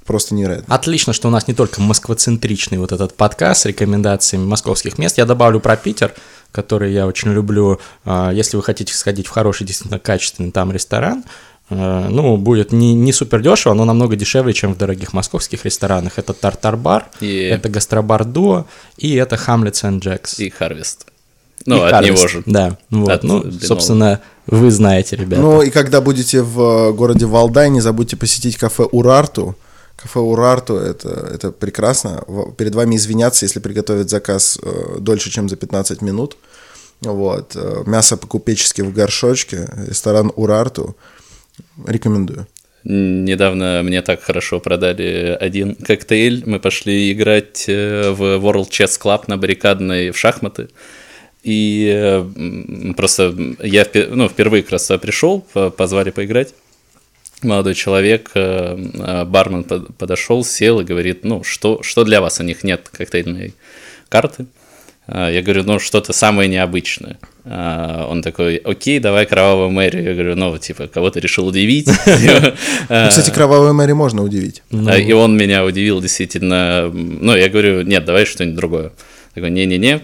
просто 0.06 0.36
невероятно. 0.36 0.74
Отлично, 0.76 1.14
что 1.14 1.28
у 1.28 1.32
нас 1.32 1.48
не 1.48 1.54
только 1.54 1.82
москвоцентричный 1.82 2.78
вот 2.78 2.92
этот 2.92 3.16
подкаст 3.16 3.62
с 3.62 3.66
рекомендациями 3.66 4.46
московских 4.46 4.98
мест. 4.98 5.18
Я 5.18 5.26
добавлю 5.26 5.60
про 5.60 5.76
Питер, 5.78 6.14
который 6.52 6.92
я 6.94 7.08
очень 7.08 7.32
люблю. 7.32 7.80
А, 8.06 8.32
Если 8.32 8.58
вы 8.58 8.64
хотите 8.64 8.94
сходить 8.94 9.28
в 9.28 9.30
хороший, 9.32 9.66
действительно 9.66 10.00
качественный 10.00 10.52
там 10.52 10.72
ресторан, 10.72 11.24
э, 11.70 12.08
ну, 12.10 12.36
будет 12.38 12.72
не, 12.74 12.94
не 12.94 13.14
супер 13.14 13.42
дешево, 13.42 13.74
но 13.74 13.86
намного 13.86 14.16
дешевле, 14.18 14.54
чем 14.54 14.74
в 14.74 14.78
дорогих 14.78 15.14
московских 15.14 15.64
ресторанах. 15.66 16.20
Это 16.20 16.34
Тартар-бар, 16.34 17.08
И- 17.22 17.44
это 17.44 17.70
Гастробар 17.70 18.26
Дуо 18.26 18.66
и 18.98 19.16
это 19.16 19.38
Хамлетс 19.38 19.84
энд 19.86 20.04
Джекс. 20.04 20.40
И 20.40 20.50
Харвест. 20.50 21.06
Ну, 21.68 21.78
И 21.78 21.80
от 21.80 21.94
Harvest. 21.94 22.06
него 22.08 22.28
же. 22.28 22.44
Да, 22.48 22.78
вот. 22.90 23.10
От 23.12 23.24
ну, 23.24 23.40
Блинова. 23.42 23.66
собственно, 23.66 24.20
вы 24.48 24.72
знаете, 24.72 25.16
ребята. 25.16 25.42
Ну 25.44 25.62
и 25.62 25.70
когда 25.70 26.02
будете 26.02 26.42
в 26.42 26.60
э, 26.90 26.92
городе 26.94 27.26
Валдай, 27.28 27.70
не 27.70 27.80
забудьте 27.82 28.18
посетить 28.18 28.58
кафе 28.58 28.84
Урарту. 28.84 29.56
Кафе 30.02 30.20
Урарту 30.20 30.78
это, 30.78 31.10
это 31.34 31.52
прекрасно. 31.52 32.24
Перед 32.58 32.74
вами 32.76 32.96
извиняться, 32.96 33.46
если 33.46 33.60
приготовят 33.60 34.10
заказ 34.10 34.60
э, 34.62 34.98
дольше, 35.00 35.30
чем 35.30 35.48
за 35.48 35.56
15 35.56 36.02
минут. 36.02 36.38
Вот. 37.02 37.56
э, 37.56 37.84
Мясо 37.86 38.18
по-купечески 38.18 38.82
в 38.82 38.94
горшочке. 38.94 39.68
Ресторан 39.88 40.32
Урарту. 40.36 40.96
Рекомендую. 41.86 42.48
Недавно 42.84 43.82
мне 43.84 44.02
так 44.02 44.24
хорошо 44.24 44.60
продали 44.60 45.38
один 45.40 45.76
коктейль. 45.76 46.44
Мы 46.48 46.60
пошли 46.60 47.12
играть 47.12 47.66
э, 47.68 48.10
в 48.10 48.22
World 48.44 48.70
Chess 48.70 49.00
Club 49.00 49.26
на 49.28 49.38
баррикадной 49.38 50.10
в 50.10 50.18
шахматы. 50.18 50.70
И 51.44 51.92
э, 51.94 52.94
просто 52.98 53.36
я 53.62 53.86
ну, 54.10 54.28
впервые 54.30 54.64
как 54.64 54.72
раз 54.74 54.88
пришел, 55.00 55.42
по- 55.54 55.70
позвали 55.70 56.10
поиграть. 56.10 56.56
Молодой 57.44 57.74
человек, 57.76 58.32
э, 58.36 58.78
э, 58.94 59.26
бармен 59.26 59.64
под- 59.64 59.96
подошел, 59.98 60.44
сел 60.46 60.80
и 60.80 60.84
говорит, 60.84 61.24
ну, 61.26 61.44
что, 61.44 61.82
что 61.84 62.04
для 62.04 62.22
вас? 62.22 62.40
У 62.40 62.44
них 62.44 62.64
нет 62.64 62.90
коктейльной 62.90 63.54
карты. 64.10 64.46
А, 65.08 65.30
Я 65.30 65.42
говорю, 65.42 65.64
ну, 65.64 65.80
что-то 65.80 66.14
самое 66.14 66.48
необычное. 66.48 67.18
А, 67.44 68.06
Он 68.08 68.22
такой, 68.22 68.58
окей, 68.58 69.00
давай 69.00 69.26
кровавую 69.26 69.70
Мэри. 69.72 70.02
Я 70.04 70.14
говорю, 70.14 70.36
ну, 70.36 70.58
типа, 70.58 70.88
кого-то 70.88 71.20
решил 71.20 71.48
удивить. 71.48 71.88
Ну, 72.90 73.08
кстати, 73.10 73.32
кровавую 73.32 73.74
Мэри 73.74 73.94
можно 73.94 74.22
удивить. 74.24 74.62
А, 74.72 74.98
И 74.98 75.12
он 75.14 75.36
меня 75.36 75.66
удивил 75.66 76.00
действительно. 76.02 76.90
Ну, 76.94 77.36
я 77.36 77.50
говорю, 77.50 77.82
нет, 77.82 78.06
давай 78.06 78.26
что-нибудь 78.26 78.56
другое. 78.58 78.92
Такой, 79.34 79.50
не-не-не. 79.50 80.02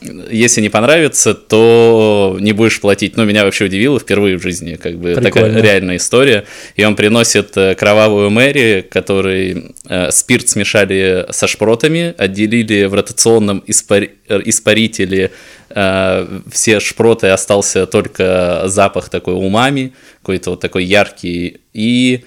Если 0.00 0.60
не 0.60 0.68
понравится, 0.68 1.32
то 1.34 2.36
не 2.38 2.52
будешь 2.52 2.80
платить. 2.80 3.16
Ну, 3.16 3.24
меня 3.24 3.44
вообще 3.44 3.64
удивило 3.64 3.98
впервые 3.98 4.36
в 4.36 4.42
жизни, 4.42 4.74
как 4.74 4.98
бы 4.98 5.14
такая 5.14 5.30
Прикольно. 5.30 5.58
реальная 5.58 5.96
история. 5.96 6.44
И 6.74 6.84
он 6.84 6.96
приносит 6.96 7.56
э, 7.56 7.74
кровавую 7.74 8.28
Мэри, 8.30 8.86
который 8.88 9.74
э, 9.88 10.10
спирт 10.10 10.48
смешали 10.48 11.26
со 11.30 11.46
шпротами, 11.46 12.14
отделили 12.18 12.84
в 12.84 12.94
ротационном 12.94 13.64
испари- 13.66 14.10
э, 14.28 14.40
испарителе 14.44 15.30
э, 15.70 16.40
все 16.52 16.80
шпроты, 16.80 17.28
остался 17.28 17.86
только 17.86 18.64
запах 18.66 19.08
такой 19.08 19.34
умами, 19.34 19.94
какой-то 20.20 20.50
вот 20.50 20.60
такой 20.60 20.84
яркий. 20.84 21.60
И 21.72 22.24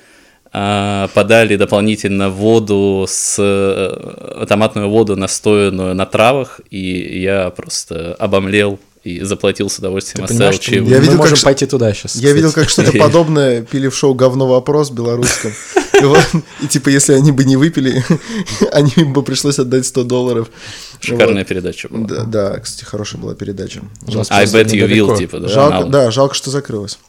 подали 0.51 1.55
дополнительно 1.55 2.29
воду 2.29 3.05
с 3.07 3.35
э, 3.37 4.45
томатную 4.47 4.89
воду 4.89 5.15
настоянную 5.15 5.93
на 5.95 6.05
травах, 6.05 6.59
и 6.71 7.21
я 7.21 7.51
просто 7.51 8.15
обомлел 8.15 8.79
и 9.03 9.21
заплатил 9.21 9.69
с 9.69 9.77
удовольствием, 9.79 10.27
Ты 10.27 10.33
оставил 10.33 10.51
понимаешь, 10.51 10.63
что. 10.63 10.75
Я 10.75 10.81
мы 10.81 10.89
видел, 10.89 11.11
как 11.13 11.17
можем 11.19 11.37
ш- 11.37 11.45
пойти 11.45 11.65
туда 11.65 11.93
сейчас. 11.93 12.15
Я 12.15 12.33
видел, 12.33 12.51
как 12.51 12.69
что-то 12.69 12.91
подобное 12.97 13.61
пили 13.61 13.87
в 13.87 13.95
шоу 13.95 14.13
«Говно 14.13 14.47
вопрос» 14.47 14.91
белорусском. 14.91 15.51
И, 16.01 16.03
вот, 16.03 16.25
и 16.61 16.67
типа, 16.67 16.89
если 16.89 17.13
они 17.13 17.31
бы 17.31 17.45
не 17.45 17.55
выпили, 17.55 18.03
они 18.71 18.91
им 18.97 19.13
бы 19.13 19.23
пришлось 19.23 19.59
отдать 19.59 19.85
100 19.85 20.03
долларов. 20.03 20.49
Шикарная 20.99 21.45
передача 21.45 21.87
была. 21.87 21.99
Вот. 22.01 22.09
Да, 22.09 22.23
да, 22.23 22.59
кстати, 22.59 22.83
хорошая 22.83 23.21
была 23.21 23.35
передача. 23.35 23.81
Нас 24.07 24.29
I 24.31 24.45
bet 24.45 24.67
you 24.67 24.87
will, 24.87 25.17
типа, 25.17 25.39
да? 25.39 25.47
Жалко, 25.47 25.89
да, 25.89 26.11
жалко, 26.11 26.35
что 26.35 26.49
закрылась. 26.49 26.99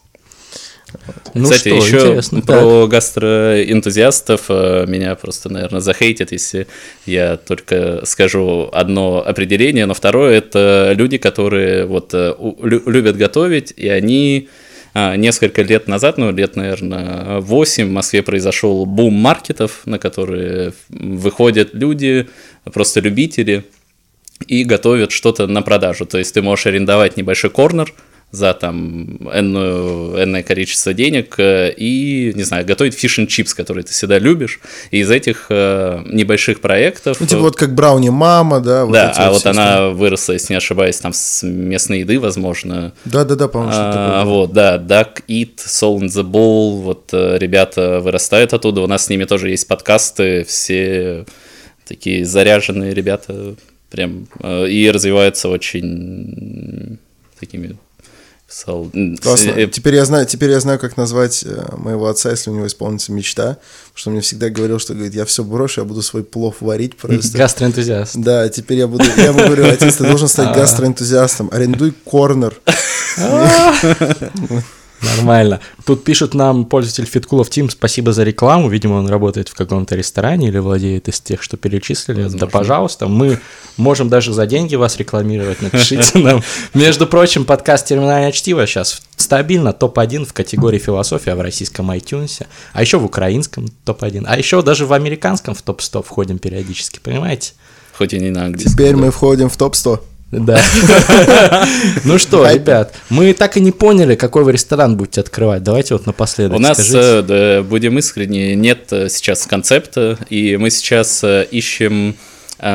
Ну 1.35 1.45
Кстати, 1.45 1.69
что, 1.69 1.77
еще 1.77 1.97
интересно. 1.99 2.41
про 2.43 2.87
гастроэнтузиастов 2.87 4.47
э, 4.49 4.87
меня 4.87 5.15
просто, 5.15 5.49
наверное, 5.49 5.81
захейтят, 5.81 6.33
если 6.33 6.67
я 7.07 7.37
только 7.37 8.05
скажу 8.05 8.69
одно 8.73 9.25
определение, 9.25 9.87
но 9.87 9.95
второе 9.95 10.39
это 10.39 10.93
люди, 10.95 11.19
которые 11.19 11.87
вот 11.87 12.11
э, 12.13 12.35
любят 12.63 13.17
готовить, 13.17 13.73
и 13.77 13.89
они 13.89 14.49
а, 14.93 15.17
несколько 15.17 15.63
лет 15.63 15.87
назад, 15.87 16.19
ну, 16.19 16.33
лет, 16.33 16.57
наверное, 16.57 17.41
8 17.41 17.87
в 17.87 17.93
Москве 17.93 18.23
произошел 18.23 18.85
бум 18.87 19.15
маркетов, 19.15 19.83
на 19.85 19.99
которые 19.99 20.73
выходят 20.89 21.71
люди, 21.75 22.29
просто 22.65 23.01
любители, 23.01 23.65
и 24.47 24.65
готовят 24.65 25.13
что-то 25.13 25.47
на 25.47 25.63
продажу. 25.63 26.07
То 26.07 26.19
есть 26.19 26.35
ты 26.35 26.43
можешь 26.43 26.67
арендовать 26.67 27.17
небольшой 27.17 27.51
корнер 27.51 27.93
за 28.33 28.55
там 28.55 29.19
энную, 29.33 30.23
энное 30.23 30.43
количество 30.43 30.95
денег 30.95 31.35
э, 31.39 31.73
и, 31.77 32.33
не 32.35 32.45
знаю, 32.45 32.65
готовить 32.65 32.95
фиш 32.95 33.19
чипс, 33.29 33.55
который 33.55 33.83
ты 33.83 33.93
всегда 33.93 34.19
любишь. 34.19 34.61
И 34.93 35.01
из 35.01 35.11
этих 35.11 35.47
э, 35.49 36.03
небольших 36.07 36.61
проектов... 36.61 37.19
Ну, 37.21 37.27
типа 37.27 37.41
вот 37.41 37.57
как 37.57 37.75
Брауни 37.75 38.09
Мама, 38.09 38.61
да. 38.61 38.85
вот 38.85 38.93
да, 38.93 39.13
а 39.17 39.31
вот 39.31 39.41
все 39.41 39.51
она 39.51 39.89
выросла, 39.89 40.35
если 40.35 40.53
не 40.53 40.59
ошибаюсь, 40.59 40.99
там 40.99 41.13
с 41.13 41.45
местной 41.45 42.01
еды, 42.01 42.21
возможно. 42.21 42.93
Да-да-да, 43.05 43.49
по-моему, 43.49 43.73
что-то 43.73 43.91
А, 43.91 44.19
такое. 44.21 44.25
вот, 44.25 44.53
да, 44.53 44.79
Duck 44.79 45.25
Eat, 45.27 45.57
Soul 45.67 45.99
in 46.01 46.07
the 46.07 46.23
Bowl, 46.23 46.83
вот 46.83 47.11
э, 47.13 47.37
ребята 47.39 48.01
вырастают 48.01 48.55
оттуда, 48.55 48.83
у 48.83 48.87
нас 48.87 49.07
с 49.07 49.09
ними 49.09 49.25
тоже 49.25 49.51
есть 49.51 49.67
подкасты, 49.67 50.45
все 50.45 51.25
такие 51.85 52.25
заряженные 52.25 52.95
ребята, 52.95 53.57
прям, 53.91 54.29
э, 54.41 54.69
и 54.69 54.89
развиваются 54.89 55.49
очень 55.49 56.99
такими... 57.41 57.77
сол- 58.51 58.91
Классно. 59.23 59.51
э, 59.51 59.67
Теперь 59.69 59.95
я 59.95 60.05
знаю, 60.05 60.27
теперь 60.27 60.51
я 60.51 60.61
знаю, 60.61 60.79
как 60.79 60.97
назвать 60.97 61.45
э, 61.47 61.77
моего 61.77 62.09
отца, 62.09 62.31
если 62.31 62.51
у 62.51 62.55
него 62.55 62.67
исполнится 62.67 63.13
мечта. 63.13 63.59
Потому 63.85 63.95
что 63.95 64.09
он 64.11 64.15
мне 64.15 64.23
всегда 64.23 64.51
говорил, 64.51 64.79
что 64.79 64.95
говорит, 64.95 65.15
я 65.15 65.25
все 65.25 65.45
брошу, 65.45 65.83
я 65.83 65.85
буду 65.87 66.03
свой 66.03 66.25
плов 66.25 66.57
варить 66.61 66.97
просто. 66.97 67.39
Гастроэнтузиаст. 67.39 68.17
Да, 68.17 68.49
теперь 68.49 68.79
я 68.79 68.87
буду, 68.89 69.05
я 69.17 69.27
ему 69.27 69.39
говорю, 69.39 69.67
отец, 69.69 69.97
ты 69.97 70.05
должен 70.05 70.29
стать 70.29 70.55
гастроэнтузиастом, 70.57 71.49
арендуй 71.53 71.93
корнер. 72.05 72.55
Нормально. 75.03 75.61
Тут 75.85 76.05
пишет 76.05 76.35
нам 76.35 76.65
пользователь 76.65 77.07
Фиткулов 77.07 77.49
Тим, 77.51 77.71
спасибо 77.71 78.13
за 78.13 78.23
рекламу. 78.23 78.69
Видимо, 78.69 78.95
он 78.95 79.09
работает 79.09 79.49
в 79.49 79.55
каком-то 79.55 79.97
ресторане 79.97 80.49
или 80.49 80.59
владеет 80.59 81.09
из 81.09 81.21
тех, 81.21 81.43
что 81.43 81.57
перечислили. 81.57 82.29
Да, 82.29 82.47
пожалуйста, 82.47 83.09
мы 83.09 83.41
можем 83.77 84.09
даже 84.09 84.33
за 84.33 84.47
деньги 84.47 84.75
вас 84.77 84.97
рекламировать. 84.99 85.63
Напишите 85.63 86.19
нам. 86.19 86.43
Между 86.75 87.07
прочим, 87.07 87.45
подкаст 87.45 87.87
«Терминальное 87.87 88.33
чтиво» 88.33 88.67
сейчас 88.67 89.03
стабильно 89.17 89.73
топ-1 89.73 90.27
в 90.27 90.33
категории 90.33 90.79
философия 90.79 91.35
в 91.35 91.41
российском 91.41 91.91
iTunes, 91.91 92.47
а 92.73 92.81
еще 92.81 92.99
в 92.99 93.05
украинском 93.05 93.69
топ-1, 93.85 94.25
а 94.27 94.37
еще 94.37 94.63
даже 94.63 94.87
в 94.87 94.93
американском 94.93 95.55
в 95.55 95.63
топ-100 95.63 96.05
входим 96.05 96.39
периодически, 96.39 97.01
понимаете? 97.03 97.53
хоть 98.01 98.15
и 98.15 98.19
не 98.19 98.31
на 98.31 98.47
английском. 98.47 98.73
Теперь 98.73 98.93
да. 98.93 98.97
мы 98.97 99.11
входим 99.11 99.51
в 99.51 99.57
топ-100. 99.59 100.01
Да. 100.31 100.61
Ну 102.05 102.19
что, 102.19 102.49
ребят, 102.51 102.95
мы 103.11 103.33
так 103.33 103.57
и 103.57 103.61
не 103.61 103.73
поняли, 103.73 104.15
какой 104.15 104.45
вы 104.45 104.53
ресторан 104.53 104.97
будете 104.97 105.21
открывать. 105.21 105.63
Давайте 105.63 105.95
вот 105.95 106.07
напоследок 106.07 106.57
У 106.57 106.61
нас, 106.61 106.91
э, 106.93 107.63
будем 107.63 107.99
искренни, 107.99 108.55
нет 108.55 108.93
э, 108.93 109.09
сейчас 109.09 109.47
концепта, 109.47 110.19
и 110.29 110.57
мы 110.57 110.71
сейчас 110.71 111.23
э, 111.25 111.47
ищем 111.51 112.17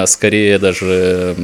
скорее 0.08 0.58
даже, 0.58 1.36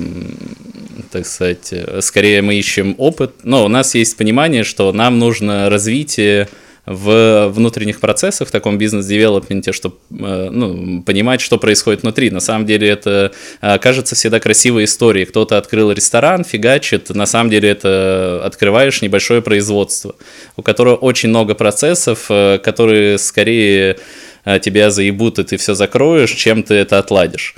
так 1.11 1.27
сказать, 1.27 1.71
скорее 1.99 2.41
мы 2.41 2.55
ищем 2.55 2.95
опыт, 2.97 3.33
но 3.43 3.63
у 3.63 3.67
нас 3.67 3.93
есть 3.93 4.17
понимание, 4.17 4.63
что 4.63 4.91
нам 4.91 5.19
нужно 5.19 5.69
развитие 5.69 6.49
в 6.85 7.47
внутренних 7.49 7.99
процессах, 7.99 8.47
в 8.47 8.51
таком 8.51 8.77
бизнес-девелопменте, 8.77 9.71
чтобы 9.71 9.97
ну, 10.09 11.03
понимать, 11.03 11.39
что 11.39 11.57
происходит 11.57 12.01
внутри. 12.01 12.31
На 12.31 12.39
самом 12.39 12.65
деле 12.65 12.89
это 12.89 13.31
э, 13.61 13.77
кажется 13.77 14.15
всегда 14.15 14.39
красивой 14.39 14.85
историей. 14.85 15.25
Кто-то 15.25 15.57
открыл 15.57 15.91
ресторан, 15.91 16.43
фигачит, 16.43 17.09
на 17.09 17.25
самом 17.25 17.51
деле 17.51 17.69
это 17.69 18.41
открываешь 18.43 19.01
небольшое 19.01 19.41
производство, 19.41 20.15
у 20.57 20.63
которого 20.63 20.95
очень 20.95 21.29
много 21.29 21.53
процессов, 21.53 22.25
э, 22.29 22.57
которые 22.57 23.19
скорее 23.19 23.97
э, 24.45 24.59
тебя 24.59 24.89
заебут, 24.89 25.37
и 25.37 25.43
ты 25.43 25.57
все 25.57 25.75
закроешь, 25.75 26.31
чем 26.31 26.63
ты 26.63 26.73
это 26.75 26.97
отладишь. 26.97 27.55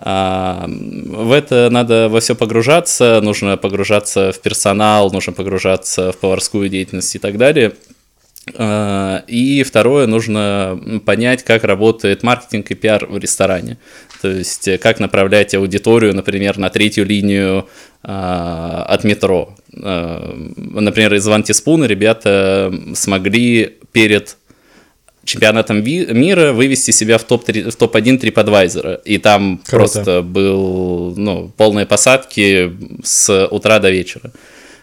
А, 0.00 0.66
в 0.68 1.32
это 1.32 1.68
надо 1.70 2.08
во 2.08 2.20
все 2.20 2.36
погружаться, 2.36 3.20
нужно 3.20 3.56
погружаться 3.56 4.32
в 4.32 4.40
персонал, 4.40 5.10
нужно 5.10 5.32
погружаться 5.32 6.12
в 6.12 6.18
поварскую 6.18 6.68
деятельность 6.68 7.14
и 7.16 7.18
так 7.18 7.36
далее. 7.36 7.72
А, 8.56 9.24
И 9.26 9.62
второе, 9.62 10.06
нужно 10.06 11.00
понять, 11.04 11.42
как 11.44 11.64
работает 11.64 12.22
маркетинг 12.22 12.70
и 12.70 12.74
пиар 12.74 13.06
в 13.06 13.18
ресторане. 13.18 13.78
То 14.22 14.28
есть, 14.28 14.66
э, 14.68 14.78
как 14.78 15.00
направлять 15.00 15.54
аудиторию, 15.54 16.14
например, 16.14 16.58
на 16.58 16.70
третью 16.70 17.04
линию 17.06 17.68
а, 18.02 18.84
от 18.88 19.04
метро. 19.04 19.54
А, 19.82 20.34
Например, 20.56 21.14
из 21.14 21.26
Вантиспуна 21.26 21.84
ребята 21.84 22.72
смогли 22.94 23.76
перед 23.92 24.36
чемпионатом 25.24 25.84
мира 25.84 26.52
вывести 26.52 26.90
себя 26.90 27.18
в 27.18 27.24
топ-3 27.24 27.70
в 27.70 27.76
топ-1 27.76 28.20
TripAdvisor. 28.20 29.02
И 29.04 29.18
там 29.18 29.58
Круто. 29.58 29.78
просто 29.78 30.22
был 30.22 31.14
ну, 31.16 31.52
полные 31.56 31.86
посадки 31.86 32.72
с 33.04 33.46
утра 33.48 33.78
до 33.78 33.90
вечера. 33.90 34.32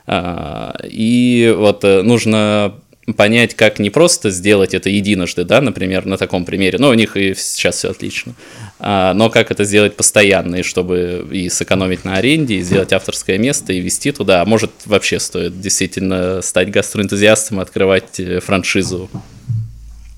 И 0.07 1.53
вот 1.57 1.84
э, 1.84 2.03
нужно 2.03 2.76
понять, 3.14 3.53
как 3.53 3.80
не 3.80 3.89
просто 3.89 4.32
сделать 4.32 4.74
это 4.74 4.89
единожды, 4.89 5.43
да, 5.43 5.62
например, 5.62 6.06
на 6.06 6.18
таком 6.18 6.45
примере, 6.45 6.80
ну, 6.80 6.89
у 6.89 6.93
них 6.93 7.16
и 7.18 7.36
сейчас 7.36 7.78
все 7.78 7.91
отлично, 7.91 8.34
а, 8.80 9.14
но 9.14 9.30
как 9.30 9.51
это 9.51 9.64
сделать 9.64 9.95
постоянно, 9.95 10.58
и 10.58 10.64
чтобы 10.64 11.28
и 11.32 11.49
сэкономить 11.49 12.03
на 12.03 12.16
аренде, 12.16 12.56
и 12.56 12.62
сделать 12.62 12.93
авторское 12.93 13.38
место, 13.38 13.74
и 13.74 13.80
вести 13.80 14.12
туда, 14.12 14.41
а 14.41 14.45
может, 14.45 14.72
вообще 14.86 15.20
стоит 15.20 15.60
действительно 15.62 16.41
стать 16.41 16.72
гастроэнтузиастом, 16.72 17.60
и 17.60 17.62
открывать 17.62 18.20
э, 18.20 18.39
франшизу. 18.39 19.10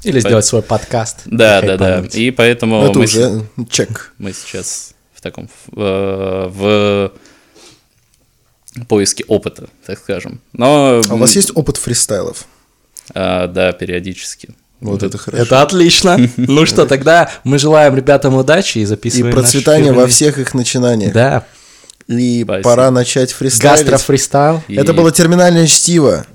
Или 0.04 0.20
сделать 0.20 0.46
свой 0.46 0.62
подкаст. 0.62 1.24
Да, 1.26 1.62
да, 1.62 1.76
да, 1.76 2.06
и 2.14 2.32
поэтому 2.32 2.82
Ну, 2.82 2.90
это 2.90 3.00
мы, 3.00 3.06
уже 3.06 3.44
чек. 3.70 4.14
мы 4.18 4.32
сейчас 4.32 4.94
в 5.14 5.22
таком, 5.22 5.50
в, 5.72 6.52
в 6.54 7.12
поиске 8.88 9.26
опыта, 9.28 9.68
так 9.86 10.00
скажем. 10.00 10.40
Но, 10.54 11.02
А 11.10 11.14
у 11.14 11.18
вас 11.18 11.36
есть 11.36 11.52
опыт 11.56 11.78
фристайлов? 11.78 12.46
А, 13.14 13.48
да, 13.48 13.72
периодически. 13.72 14.50
Вот 14.80 15.02
это 15.04 15.18
хорошо. 15.18 15.44
Это 15.44 15.62
отлично. 15.62 16.18
Ну 16.38 16.66
что, 16.66 16.86
тогда 16.86 17.32
мы 17.44 17.58
желаем 17.58 17.96
ребятам 17.96 18.36
удачи 18.36 18.80
и 18.80 18.82
И 18.82 18.86
записываем 18.86 19.34
наш 19.36 19.44
процветания 19.44 19.92
во 19.92 20.08
всех 20.08 20.38
их 20.38 20.54
начинаниях. 20.54 21.14
Да. 21.14 21.46
И 22.08 22.44
Спасибо. 22.44 22.64
пора 22.64 22.92
начать 22.92 23.32
фристайлить. 23.32 23.86
Гастрофристайл. 23.86 24.64
И- 24.68 24.76
Это 24.76 24.94
было 24.94 25.12
терминальное 25.12 25.68
чтиво. 25.68 26.26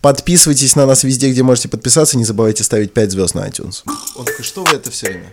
Подписывайтесь 0.00 0.76
на 0.76 0.86
нас 0.86 1.04
везде, 1.04 1.30
где 1.30 1.42
можете 1.42 1.68
подписаться. 1.68 2.16
Не 2.16 2.24
забывайте 2.24 2.64
ставить 2.64 2.94
5 2.94 3.10
звезд 3.10 3.34
на 3.34 3.46
iTunes. 3.46 3.82
Он 4.16 4.24
такой, 4.24 4.44
что 4.44 4.64
вы 4.64 4.76
это 4.76 4.90
все 4.90 5.08
время? 5.08 5.26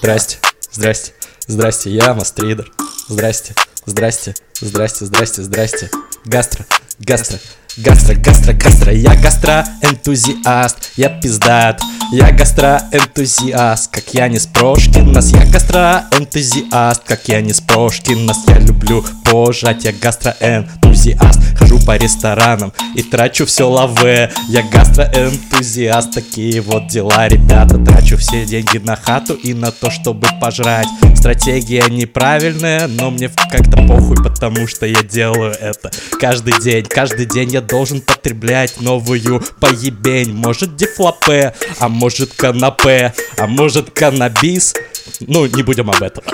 Здрасте. 0.00 0.38
Здрасте. 0.72 1.12
Здрасте, 1.46 1.90
я 1.90 2.14
Мастридер. 2.14 2.72
Здрасте. 3.08 3.54
Здрасте. 3.84 4.34
Здрасте, 4.60 5.04
здрасте, 5.04 5.42
здрасте. 5.42 5.90
Гастро. 6.24 6.64
Гастро. 7.00 7.38
Гастро, 7.76 8.14
гастро, 8.14 8.52
гастро. 8.52 8.92
Я 8.92 9.16
гастроэнтузиаст. 9.16 10.92
Я 10.96 11.08
пиздат. 11.08 11.80
Я 12.12 12.30
гастроэнтузиаст. 12.30 13.90
Как 13.90 14.14
я 14.14 14.28
не 14.28 14.38
Прошкинас. 14.38 15.32
Я 15.32 15.44
гастроэнтузиаст. 15.46 17.02
Как 17.04 17.26
я 17.26 17.40
не 17.40 17.52
Прошкинас. 17.66 18.44
Я 18.46 18.60
люблю 18.60 19.04
пожать. 19.24 19.84
Я 19.84 19.92
гастроэнтузиаст. 19.92 21.40
Хожу 21.58 21.80
по 21.80 21.96
ресторанам 21.96 22.72
и 22.94 23.02
трачу 23.02 23.44
все 23.44 23.68
лаве. 23.68 24.30
Я 24.48 24.62
гастроэнтузиаст. 24.62 26.12
Такие 26.12 26.60
вот 26.60 26.86
дела, 26.86 27.26
ребята. 27.26 27.76
Трачу 27.78 28.18
все 28.18 28.44
деньги 28.44 28.78
на 28.78 28.94
хату 28.94 29.34
и 29.34 29.52
на 29.52 29.72
то, 29.72 29.90
чтобы 29.90 30.28
пожрать. 30.40 30.86
Стратегия 31.16 31.84
неправильная, 31.88 32.86
но 32.86 33.10
мне 33.10 33.30
как-то 33.50 33.78
похуй, 33.78 34.16
потому 34.22 34.68
что 34.68 34.86
я 34.86 35.02
делаю 35.02 35.56
это 35.58 35.90
каждый 36.20 36.60
день. 36.60 36.84
Каждый 36.84 37.26
день 37.26 37.50
я 37.50 37.63
должен 37.66 38.00
потреблять 38.00 38.80
новую 38.80 39.42
поебень. 39.60 40.32
Может 40.34 40.76
дефлопе, 40.76 41.54
а 41.78 41.88
может 41.88 42.34
канапе, 42.34 43.14
а 43.36 43.46
может 43.46 43.90
каннабис. 43.90 44.74
Ну, 45.20 45.46
не 45.46 45.62
будем 45.62 45.90
об 45.90 46.02
этом. 46.02 46.24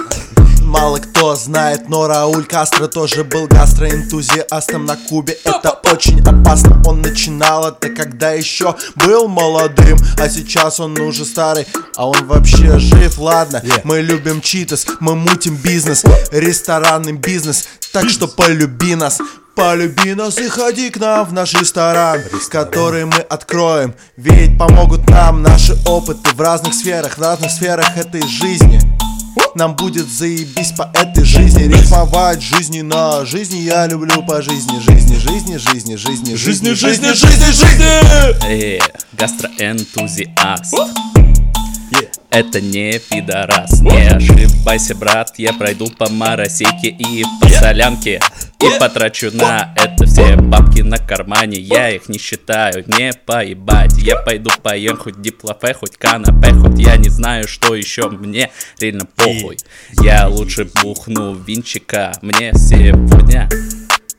Мало 0.71 0.99
кто 0.99 1.35
знает, 1.35 1.89
но 1.89 2.07
Рауль 2.07 2.45
Кастро 2.45 2.87
тоже 2.87 3.25
был 3.25 3.49
гастроэнтузиастом 3.49 4.87
на 4.87 4.97
Кубе 4.97 5.37
Это 5.45 5.71
очень 5.93 6.21
опасно, 6.21 6.81
он 6.87 7.03
начинал 7.03 7.71
это 7.71 7.91
когда 7.91 8.31
еще 8.31 8.77
был 8.95 9.27
молодым 9.27 9.99
А 10.17 10.29
сейчас 10.29 10.79
он 10.79 10.97
уже 11.01 11.25
старый, 11.25 11.67
а 11.97 12.09
он 12.09 12.25
вообще 12.27 12.79
жив, 12.79 13.19
ладно 13.19 13.61
Yeah. 13.61 13.81
Мы 13.85 14.01
любим 14.01 14.41
читас, 14.41 14.87
мы 15.01 15.17
мутим 15.17 15.57
бизнес, 15.57 16.05
ресторанный 16.31 17.13
бизнес 17.13 17.67
Так 17.93 18.09
что 18.09 18.29
полюби 18.29 18.95
нас, 18.95 19.19
Полюби 19.55 20.15
нас 20.15 20.39
и 20.39 20.49
ходи 20.49 20.91
к 20.91 20.99
нам 20.99 21.27
в 21.27 21.33
наш 21.33 21.55
ресторан, 21.55 22.21
ресторан, 22.33 22.41
который 22.51 23.05
мы 23.05 23.19
откроем. 23.19 23.95
Ведь 24.17 24.57
помогут 24.59 25.09
нам 25.09 25.43
наши 25.43 25.77
опыты 25.87 26.31
в 26.35 26.41
разных 26.41 26.75
сферах, 26.75 27.19
в 27.19 27.21
разных 27.21 27.51
сферах 27.51 27.97
этой 27.97 28.27
жизни. 28.27 28.81
Нам 29.55 29.75
будет 29.75 30.09
заебись 30.09 30.73
по 30.73 30.91
этой 30.95 31.25
жизни 31.25 31.65
Рифмовать 31.65 32.41
жизни 32.41 32.83
на 32.83 33.25
жизни 33.25 33.59
Я 33.59 33.87
люблю 33.87 34.23
по 34.23 34.43
жизни 34.43 34.79
Жизни, 34.79 35.17
жизни, 35.17 35.57
жизни, 35.57 35.97
жизни 35.97 36.35
Жизни, 36.35 36.73
жизни, 36.73 37.13
жизни, 37.13 37.13
жизни, 37.13 37.53
жизни. 37.53 38.77
Э, 38.77 38.79
гастроэнтузиаст 39.13 40.75
это 42.31 42.61
не 42.61 42.99
пидорас, 42.99 43.81
не 43.81 44.09
ошибайся, 44.09 44.95
брат. 44.95 45.35
Я 45.37 45.53
пройду 45.53 45.91
по 45.91 46.09
Маросейке 46.09 46.89
и 46.89 47.25
по 47.41 47.49
Солянке 47.49 48.21
И 48.61 48.79
потрачу 48.79 49.31
на 49.33 49.75
это 49.75 50.07
все 50.07 50.37
бабки 50.37 50.83
на 50.83 50.99
кармане. 50.99 51.59
Я 51.59 51.91
их 51.91 52.09
не 52.09 52.19
считаю, 52.19 52.85
не 52.87 53.13
поебать. 53.13 53.99
Я 53.99 54.17
пойду 54.17 54.51
поем 54.63 54.97
хоть 54.97 55.21
диплофе, 55.21 55.75
хоть 55.75 55.97
канапе 55.97 56.53
Хоть 56.53 56.79
я 56.79 56.97
не 56.97 57.09
знаю, 57.09 57.49
что 57.49 57.75
еще. 57.75 58.09
Мне 58.09 58.51
реально 58.79 59.07
похуй. 59.17 59.59
Я 60.01 60.29
лучше 60.29 60.69
бухну 60.83 61.35
винчика. 61.35 62.13
Мне 62.23 62.53
сегодня 62.55 63.49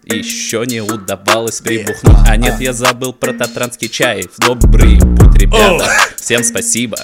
еще 0.03 0.65
не 0.65 0.81
удавалось 0.81 1.61
прибухнуть. 1.61 2.17
А 2.27 2.35
нет, 2.35 2.59
я 2.59 2.73
забыл 2.73 3.13
про 3.13 3.31
татранский 3.31 3.87
чай. 3.87 4.23
В 4.23 4.37
добрый 4.45 4.99
путь, 4.99 5.37
ребята. 5.37 5.89
Всем 6.17 6.43
спасибо 6.43 6.97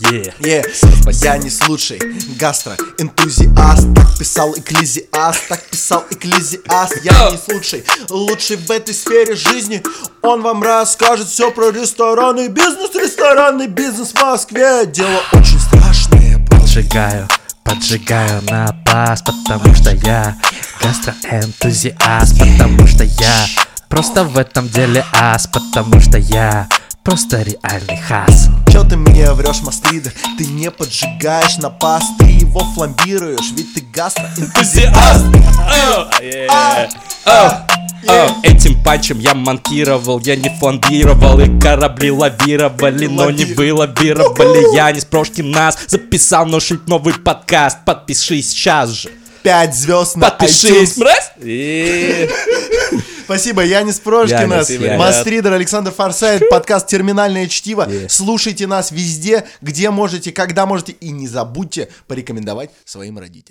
Yeah. 0.00 0.32
Е, 0.46 0.64
Я 1.12 1.36
не 1.36 1.50
лучший 1.68 2.00
гастроэнтузиаст 2.38 3.94
Так 3.94 4.18
писал 4.18 4.54
экклезиаст, 4.56 5.48
так 5.48 5.62
писал 5.64 6.04
экклезиаст 6.10 7.04
Я 7.04 7.30
не 7.30 7.54
лучший, 7.54 7.84
лучший 8.08 8.56
в 8.56 8.70
этой 8.70 8.94
сфере 8.94 9.34
жизни 9.34 9.82
Он 10.22 10.40
вам 10.40 10.62
расскажет 10.62 11.28
все 11.28 11.50
про 11.50 11.70
ресторанный 11.70 12.48
бизнес 12.48 12.94
Ресторанный 12.94 13.66
бизнес 13.66 14.12
в 14.12 14.22
Москве 14.22 14.86
Дело 14.86 15.20
очень 15.32 15.60
страшное. 15.60 16.38
Поджигаю, 16.48 17.28
поджигаю 17.62 18.42
на 18.48 18.72
бас, 18.86 19.22
потому 19.22 19.74
что 19.74 19.90
я 19.90 20.36
гастроэнтузиаст, 20.82 22.38
потому 22.38 22.86
что 22.86 23.04
я 23.04 23.46
просто 23.88 24.24
в 24.24 24.38
этом 24.38 24.68
деле 24.68 25.04
ас, 25.12 25.46
потому 25.46 26.00
что 26.00 26.16
я 26.16 26.68
просто 27.04 27.42
реальный 27.42 27.96
хас. 27.96 28.48
Чё 28.70 28.84
ты 28.84 28.96
мне 28.96 29.30
врешь, 29.32 29.60
мастридер? 29.62 30.12
Ты 30.38 30.46
не 30.46 30.70
поджигаешь 30.70 31.56
на 31.58 31.70
пас, 31.70 32.04
ты 32.18 32.26
его 32.26 32.60
фламбируешь, 32.74 33.52
ведь 33.56 33.74
ты 33.74 33.80
гастроэнтузиаст. 33.80 35.24
О, 37.26 37.66
Этим 38.42 38.82
панчем 38.82 39.18
я 39.18 39.34
монтировал, 39.34 40.20
я 40.20 40.34
не 40.34 40.48
фланбировал 40.48 41.38
И 41.38 41.60
корабли 41.60 42.10
лавировали, 42.10 43.06
но 43.06 43.30
не 43.30 43.44
вылавировали 43.44 44.74
Я 44.74 44.90
не 44.90 45.00
с 45.00 45.04
Прошкин 45.04 45.50
нас 45.50 45.78
записал, 45.86 46.46
но 46.46 46.60
шить 46.60 46.88
новый 46.88 47.12
подкаст 47.12 47.84
Подпишись 47.84 48.50
сейчас 48.50 48.90
же 48.90 49.10
5 49.42 49.74
звезд 49.74 50.16
на 50.16 50.30
Подпишись, 50.30 50.96
мразь! 50.96 51.30
Спасибо, 53.30 53.64
Янис 53.64 54.00
Прошкинас, 54.00 54.70
Янис, 54.70 54.82
Янис. 54.82 54.98
Мастридер, 54.98 55.52
Александр 55.52 55.92
Форсайт, 55.92 56.48
подкаст 56.50 56.88
«Терминальное 56.88 57.46
чтиво». 57.46 57.88
Слушайте 58.08 58.66
нас 58.66 58.90
везде, 58.90 59.46
где 59.60 59.90
можете, 59.90 60.32
когда 60.32 60.66
можете. 60.66 60.96
И 60.98 61.10
не 61.10 61.28
забудьте 61.28 61.90
порекомендовать 62.08 62.70
своим 62.84 63.20
родителям. 63.20 63.46